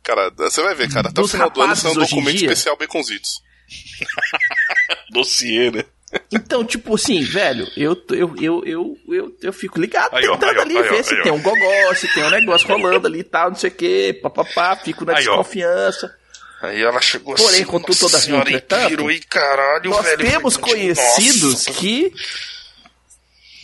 [0.03, 1.09] Cara, você vai ver, cara.
[1.09, 2.49] Até o Dos final do ano sai um documento dia?
[2.49, 3.43] especial Baconzitos.
[5.11, 5.85] Dossiê, né?
[6.31, 10.51] Então, tipo assim, velho, eu, eu, eu, eu, eu, eu fico ligado Aí, ó, tentando
[10.51, 13.07] aí, ó, ali aí, ó, ver se tem um gogó, se tem um negócio rolando
[13.07, 16.15] ali e tal, não sei o que, papapá, fico na desconfiança.
[16.61, 20.19] Aí ela chegou Porém, assim, contudo, todavia, senhora, e entretanto, pirou, e caralho, Nós velho.
[20.31, 21.73] temos Foi- conhecidos Nossa.
[21.73, 22.13] que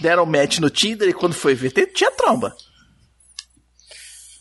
[0.01, 2.57] deram match no Tinder e quando foi ver, tinha tromba.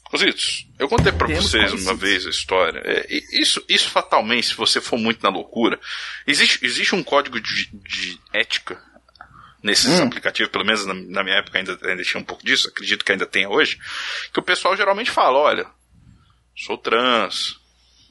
[0.09, 2.81] Cositos, eu contei pra Temos vocês uma vez a história.
[2.85, 5.77] É, isso, isso fatalmente, se você for muito na loucura,
[6.25, 8.81] existe, existe um código de, de ética
[9.61, 10.05] nesses Hum.
[10.05, 13.11] aplicativos, pelo menos na, na minha época ainda, ainda tinha um pouco disso, acredito que
[13.11, 13.77] ainda tenha hoje,
[14.31, 15.67] que o pessoal geralmente fala, olha,
[16.55, 17.59] sou trans,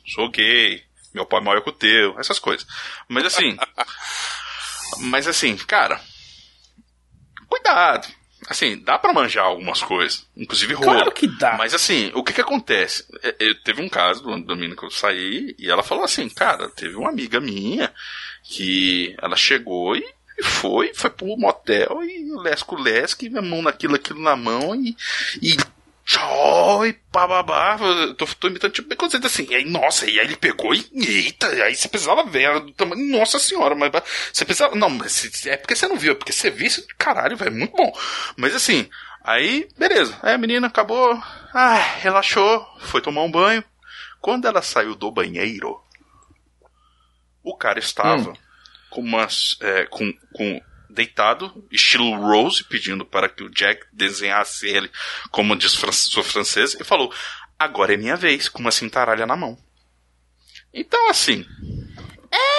[0.07, 2.67] sou gay, meu pai é maior que o teu, essas coisas.
[3.09, 3.57] Mas assim,
[5.01, 5.99] mas assim, cara,
[7.49, 8.07] cuidado.
[8.49, 10.95] Assim, dá pra manjar algumas coisas, inclusive rola.
[10.95, 11.57] Claro que dá.
[11.57, 13.05] Mas assim, o que que acontece?
[13.23, 16.29] É, é, teve um caso do, do menino que eu saí e ela falou assim,
[16.29, 17.93] cara, teve uma amiga minha
[18.45, 23.63] que ela chegou e e foi, foi pro motel e lesco lesco, e a mão
[23.63, 24.95] naquilo, aquilo na mão e.
[25.41, 25.57] e
[26.87, 27.77] e bababá.
[28.17, 29.47] Tô, tô imitando tipo bem coisa assim.
[29.51, 30.87] E aí, nossa, e aí ele pegou e.
[30.95, 32.43] Eita, aí você precisava ver.
[32.43, 33.91] ela do tamanho- Nossa senhora, mas
[34.33, 34.77] você precisava.
[34.77, 36.87] Não, mas é porque você não viu, é porque você viu isso.
[36.97, 37.93] Caralho, velho, muito bom.
[38.37, 38.89] Mas assim,
[39.25, 40.17] aí, beleza.
[40.23, 41.21] Aí a menina acabou.
[41.53, 43.65] Ah, relaxou, foi tomar um banho.
[44.21, 45.81] Quando ela saiu do banheiro,
[47.43, 48.33] o cara estava
[48.91, 49.57] com umas.
[49.61, 50.61] é, com, com
[50.91, 54.91] deitado, estilo Rose, pedindo para que o Jack desenhasse ele
[55.31, 57.13] como diz sua francesa, e falou:
[57.59, 59.59] Agora é minha vez, com uma cintaralha na mão.
[60.73, 61.45] Então, assim.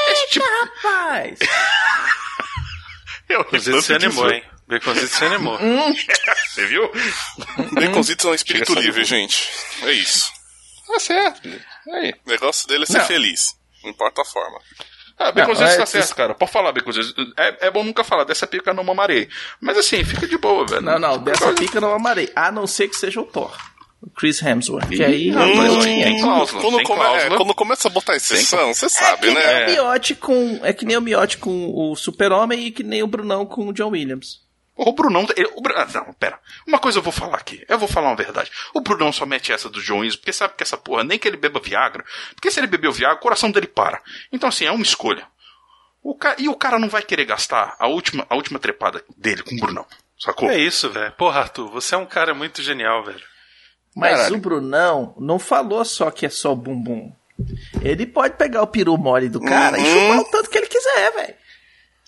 [0.10, 1.40] esse tipo- rapaz!
[3.30, 4.44] Eu Baconzitos se animou, hein?
[4.68, 5.60] Baconzitos se animou.
[6.49, 6.90] Você viu?
[7.74, 9.49] Baconzitos é um espírito livre, gente.
[9.84, 10.32] É isso.
[10.88, 11.49] Tá certo.
[11.94, 12.14] Aí.
[12.26, 13.06] O negócio dele é ser Não.
[13.06, 13.54] feliz.
[13.84, 14.60] Não importa a forma.
[15.19, 16.35] Ah, Beconzitos Não, tá é- certo, cara.
[16.35, 17.14] Pode falar, Beconzitos.
[17.38, 19.27] É, é bom nunca falar, dessa pica não mamarei.
[19.60, 20.81] Mas assim, fica de boa, velho.
[20.81, 22.31] Não, não, dessa pica eu não amarei.
[22.35, 23.52] A não ser que seja o Thor.
[23.99, 24.88] O Chris Hemsworth.
[24.89, 25.31] Que aí.
[25.31, 26.61] Mas eu- tem- tem cláusula.
[26.61, 27.34] Quando, tem come- cláusula.
[27.34, 29.65] é, quando começa a botar exceção, você É sabe, que nem né?
[29.65, 30.60] o Miotti com.
[30.64, 33.73] É que nem o Miotti com o Super-Homem e que nem o Brunão com o
[33.73, 34.45] John Williams.
[34.78, 35.26] O Brunão.
[35.36, 36.40] ele- O ah, não, pera.
[36.68, 37.66] Uma coisa eu vou falar aqui.
[37.68, 38.52] Eu vou falar uma verdade.
[38.74, 41.28] O Brunão só mete essa do John Williams porque sabe que essa porra, nem que
[41.28, 42.06] ele beba Viagra.
[42.36, 44.02] Porque se ele bebeu Viagra, o coração dele para.
[44.32, 45.26] Então, assim, é uma escolha.
[46.04, 46.36] O ca...
[46.38, 49.60] E o cara não vai querer gastar a última, a última trepada dele com o
[49.60, 49.86] Brunão.
[50.20, 50.49] Sacou?
[50.49, 51.12] É isso, velho.
[51.14, 53.22] Porra, Arthur, você é um cara muito genial, velho.
[53.95, 54.36] Mas Caralho.
[54.36, 57.12] o Brunão não falou só que é só bumbum.
[57.82, 61.12] Ele pode pegar o peru mole do cara e chupar o tanto que ele quiser,
[61.14, 61.36] velho.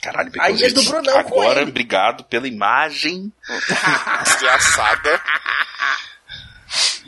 [0.02, 0.82] Caralho, Aí é do.
[0.84, 3.32] Brunão Agora, obrigado pela imagem.
[4.24, 5.22] Desgraçada.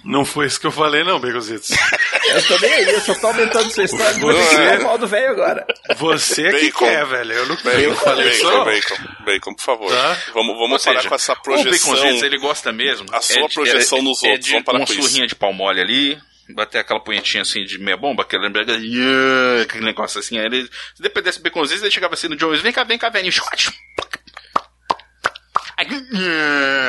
[0.04, 1.70] Não foi isso que eu falei, não, Baconzitos.
[1.70, 4.14] Eu tô nem aí, eu só tô aumentando sua história.
[4.20, 5.64] Vou Você- ter que mal do velho agora.
[5.98, 6.86] Você é que Bacon.
[6.86, 7.32] quer, velho.
[7.34, 8.66] Eu não, eu Bacon, não falei isso, bacon, não.
[8.66, 9.92] bacon, bacon, por favor.
[9.92, 10.18] Tá.
[10.34, 11.94] Vamos, vamos Ou parar seja, com essa O projeção.
[11.94, 13.08] Baconzitos, ele gosta mesmo.
[13.14, 15.04] A sua de- projeção nos é outros, de vamos parar uma com isso.
[15.04, 16.20] surrinha de pau mole ali,
[16.50, 20.38] bater aquela punhetinha assim de meia bomba, aquele, yeah, aquele negócio assim.
[20.38, 23.10] Aí ele, se depois desse Baconzitos, ele chegava assim no Williams, vem cá, vem cá,
[23.10, 23.32] velho.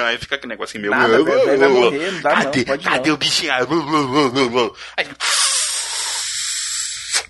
[0.07, 0.91] Aí, fica aquele negocinho meio...
[0.91, 3.15] Nada, velho vai morrer, não dá não, Cadê, pode cadê não.
[3.15, 3.53] o bichinho?
[3.55, 5.07] Aí,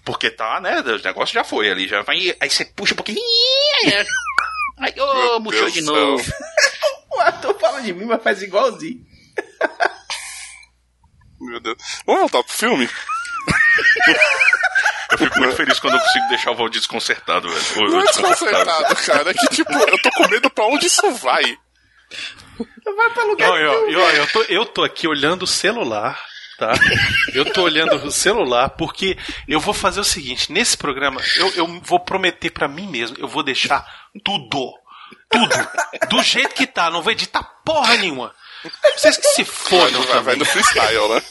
[0.05, 0.81] porque tá, né?
[0.81, 2.35] O negócio já foi ali, já vai.
[2.41, 3.21] Aí você puxa um pouquinho.
[4.79, 6.25] Aí, ô, Meu murchou de do novo.
[7.15, 9.05] O ator fala de mim, mas faz igualzinho.
[11.63, 12.03] Meu Deus.
[12.07, 12.89] Vamos voltar pro filme?
[15.11, 17.91] Eu fico muito feliz quando eu consigo deixar o Valdir desconcertado, velho.
[17.91, 19.31] Não é desconcertado, cara.
[19.31, 21.57] É que, tipo, eu tô com medo pra onde isso vai.
[22.97, 24.19] Vai pra lugar Não, eu, nenhum, eu, velho.
[24.19, 26.23] eu, tô, eu tô aqui olhando o celular,
[26.59, 26.73] tá?
[27.35, 29.17] Eu tô olhando o celular porque
[29.49, 33.29] eu vou fazer o seguinte: nesse programa, eu, eu vou prometer pra mim mesmo, eu
[33.29, 33.85] vou deixar
[34.25, 34.73] tudo.
[35.31, 35.69] Tudo.
[36.09, 38.35] Do jeito que tá, não vou editar porra nenhuma.
[38.97, 40.03] Vocês que se fodam.
[40.03, 41.23] Vai, vai no freestyle, né?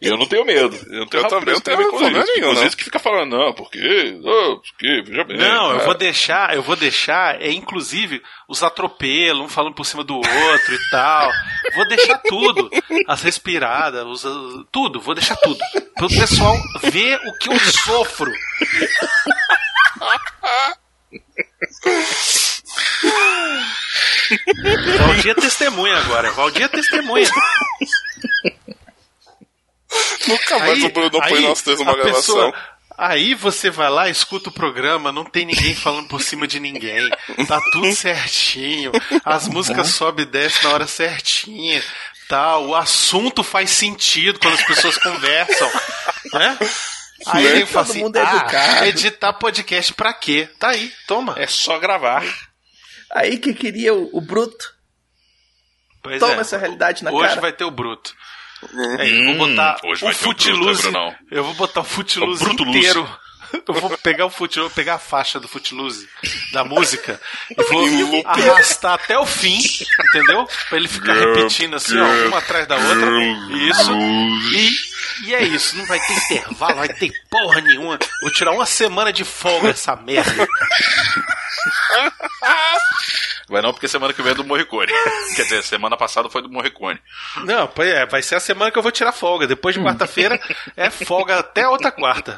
[0.00, 0.76] Eu não tenho medo.
[0.90, 2.56] Eu não tenho, Eu também não tenho problema nenhum, Tem não.
[2.56, 4.18] gente que fica falando, não, porque.
[4.24, 5.36] Oh, porque, veja bem.
[5.36, 5.84] Não, eu é.
[5.84, 10.74] vou deixar, eu vou deixar, é inclusive os atropelos, um falando por cima do outro
[10.74, 11.30] e tal.
[11.74, 12.70] Vou deixar tudo.
[13.06, 14.24] As respiradas, os,
[14.72, 15.58] tudo, vou deixar tudo.
[15.94, 18.32] Pro pessoal ver o que eu sofro.
[24.98, 27.28] Valdir é testemunha agora, Valdir é testemunha.
[30.26, 32.34] Nunca mais o Bruno põe nós três numa gravação.
[32.36, 32.54] pessoa-
[32.96, 37.08] Aí você vai lá, escuta o programa, não tem ninguém falando por cima de ninguém.
[37.48, 38.92] Tá tudo certinho.
[39.24, 41.82] As músicas sobem e descem na hora certinha.
[42.28, 45.68] Tá, o assunto faz sentido quando as pessoas conversam.
[46.32, 46.58] Né?
[47.26, 50.48] Aí ele fala Todo assim, mundo é ah, educado." editar podcast pra quê?
[50.58, 51.34] Tá aí, toma.
[51.38, 52.24] É só gravar.
[53.14, 54.72] Aí que queria o, o Bruto.
[56.02, 56.40] Pois Toma é.
[56.40, 57.40] essa realidade na Hoje cara.
[57.40, 58.14] vai ter o Bruto.
[58.98, 61.16] É, eu vou botar Hum, hoje o vai ter o Bruto, Footloose.
[61.30, 63.08] eu vou botar o Footloose O inteiro.
[63.68, 66.08] Eu vou pegar o Footloose, vou pegar a faixa do Footloose
[66.54, 67.20] da música
[67.52, 69.58] e vou arrastar até o fim,
[70.08, 70.48] entendeu?
[70.70, 73.10] Pra ele ficar repetindo assim, ó, uma atrás da outra.
[73.68, 73.92] Isso.
[73.92, 77.98] E, e é isso, não vai ter intervalo, vai ter porra nenhuma.
[78.22, 80.48] Vou tirar uma semana de folga essa merda.
[83.48, 84.92] Vai não, porque semana que vem é do Morricone.
[85.36, 86.98] Quer dizer, semana passada foi do Morricone.
[87.44, 89.46] Não, pois é, vai ser a semana que eu vou tirar folga.
[89.46, 90.40] Depois de quarta-feira
[90.76, 92.36] é folga até a outra quarta.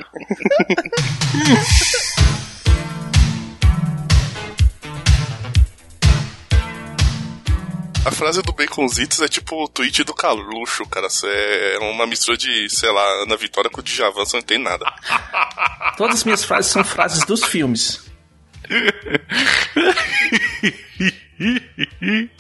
[8.07, 11.07] A frase do Baconzitos é tipo o tweet do Carluxo, cara.
[11.07, 14.59] Isso é uma mistura de, sei lá, Ana Vitória com o Djavan, você não tem
[14.59, 14.85] nada.
[15.97, 18.14] Todas as minhas frases são frases dos filmes.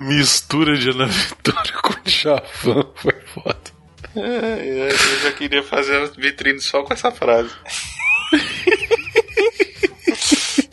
[0.00, 3.60] Mistura de Ana Vitória com Javan foi foda.
[4.14, 7.50] É, eu já queria fazer a vitrine só com essa frase.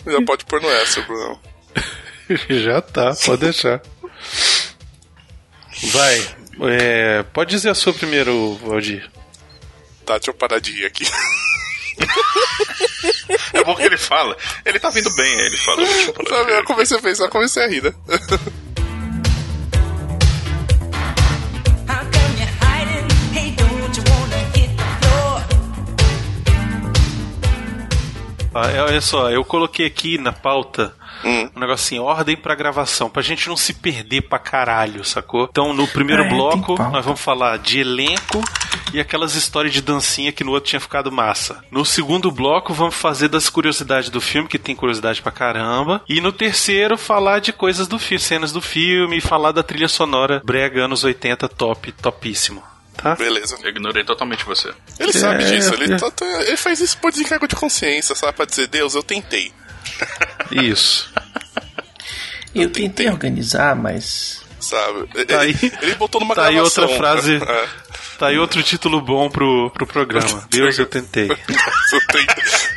[0.06, 1.40] Já pode pôr no essa, Bruno.
[2.50, 3.82] Já tá, pode deixar.
[5.92, 6.36] Vai,
[6.72, 9.10] é, pode dizer a sua primeiro, Valdir.
[10.06, 11.06] Tá, deixa eu parar de rir aqui.
[13.54, 14.36] É bom que ele fala.
[14.66, 15.86] Ele tá vindo bem, ele fala.
[16.28, 17.94] Sabe, eu comecei a pensar, comecei a rir, né?
[28.54, 30.94] Ah, é, olha só, eu coloquei aqui na pauta
[31.24, 35.48] um negócio assim, ordem pra gravação, pra gente não se perder pra caralho, sacou?
[35.50, 38.42] Então, no primeiro é, bloco, nós vamos falar de elenco
[38.94, 41.64] e aquelas histórias de dancinha que no outro tinha ficado massa.
[41.70, 46.02] No segundo bloco, vamos fazer das curiosidades do filme, que tem curiosidade pra caramba.
[46.08, 49.88] E no terceiro, falar de coisas do filme, cenas do filme e falar da trilha
[49.88, 52.64] sonora brega anos 80 top, topíssimo.
[53.02, 53.16] Tá?
[53.16, 53.58] Beleza.
[53.64, 54.74] Eu ignorei totalmente você.
[55.00, 55.98] Ele sabe É, disso, ele, é.
[55.98, 58.34] tá- tá- ele faz isso por desencargo de consciência, sabe?
[58.34, 59.52] Pra dizer, Deus, eu tentei.
[60.52, 61.12] Isso.
[62.56, 64.42] Eu tentei organizar, mas.
[64.70, 65.08] Sabe?
[65.08, 66.84] Tá ele, aí- ele botou numa tá aí gravação.
[66.84, 67.40] outra frase.
[67.44, 67.90] É.
[68.20, 70.46] Tá aí outro título bom pro, pro programa.
[70.52, 71.30] Deus, eu tentei.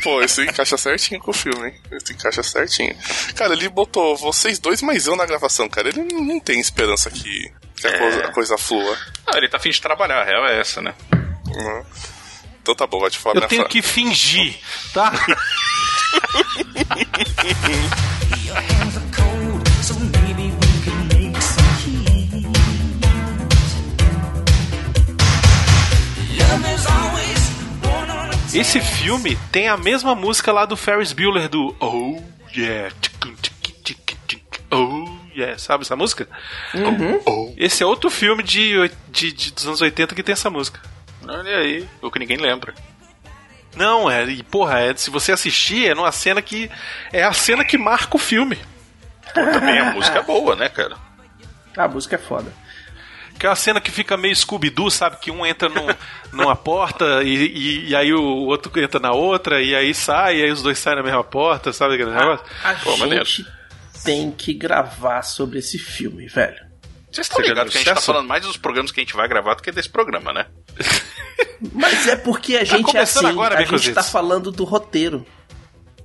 [0.05, 1.74] Pô, isso encaixa certinho com o filme, hein?
[1.93, 2.94] Isso encaixa certinho.
[3.35, 5.89] Cara, ele botou vocês dois mais eu na gravação, cara.
[5.89, 7.98] Ele não, tem esperança que, que a, É.
[7.98, 8.97] coisa, a coisa flua.
[9.27, 10.94] Ah, ele tá afim de trabalhar, a real é essa, né?
[11.12, 11.85] Uhum.
[12.62, 14.56] Então tá bom, vai te falar Eu tenho fra- que fingir,
[14.94, 15.12] tá?
[28.55, 32.20] Esse filme tem a mesma música lá do Ferris Bueller do Oh
[32.57, 32.95] Yeah,
[34.70, 36.29] Oh Yeah, sabe essa música?
[36.74, 37.55] Uhum.
[37.57, 40.81] Esse é outro filme de, de, de- dos anos 80 que tem essa música.
[41.27, 42.74] Olha aí, o que ninguém lembra.
[43.74, 46.70] Não, é, e porra, é, se você assistir, é numa cena que.
[47.11, 48.59] É a cena que marca o filme.
[49.33, 50.97] Também a música é boa, né, cara?
[51.74, 52.53] A música é foda.
[53.43, 55.16] Que é uma cena que fica meio Scooby-Doo, sabe?
[55.16, 55.89] Que um entra num-
[56.32, 60.43] numa porta e, e, e aí o outro entra na outra, e aí sai, e
[60.44, 62.47] aí os dois saem na mesma porta, sabe aquele negócio?
[62.62, 63.24] A Pô, maneiro.
[63.24, 63.44] gente
[64.05, 66.55] tem que gravar sobre esse filme, velho.
[67.10, 68.12] Vocês estão Você ligados que a gente tá sucesso?
[68.12, 70.47] falando mais dos programas que a gente vai gravar do que desse programa, né?
[71.73, 74.05] Mas é porque a gente é começando assim, agora, a gente Baconzitos.
[74.05, 75.27] tá falando do roteiro.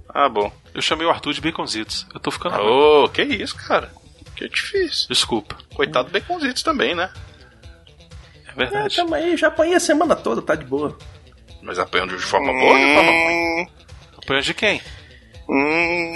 [0.09, 0.51] Ah, bom.
[0.73, 2.07] Eu chamei o Arthur de Baconzitos.
[2.11, 2.55] Eu tô ficando.
[2.59, 3.91] Ô, que isso, cara?
[4.35, 5.07] Que difícil.
[5.07, 5.55] Desculpa.
[5.76, 7.11] Coitado do Baconzitos também, né?
[8.57, 10.97] É, tamo aí, já apanhei a semana toda, tá de boa.
[11.61, 13.67] Mas apanhando de forma boa ou de forma ruim?
[14.17, 14.81] Apanhando de quem?
[15.49, 16.15] Hum.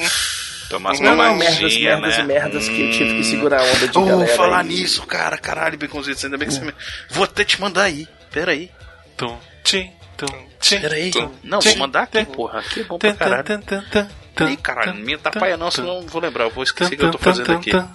[0.69, 3.97] Tomar Não, não, merdas, merdas e merdas que eu tive que segurar a onda de
[3.97, 4.35] Oh, galera.
[4.35, 4.68] falar aí.
[4.68, 6.73] nisso, cara, caralho, Baconzitos, ainda bem que você me...
[7.09, 8.72] Vou até te mandar aí, pera aí.
[9.18, 10.27] Tum, tchim, tum,
[10.61, 10.80] tchim.
[10.80, 11.11] Pera aí.
[11.11, 11.69] tum, Não, tchim.
[11.72, 12.59] vou mandar aqui, porra.
[12.59, 13.43] Aqui é bom pra caralho.
[13.43, 16.45] tum, tum, tum, tum, Ih, caralho, não me atrapalha não, senão eu não vou lembrar.
[16.45, 17.76] Eu vou esquecer o que eu tô fazendo aqui.
[17.76, 17.88] O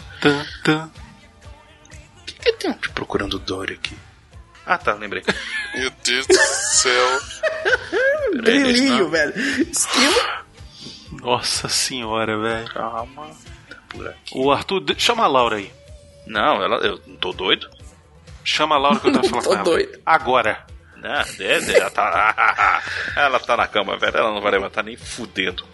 [2.27, 3.97] que, que tem um te procurando Dory aqui?
[4.67, 5.23] Ah, tá, lembrei.
[5.75, 7.21] Meu Deus do céu.
[8.33, 9.09] Não.
[9.09, 9.33] velho.
[9.71, 10.15] Esquilo.
[11.23, 12.69] Nossa senhora, velho.
[12.73, 13.29] Calma.
[13.69, 14.33] Tá por aqui.
[14.35, 15.73] O Arthur, chama a Laura aí.
[16.27, 17.71] Não, ela, eu não tô doido?
[18.45, 19.65] Chama a Laura que eu tava falando Tô com ela.
[19.65, 20.01] doido.
[20.05, 20.67] Agora.
[20.97, 22.83] Não, é, é, ela tá.
[23.17, 24.17] ela tá na cama, velho.
[24.17, 25.65] Ela não vai levantar nem fudendo.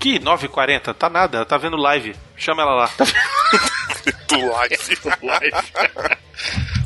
[0.00, 0.92] Que 9h40?
[0.94, 2.16] Tá nada, ela tá vendo live.
[2.36, 2.90] Chama ela lá.
[4.28, 4.76] Do live.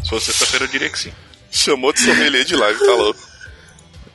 [0.08, 1.12] Se fosse sexta-feira, eu diria que sim.
[1.50, 3.20] Chamou de sommelier de live, tá louco.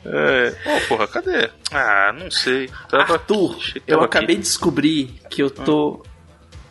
[0.03, 0.55] É.
[0.65, 1.51] Ô, porra, cadê?
[1.71, 2.67] Ah, não sei.
[2.89, 3.13] Tava...
[3.13, 4.37] Arthur, eu tava acabei aqui.
[4.37, 6.03] de descobrir que eu tô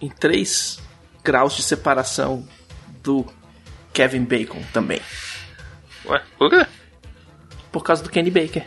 [0.01, 0.81] em 3
[1.23, 2.45] graus de separação
[3.01, 3.25] do
[3.93, 5.01] Kevin Bacon também.
[6.05, 6.67] Ué, por quê?
[7.71, 8.67] Por causa do Kenny Baker.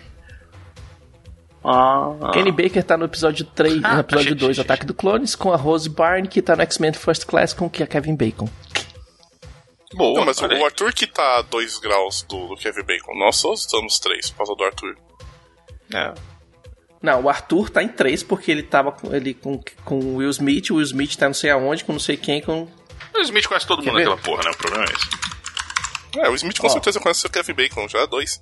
[1.66, 2.32] Ah.
[2.32, 5.36] Kenny Baker tá no episódio 3, Ah, no episódio achei, 2, achei, Ataque do Clones,
[5.36, 8.48] com a Rose Byrne, que tá no X-Men First Class com que é Kevin Bacon.
[9.94, 10.60] Boa, Não, mas aí.
[10.60, 13.14] o Arthur que tá a 2 graus do, do Kevin Bacon.
[13.18, 14.98] Nós só estamos 3 por causa do Arthur.
[15.94, 16.14] É.
[17.02, 20.30] Não, o Arthur tá em 3 porque ele tava com, ele, com, com o Will
[20.32, 22.68] Smith, o Will Smith tá não sei aonde, com não sei quem, com...
[23.14, 24.10] O Smith conhece todo Quer mundo ver?
[24.10, 24.52] naquela porra, né?
[24.52, 26.20] O problema é esse.
[26.20, 26.70] É, o Smith com Ó.
[26.70, 28.42] certeza conhece o Kevin Bacon, já é 2.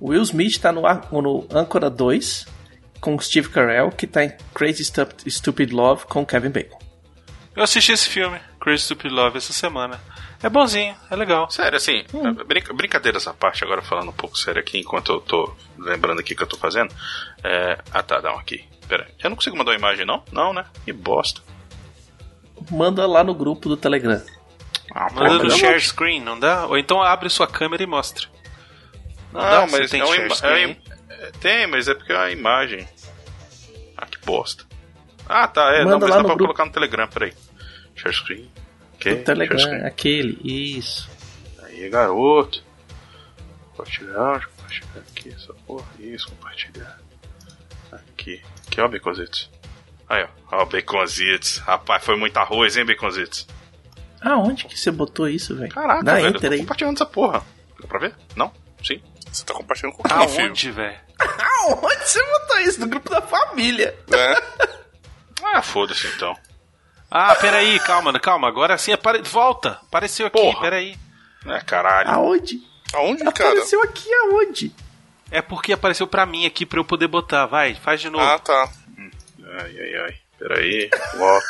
[0.00, 0.82] O Will Smith tá no,
[1.22, 2.46] no Âncora 2
[3.00, 6.78] com o Steve Carell, que tá em Crazy Stup- Stupid Love com o Kevin Bacon.
[7.54, 9.98] Eu assisti esse filme, Crazy Stupid Love, essa semana.
[10.42, 11.50] É bonzinho, é legal.
[11.50, 12.34] Sério, assim, Hum.
[12.46, 16.34] brinca- brincadeira essa parte, agora falando um pouco sério aqui, enquanto eu tô lembrando aqui
[16.34, 16.94] o que eu tô fazendo.
[17.42, 17.78] É...
[17.92, 18.64] Ah, tá, dá um aqui.
[18.86, 19.14] Pera aí.
[19.22, 20.22] Eu não consigo mandar uma imagem, não?
[20.30, 20.64] Não, né?
[20.84, 21.40] Que bosta.
[22.70, 24.22] Manda lá no grupo do Telegram.
[24.94, 26.66] Ah, Manda porra, no share screen, não dá?
[26.66, 28.28] Ou então abre sua câmera e mostra.
[29.32, 29.66] Não, dá?
[29.66, 32.30] Você mas tem é uma share screen é é, Tem, mas é porque é uma
[32.30, 32.86] imagem.
[33.96, 34.64] Ah, que bosta.
[35.28, 35.78] Ah, tá, é.
[35.84, 36.44] Manda não, mas lá dá pra grupo.
[36.44, 37.32] colocar no Telegram, peraí.
[37.96, 38.50] Share screen.
[38.96, 41.08] Ok, Do Telegram, aquele, isso.
[41.62, 42.62] Aí, garoto.
[43.70, 45.86] Compartilhar, compartilhar aqui, essa porra.
[45.98, 46.98] Isso, compartilhar.
[47.92, 48.42] Aqui.
[48.66, 49.50] Aqui, ó, Baconzitos.
[50.08, 50.28] Aí, ó.
[50.62, 51.58] Ó, Baconzitos.
[51.58, 53.46] Rapaz, foi muito arroz, hein, Baconzitos?
[54.22, 55.70] Aonde que você botou isso, velho?
[55.72, 56.26] Caraca, Dá velho.
[56.28, 56.58] Eu tô aí.
[56.58, 57.44] compartilhando essa porra.
[57.80, 58.14] Dá pra ver?
[58.34, 58.50] Não?
[58.82, 59.00] Sim?
[59.30, 60.46] Você tá compartilhando com quem, filho?
[60.46, 60.96] Aonde, velho?
[61.68, 62.80] Aonde você botou isso?
[62.80, 63.94] No grupo da família.
[64.10, 64.42] É.
[65.44, 66.34] Ah, foda-se então.
[67.10, 68.48] Ah, peraí, calma, calma.
[68.48, 69.22] Agora sim, apare...
[69.22, 69.78] volta.
[69.86, 70.60] Apareceu aqui, Porra.
[70.60, 70.96] peraí.
[71.46, 72.10] É, caralho.
[72.10, 72.60] Aonde?
[72.92, 73.50] Aonde, cara?
[73.50, 74.74] Apareceu aqui aonde?
[75.30, 77.46] É porque apareceu pra mim aqui pra eu poder botar.
[77.46, 78.24] Vai, faz de novo.
[78.24, 78.68] Ah, tá.
[78.98, 80.14] Ai, ai, ai.
[80.38, 80.90] Peraí.
[81.16, 81.46] Volta.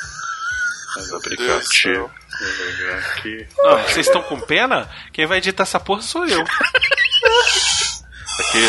[0.96, 2.10] Mais aplicativo.
[3.58, 4.88] Não, vocês estão com pena?
[5.12, 6.42] Quem vai editar essa porra sou eu.
[8.40, 8.62] Aqui,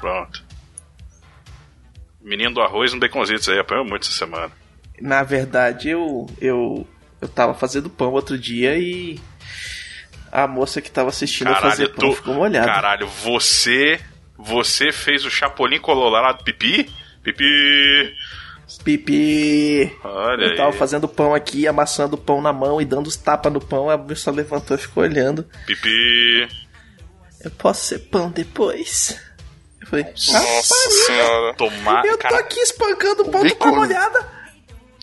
[0.00, 0.42] pronto.
[2.20, 4.52] Menino do arroz no baconzitos aí, apanhou muito essa semana.
[5.02, 6.86] Na verdade, eu, eu,
[7.20, 9.18] eu tava fazendo pão outro dia e
[10.30, 12.66] a moça que tava assistindo eu fazer pão tu- ficou molhada.
[12.66, 13.98] Caralho, você.
[14.38, 16.90] Você fez o Chapolin colorado do pipi?
[17.22, 18.14] Pipi.
[18.84, 19.96] Pipi.
[20.02, 20.78] Olha Eu tava aí.
[20.78, 23.90] fazendo pão aqui, amassando o pão na mão e dando os tapas no pão.
[23.90, 25.46] A moça levantou e ficou olhando.
[25.66, 26.48] Pipi.
[27.44, 29.20] Eu posso ser pão depois?
[29.80, 30.74] Eu falei, Nossa
[31.06, 31.54] senhora.
[31.54, 32.04] Tomar.
[32.06, 34.41] eu tô cara, aqui espancando o pão, tô com a molhada.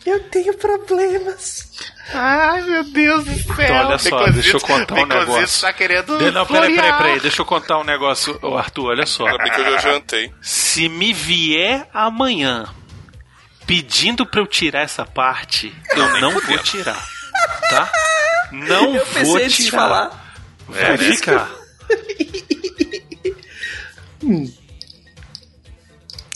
[0.06, 1.70] Eu tenho problemas.
[2.14, 3.66] Ai, meu Deus do céu.
[3.66, 5.62] Então, olha só, deixa eu contar um Baconzitos negócio.
[5.62, 6.18] tá querendo.
[6.18, 7.20] De- Não, peraí, peraí, peraí.
[7.20, 9.28] Deixa eu contar um negócio, Ô, Arthur, olha só.
[9.28, 10.34] Ainda bem que eu já jantei.
[10.42, 12.66] Se me vier amanhã
[13.68, 16.98] pedindo pra eu tirar essa parte, eu não vou tirar.
[17.70, 17.92] Tá?
[18.52, 19.78] Não Eu vou tirar.
[19.78, 20.34] falar.
[20.68, 20.98] Vai É, né?
[20.98, 21.50] ficar.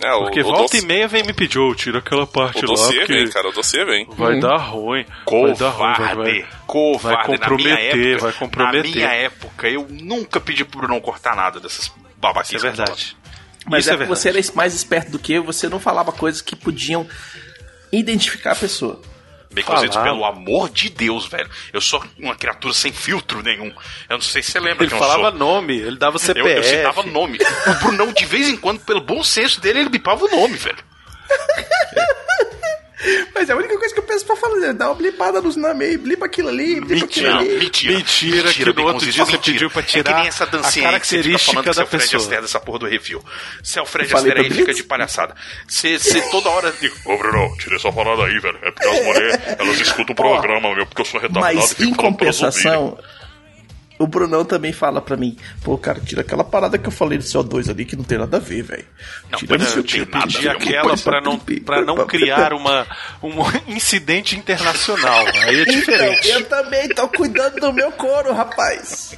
[0.03, 2.59] É, o, Porque o volta doce- e meia vem me pedir, ô, tira aquela parte
[2.65, 3.49] O lá, dossiê porque vem, cara.
[3.49, 4.07] O dossiê vem.
[4.17, 5.05] vai dar ruim.
[5.25, 7.17] Vai dar ruim, vai, Covarde, vai, covarde.
[7.17, 8.83] vai comprometer, na minha época, vai comprometer.
[8.89, 12.57] Na minha época, eu nunca pedi pro não cortar nada dessas babaquices.
[12.57, 13.17] Isso é verdade.
[13.65, 14.19] Mas Isso é é que verdade.
[14.19, 17.07] você era mais esperto do que eu, você não falava coisas que podiam
[17.91, 19.01] identificar a pessoa.
[19.53, 21.49] Baconzitos, pelo amor de Deus, velho.
[21.71, 23.67] Eu sou uma criatura sem filtro nenhum.
[24.09, 26.49] Eu não sei se você lembra Ele eu falava nome, ele dava Eu, CPF.
[26.57, 27.37] eu citava nome.
[27.67, 30.77] O Brunão, de vez em quando, pelo bom senso dele, ele bipava o nome, velho.
[33.33, 35.55] Mas é a única coisa que eu penso pra falar, é dar uma blipada nos
[35.57, 37.57] aí, blipa aquilo ali, blipa aquilo Mentira, ali.
[37.57, 37.93] mentira.
[37.97, 40.91] Mentira, que no outro dia você pediu pra É tirar que nem essa dancinha a
[40.91, 42.21] aí que você fica característica falando que da seu Fred pessoa.
[42.21, 43.23] Astaire dessa porra do refil.
[43.61, 45.35] Seu Fred Eu falei Astaire aí fica de palhaçada.
[45.67, 45.97] Você
[46.31, 46.73] toda hora
[47.05, 48.57] ô Bruno, tira essa parada aí, velho.
[48.61, 51.55] É porque as mulheres, elas escutam o programa, meu, porque eu sou retardado.
[51.55, 52.97] Mas e fico em compensação,
[54.03, 57.23] o Brunão também fala pra mim, pô, cara, tira aquela parada que eu falei do
[57.23, 58.85] CO2 ali que não tem nada a ver, velho.
[59.37, 60.11] Tira não não tem que.
[60.11, 60.51] nada, viu?
[60.51, 62.85] aquela pra não, pra não criar uma,
[63.21, 63.31] um
[63.73, 65.25] incidente internacional.
[65.27, 66.27] Aí é diferente.
[66.27, 69.15] Então, eu também tô cuidando do meu couro, rapaz.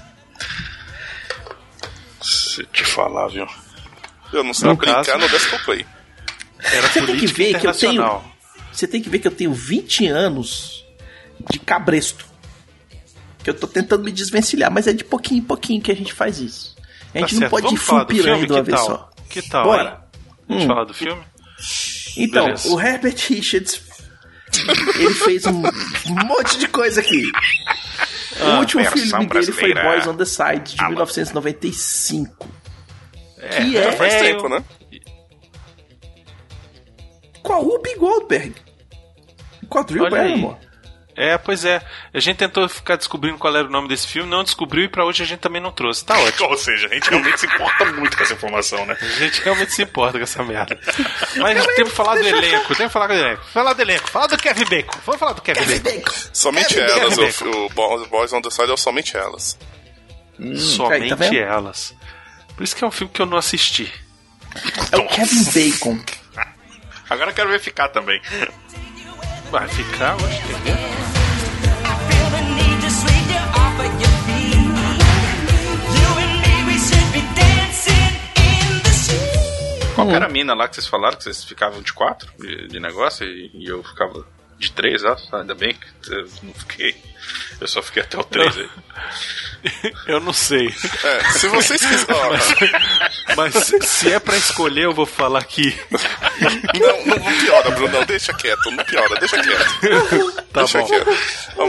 [2.22, 3.48] Se te falar, viu?
[4.34, 5.86] Eu não sei No brincar caso- no Desktop.
[6.60, 7.92] Era Você tem que ver que eu tenho.
[7.94, 8.26] internacional.
[8.72, 10.84] Você tem que ver que eu tenho 20 anos
[11.50, 12.26] de cabresto.
[13.46, 16.12] Que eu tô tentando me desvencilhar, mas é de pouquinho em pouquinho que a gente
[16.12, 16.76] faz isso.
[17.14, 17.52] A gente Tá não certo.
[17.52, 18.48] pode ir Vamos falar full do piranha filme?
[18.48, 19.10] de uma Que vez só.
[19.30, 20.02] Que tal, Bora.
[20.50, 20.68] Vamos Hum.
[20.68, 21.22] falar do filme?
[22.18, 22.70] Então, Beleza.
[22.74, 23.82] o Herbert Richards,
[25.00, 25.62] ele fez um
[26.26, 27.24] monte de coisa aqui.
[28.42, 29.74] o Ah, último versão filme dele foi.
[29.76, 32.50] Boys on the Side, de 1995.
[33.56, 33.92] que Já é...
[33.92, 34.64] faz é, tempo, né?
[37.44, 38.56] Com a Whoopi Goldberg.
[39.70, 40.46] Com a Drew aí.
[41.18, 41.82] É, pois é.
[42.14, 45.06] A gente tentou ficar descobrindo qual era o nome desse filme, não descobriu e pra
[45.06, 46.04] hoje a gente também não trouxe.
[46.04, 46.50] Tá ótimo.
[46.50, 48.98] Ou seja, a gente realmente se importa muito com essa informação, né?
[49.02, 50.78] A gente realmente se importa com essa merda.
[51.38, 53.46] Mas temos que falar do elenco, temos que falar do elenco.
[53.46, 55.00] Falar do elenco, falar do Kevin Bacon.
[55.06, 56.12] Vamos falar do Kevin, Bacon.
[56.34, 57.46] Somente Kevin elas, Bacon.
[57.46, 59.58] o, o Bo- Boys on the Side é somente elas.
[60.58, 61.38] Somente aí, tá vendo?
[61.38, 61.96] elas.
[62.58, 63.90] Por isso que é um filme que eu não assisti.
[64.92, 66.00] É o Kevin Bacon.
[67.10, 68.20] Agora eu quero ver ficar também.
[69.56, 70.76] Vai ficar, hoje, entendeu?
[79.96, 82.68] Qual que era a mina lá que vocês falaram que vocês ficavam de quatro de,
[82.68, 84.28] de negócio e, e eu ficava
[84.60, 85.16] de três, ó?
[85.32, 87.02] Ainda bem que eu não fiquei.
[87.62, 88.70] Eu só fiquei até o três aí.
[90.08, 90.68] Eu não sei.
[91.04, 92.06] É, se vocês quiserem.
[92.16, 95.76] ó, Mas se é pra escolher, eu vou falar que.
[96.78, 100.34] Não, não, não piora, Bruno, não, deixa quieto, não piora, deixa quieto.
[100.52, 100.86] Tá deixa bom.
[100.88, 101.18] quieto.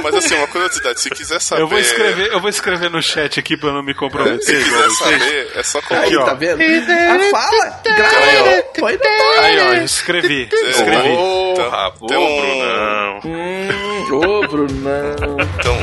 [0.02, 1.62] Mas assim, uma curiosidade, se quiser saber.
[1.62, 4.42] Eu vou escrever, eu vou escrever no chat aqui pra eu não me É, comprometer.
[4.42, 6.24] se quiser saber, é só Aí, colocar.
[6.32, 6.60] tá vendo?
[6.60, 7.80] Ah, fala!
[7.84, 8.62] Grava!
[8.76, 10.48] Põe no Aí, ó, escrevi.
[10.52, 11.08] Escrevi.
[11.08, 13.20] Porra, Tem pô, um- Brunão.
[13.24, 13.68] Hum,
[14.16, 15.36] Ô, Brunão.
[15.59, 15.76] Então,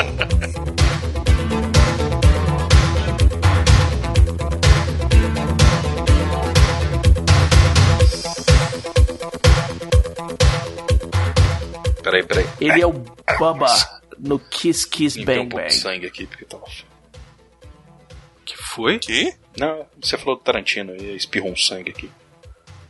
[12.02, 12.46] Peraí, peraí.
[12.60, 15.82] Ele é o Bubba no Kiss Kiss Limpei Bang um pouco de Bang.
[15.82, 16.66] sangue aqui porque tava.
[18.46, 19.00] Que foi?
[19.00, 19.34] que?
[19.58, 22.12] Não, você falou do Tarantino e espirrou um sangue aqui.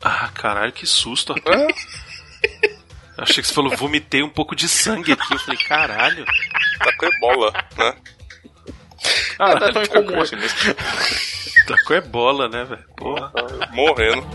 [0.02, 1.34] Ah, caralho, que susto.
[3.18, 5.34] Achei que você falou, vomitei um pouco de sangue aqui.
[5.34, 6.26] Eu falei, caralho.
[6.80, 7.94] Tá com ebola, né?
[9.40, 10.57] Ah, tá tão tá incomum com- assim mesmo.
[11.68, 12.84] Tá com ebola, né, velho?
[12.98, 13.31] Porra.
[13.72, 14.26] Morrendo.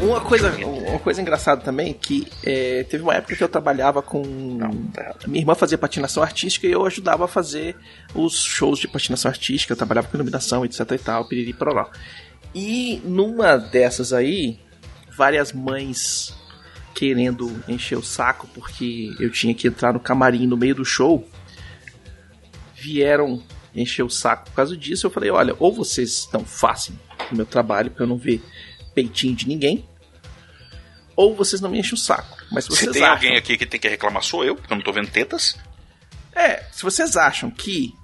[0.00, 0.50] Uma coisa,
[0.94, 4.22] uma coisa engraçada também que é, teve uma época que eu trabalhava com
[5.26, 7.76] minha irmã fazia patinação artística e eu ajudava a fazer
[8.14, 11.90] os shows de patinação artística, eu trabalhava com iluminação, etc e tal, piriri pororó.
[12.54, 14.58] E numa dessas aí,
[15.16, 16.32] várias mães
[16.94, 21.28] querendo encher o saco porque eu tinha que entrar no camarim no meio do show,
[22.76, 23.42] vieram
[23.74, 25.06] encher o saco por causa disso.
[25.06, 26.94] Eu falei: olha, ou vocês não façam
[27.32, 28.40] o meu trabalho pra eu não ver
[28.94, 29.84] peitinho de ninguém,
[31.16, 32.36] ou vocês não me enchem o saco.
[32.50, 34.72] Mas se Se vocês tem acham, alguém aqui que tem que reclamar, sou eu, porque
[34.72, 35.56] eu não tô vendo tetas.
[36.34, 37.94] é, se vocês acham que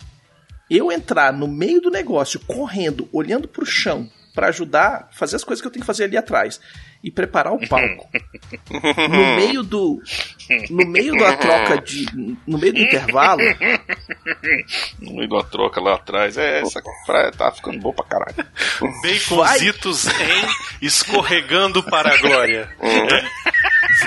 [0.70, 5.61] eu entrar no meio do negócio, correndo, olhando pro chão, pra ajudar, fazer as coisas
[5.61, 6.61] que eu tenho que fazer ali atrás
[7.03, 8.09] e preparar o palco,
[9.09, 10.03] no meio do
[10.69, 12.05] no meio da troca de
[12.47, 13.41] no meio do intervalo,
[15.01, 16.37] No meio da troca lá atrás.
[16.37, 18.47] É, essa praia tá ficando boa pra caralho.
[19.03, 22.69] Baconzitos em escorregando para a glória.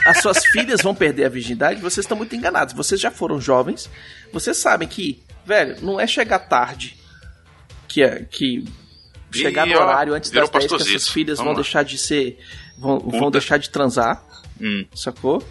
[0.05, 2.73] as suas filhas vão perder a virgindade, vocês estão muito enganados.
[2.73, 3.89] Vocês já foram jovens,
[4.31, 6.95] vocês sabem que, velho, não é chegar tarde
[7.87, 8.63] que é que
[9.31, 10.91] chegar no horário antes das 10 que as pastorzice.
[10.99, 11.61] suas filhas Vamos vão lá.
[11.63, 12.39] deixar de ser
[12.77, 14.23] vão, vão deixar de transar,
[14.61, 14.85] Hum.
[14.95, 15.43] sacou?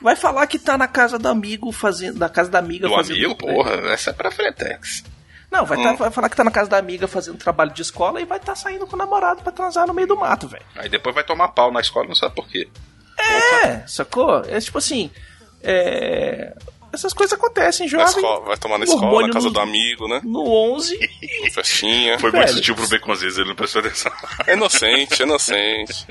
[0.00, 3.16] Vai falar que tá na casa do amigo fazendo, da casa da amiga Do fazendo
[3.16, 5.04] amigo, porra, essa é pra Fretex.
[5.50, 5.82] Não, vai, Hum.
[5.82, 8.38] tá- vai falar que tá na casa da amiga fazendo trabalho de escola e vai
[8.38, 10.64] estar saindo com o namorado pra transar no meio do mato, velho.
[10.76, 12.68] Aí depois vai tomar pau na escola, não sabe por quê.
[13.64, 14.42] É, sacou?
[14.48, 15.10] É tipo assim,
[15.62, 16.54] É,
[16.92, 18.06] Essas coisas acontecem, Na jovem.
[18.16, 20.20] escola, vai tomar na escola, na casa no- do amigo, né?
[20.24, 20.42] No
[20.72, 20.98] 11.
[21.52, 22.18] Festinha.
[22.18, 24.10] Foi muito sutil pro Baconzitos, ele não prestou atenção.
[24.46, 26.06] É inocente, é inocente.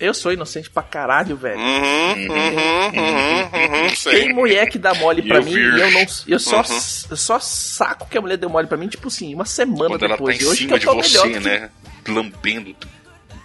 [0.00, 1.58] Eu sou inocente pra caralho, velho.
[1.58, 4.12] Uhum, uhum, uhum, uhum, sei.
[4.24, 6.06] Tem mulher que dá mole pra mim e eu não.
[6.26, 6.80] Eu só, Uhum.
[7.10, 10.04] eu só saco que a mulher deu mole pra mim, tipo assim, uma semana Quando
[10.06, 10.40] ela tá depois.
[10.40, 11.68] em e hoje que eu de tô melhor você, que- né?
[12.08, 12.74] Lambendo.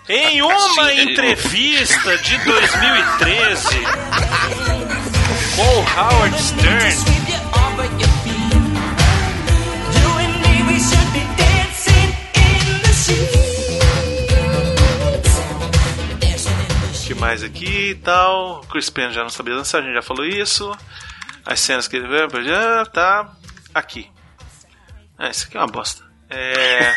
[0.07, 3.67] Em uma entrevista de 2013
[5.55, 6.95] com o Howard Stern,
[17.35, 18.61] mais aqui e tal.
[18.71, 20.71] Chris Penn já não sabia dançar, a gente já falou isso.
[21.45, 23.29] As cenas que ele vê, já tá
[23.73, 24.09] aqui.
[25.17, 26.01] Ah, isso aqui é uma bosta.
[26.29, 26.93] É.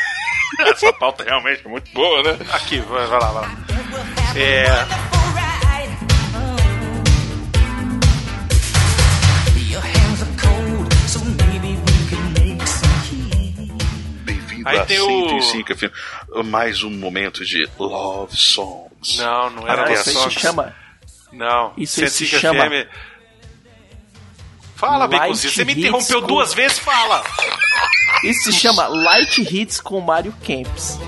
[0.71, 2.39] Essa pauta realmente é muito boa, né?
[2.53, 3.57] Aqui, vai, vai lá, vai lá.
[4.37, 5.09] É.
[14.25, 16.45] Bem-vindo Aí a tem o- 105 FM.
[16.47, 18.88] Mais um momento de Love Songs.
[19.17, 20.75] Não, não era Até Isso se chama.
[21.33, 22.89] Não, Isso se 105 chama FM.
[24.77, 25.53] Fala, Beconzinho.
[25.53, 27.25] Você me interrompeu com- duas vezes, fala!
[28.23, 30.99] Isso se chama Light Hits com Mario Camps.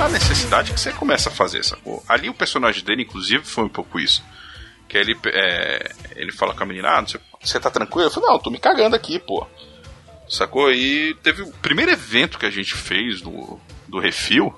[0.00, 2.02] a necessidade que você começa a fazer, sacou?
[2.08, 4.24] Ali o personagem dele, inclusive, foi um pouco isso.
[4.88, 8.06] Que ele, é, ele fala com a menina, ah, não sei, você tá tranquilo?
[8.08, 9.46] Eu falei, não, tô me cagando aqui, pô.
[10.28, 10.72] Sacou?
[10.72, 13.58] E teve o primeiro evento que a gente fez do,
[13.88, 14.54] do Refil,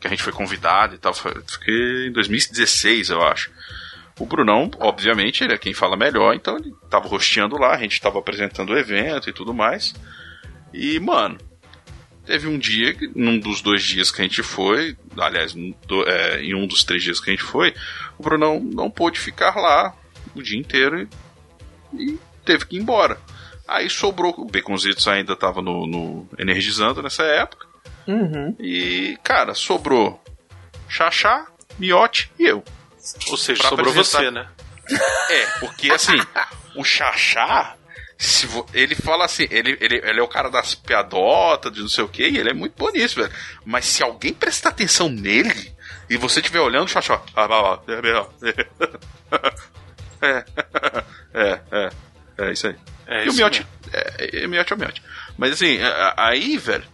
[0.00, 3.50] que a gente foi convidado e tal, foi, foi em 2016, eu acho.
[4.18, 8.00] O Brunão, obviamente, ele é quem fala melhor, então ele tava rosteando lá, a gente
[8.00, 9.94] tava apresentando o evento e tudo mais.
[10.72, 11.38] E, mano,
[12.26, 16.54] Teve um dia, num dos dois dias que a gente foi, aliás, do- é, em
[16.54, 17.74] um dos três dias que a gente foi,
[18.18, 19.96] o Brunão não pôde ficar lá
[20.34, 21.08] o dia inteiro e,
[21.94, 23.18] e teve que ir embora.
[23.66, 27.66] Aí sobrou, o Baconzitos ainda tava no, no Energizando nessa época,
[28.06, 28.56] Uhum.
[28.58, 30.20] e, cara, sobrou
[30.88, 31.46] Xaxá,
[31.78, 32.64] Miote e eu.
[33.28, 34.48] Ou seja, Pra sobrou apresentar- você, né?
[35.30, 36.18] É, porque assim,
[36.74, 37.76] o Xaxá,
[38.18, 41.88] se vo- ele fala assim, ele, ele, ele é o cara das piadotas, de não
[41.88, 43.32] sei o que, e ele é muito bom nisso, velho.
[43.64, 45.72] Mas se alguém prestar atenção nele,
[46.08, 47.78] e você estiver olhando o Xaxá, ah,
[50.22, 50.44] é,
[51.34, 51.90] é, é,
[52.38, 52.76] é, isso aí.
[53.06, 55.02] É e o isso Miote, é, é, Miote é o Miote.
[55.36, 56.84] Mas assim, é, aí, velho,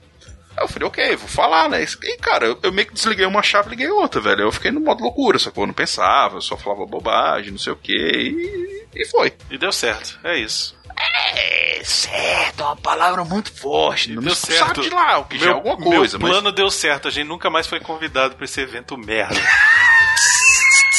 [0.58, 1.82] eu falei, ok, vou falar, né?
[1.84, 4.42] E, cara, eu, eu meio que desliguei uma chave e liguei outra, velho.
[4.42, 5.64] Eu fiquei no modo loucura, sacou?
[5.64, 9.34] Eu não pensava, eu só falava bobagem, não sei o que, e, e foi.
[9.50, 10.74] E deu certo, é isso.
[10.98, 14.12] É, certo, é uma palavra muito forte.
[14.12, 14.66] Não deu certo.
[14.66, 16.38] sabe de lá, o que já é Meu- alguma coisa, Meu mas...
[16.38, 19.36] plano deu certo, a gente nunca mais foi convidado pra esse evento merda.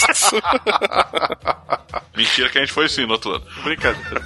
[2.16, 3.46] Mentira que a gente foi sim no outro ano.
[3.64, 4.22] Brincadeira.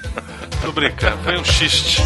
[0.62, 1.22] Tô brincando.
[1.24, 2.02] Foi um xiste.